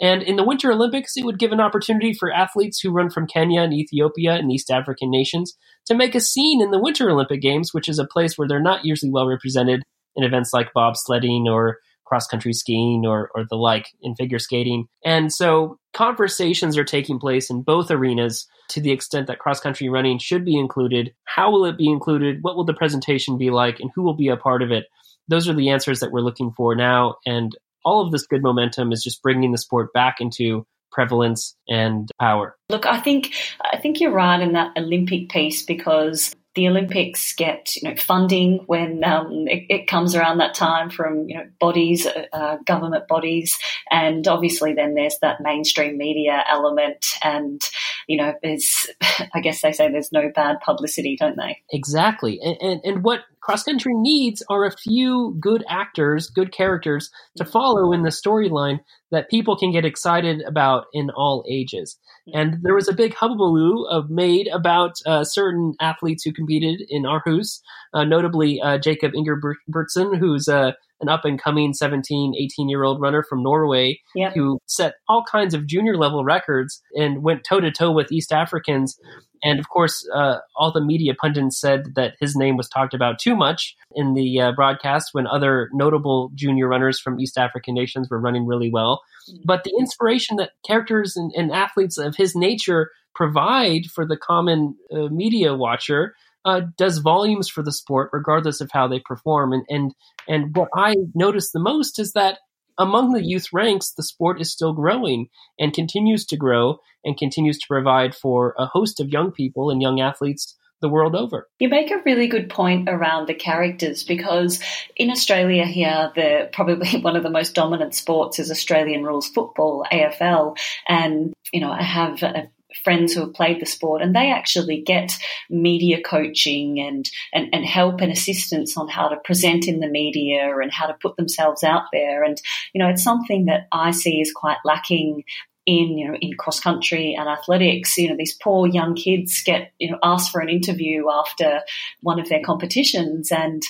[0.00, 3.26] And in the Winter Olympics, it would give an opportunity for athletes who run from
[3.26, 5.56] Kenya and Ethiopia and East African nations
[5.86, 8.60] to make a scene in the Winter Olympic Games, which is a place where they're
[8.60, 9.82] not usually well represented
[10.16, 14.86] in events like bobsledding or cross country skiing or, or the like in figure skating.
[15.04, 19.88] And so conversations are taking place in both arenas to the extent that cross country
[19.88, 21.12] running should be included.
[21.24, 22.38] How will it be included?
[22.42, 23.80] What will the presentation be like?
[23.80, 24.84] And who will be a part of it?
[25.28, 27.16] Those are the answers that we're looking for now.
[27.24, 32.08] And all of this good momentum is just bringing the sport back into prevalence and
[32.20, 32.56] power.
[32.70, 37.74] Look, I think I think you're right in that Olympic piece because the Olympics get
[37.76, 42.06] you know funding when um, it, it, comes around that time from you know bodies,
[42.06, 43.58] uh, uh, government bodies,
[43.90, 47.60] and obviously then there's that mainstream media element, and
[48.06, 48.86] you know there's
[49.34, 51.60] I guess they say there's no bad publicity, don't they?
[51.72, 57.10] Exactly, and and, and what cross country needs are a few good actors, good characters
[57.36, 58.78] to follow in the storyline
[59.10, 61.98] that people can get excited about in all ages.
[62.32, 67.02] And there was a big hullabaloo of made about uh, certain athletes who competed in
[67.02, 67.60] Aarhus,
[67.92, 73.00] uh, notably uh, Jakob Ingebrigtsen, who's uh, an up and coming 17, 18 year old
[73.00, 74.34] runner from Norway yep.
[74.34, 78.32] who set all kinds of junior level records and went toe to toe with East
[78.32, 78.98] Africans
[79.44, 83.18] and of course, uh, all the media pundits said that his name was talked about
[83.18, 88.08] too much in the uh, broadcast when other notable junior runners from East African nations
[88.10, 89.02] were running really well.
[89.30, 89.42] Mm-hmm.
[89.44, 94.76] But the inspiration that characters and, and athletes of his nature provide for the common
[94.90, 96.14] uh, media watcher
[96.44, 99.52] uh, does volumes for the sport, regardless of how they perform.
[99.52, 99.94] And and
[100.28, 102.38] and what I notice the most is that
[102.78, 107.58] among the youth ranks, the sport is still growing and continues to grow and continues
[107.58, 111.48] to provide for a host of young people and young athletes the world over.
[111.58, 114.60] You make a really good point around the characters because
[114.96, 119.86] in Australia here, the probably one of the most dominant sports is Australian rules football,
[119.90, 122.50] AFL, and you know I have a
[122.82, 125.16] friends who have played the sport and they actually get
[125.48, 130.58] media coaching and, and, and help and assistance on how to present in the media
[130.58, 132.24] and how to put themselves out there.
[132.24, 132.40] And,
[132.72, 135.24] you know, it's something that I see is quite lacking
[135.66, 139.72] in you know in cross country and athletics you know these poor young kids get
[139.78, 141.60] you know asked for an interview after
[142.02, 143.62] one of their competitions and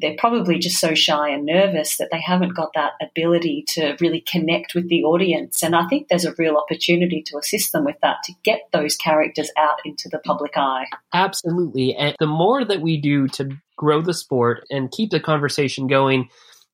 [0.00, 4.20] they're probably just so shy and nervous that they haven't got that ability to really
[4.20, 5.62] connect with the audience.
[5.62, 8.96] And i think there's a real opportunity to assist them with that to get those
[8.96, 10.86] characters out into the public eye.
[11.12, 11.94] Absolutely.
[11.94, 16.28] And the more that we do to grow the sport and keep the conversation going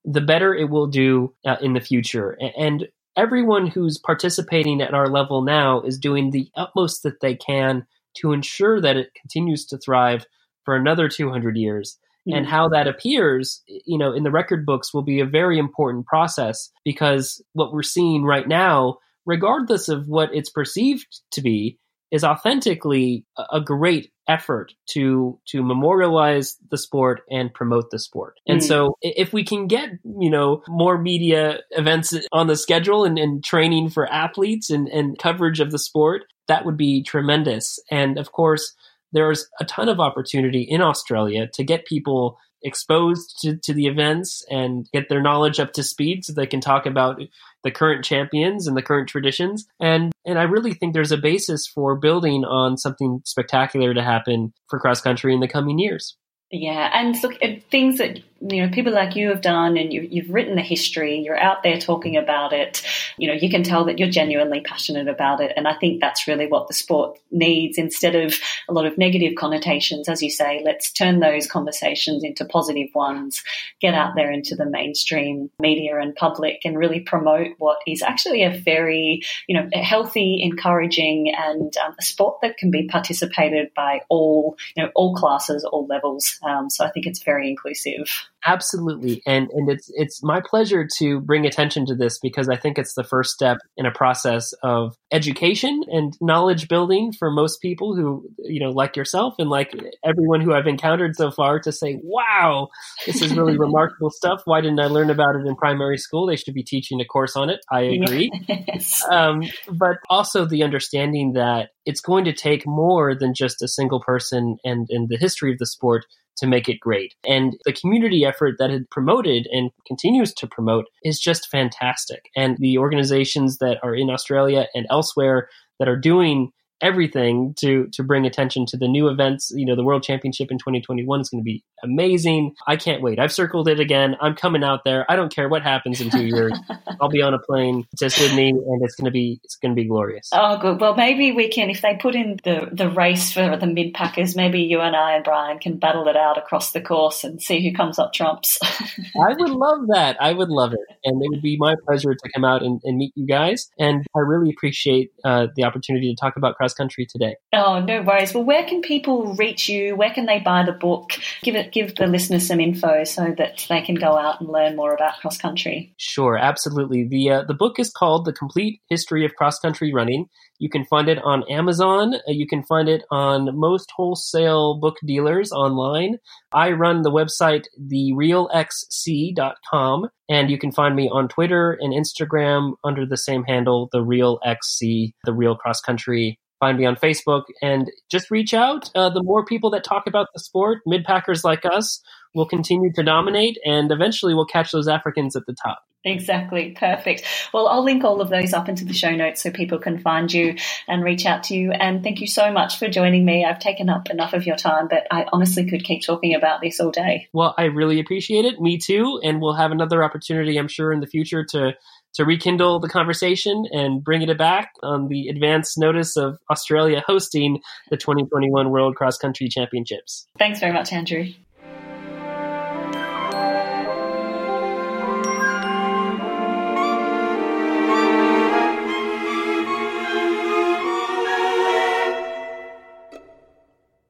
[0.05, 2.37] the better it will do uh, in the future.
[2.57, 2.89] And
[3.21, 7.87] everyone who's participating at our level now is doing the utmost that they can
[8.17, 10.25] to ensure that it continues to thrive
[10.65, 11.99] for another 200 years.
[12.27, 12.39] Mm-hmm.
[12.39, 16.07] And how that appears, you know, in the record books will be a very important
[16.07, 21.79] process because what we're seeing right now, regardless of what it's perceived to be,
[22.11, 28.39] is authentically a great effort to to memorialize the sport and promote the sport.
[28.47, 28.65] And mm.
[28.67, 33.43] so if we can get, you know, more media events on the schedule and, and
[33.43, 37.79] training for athletes and, and coverage of the sport, that would be tremendous.
[37.91, 38.75] And of course,
[39.13, 44.45] there's a ton of opportunity in Australia to get people exposed to, to the events
[44.51, 47.21] and get their knowledge up to speed so they can talk about
[47.63, 49.67] the current champions and the current traditions.
[49.81, 54.53] And and I really think there's a basis for building on something spectacular to happen
[54.69, 56.17] for cross country in the coming years.
[56.51, 60.07] Yeah, and look at things that you know people like you have done, and you,
[60.11, 61.19] you've written the history.
[61.19, 62.83] You're out there talking about it.
[63.19, 66.27] You know, you can tell that you're genuinely passionate about it, and I think that's
[66.27, 67.77] really what the sport needs.
[67.77, 68.35] Instead of
[68.69, 73.43] a lot of negative connotations, as you say, let's turn those conversations into positive ones.
[73.81, 78.43] Get out there into the mainstream media and public, and really promote what is actually
[78.43, 84.01] a very you know healthy, encouraging, and um, a sport that can be participated by
[84.09, 86.39] all you know all classes, all levels.
[86.43, 88.30] Um, so I think it's very inclusive.
[88.47, 92.79] Absolutely, and and it's it's my pleasure to bring attention to this because I think
[92.79, 97.95] it's the first step in a process of education and knowledge building for most people
[97.95, 102.01] who you know like yourself and like everyone who I've encountered so far to say,
[102.03, 102.69] "Wow,
[103.05, 104.41] this is really remarkable stuff.
[104.47, 106.27] Why didn't I learn about it in primary school?
[106.27, 109.05] They should be teaching a course on it." I agree, yes.
[109.11, 114.01] um, but also the understanding that it's going to take more than just a single
[114.01, 117.15] person and in the history of the sport to make it great.
[117.27, 122.31] And the community effort that it promoted and continues to promote is just fantastic.
[122.37, 125.49] And the organizations that are in Australia and elsewhere
[125.79, 129.53] that are doing everything to to bring attention to the new events.
[129.55, 132.55] You know, the World Championship in 2021 is going to be amazing.
[132.67, 133.19] I can't wait.
[133.19, 134.17] I've circled it again.
[134.21, 135.11] I'm coming out there.
[135.11, 136.53] I don't care what happens in two years.
[137.01, 139.81] I'll be on a plane to Sydney, and it's going to be it's going to
[139.81, 140.29] be glorious.
[140.33, 140.81] Oh, good.
[140.81, 144.37] Well, maybe we can, if they put in the the race for the mid packers,
[144.37, 147.67] maybe you and I and Brian can battle it out across the course and see
[147.67, 148.59] who comes up trumps.
[148.63, 150.17] I would love that.
[150.21, 152.97] I would love it, and it would be my pleasure to come out and, and
[152.97, 153.71] meet you guys.
[153.79, 157.37] And I really appreciate uh, the opportunity to talk about cross country today.
[157.53, 158.35] Oh, no worries.
[158.35, 159.97] Well, where can people reach you?
[159.97, 161.13] Where can they buy the book?
[161.43, 164.77] Give it, give the listeners some info so that they can go out and learn
[164.77, 165.95] more about cross country.
[165.97, 167.05] Sure, absolutely.
[167.05, 170.27] The uh, the book is called The Complete History of Cross Country Running.
[170.61, 172.15] You can find it on Amazon.
[172.15, 176.19] Uh, you can find it on most wholesale book dealers online.
[176.53, 183.07] I run the website therealxc.com, and you can find me on Twitter and Instagram under
[183.07, 187.91] the same handle, the Real XC, the Real Cross Country find me on Facebook and
[188.11, 188.91] just reach out.
[188.95, 192.03] Uh, the more people that talk about the sport, mid packers like us,
[192.35, 195.79] will continue to dominate and eventually we'll catch those Africans at the top.
[196.05, 196.71] Exactly.
[196.79, 197.25] Perfect.
[197.53, 200.33] Well, I'll link all of those up into the show notes so people can find
[200.33, 200.57] you
[200.89, 201.73] and reach out to you.
[201.73, 203.45] And thank you so much for joining me.
[203.45, 206.81] I've taken up enough of your time, but I honestly could keep talking about this
[206.81, 207.29] all day.
[207.33, 208.61] Well, I really appreciate it.
[208.61, 209.21] Me too.
[209.23, 211.75] And we'll have another opportunity, I'm sure, in the future to
[212.15, 217.61] to rekindle the conversation and bring it back on the advance notice of Australia hosting
[217.89, 220.27] the 2021 World Cross Country Championships.
[220.39, 221.27] Thanks very much, Andrew.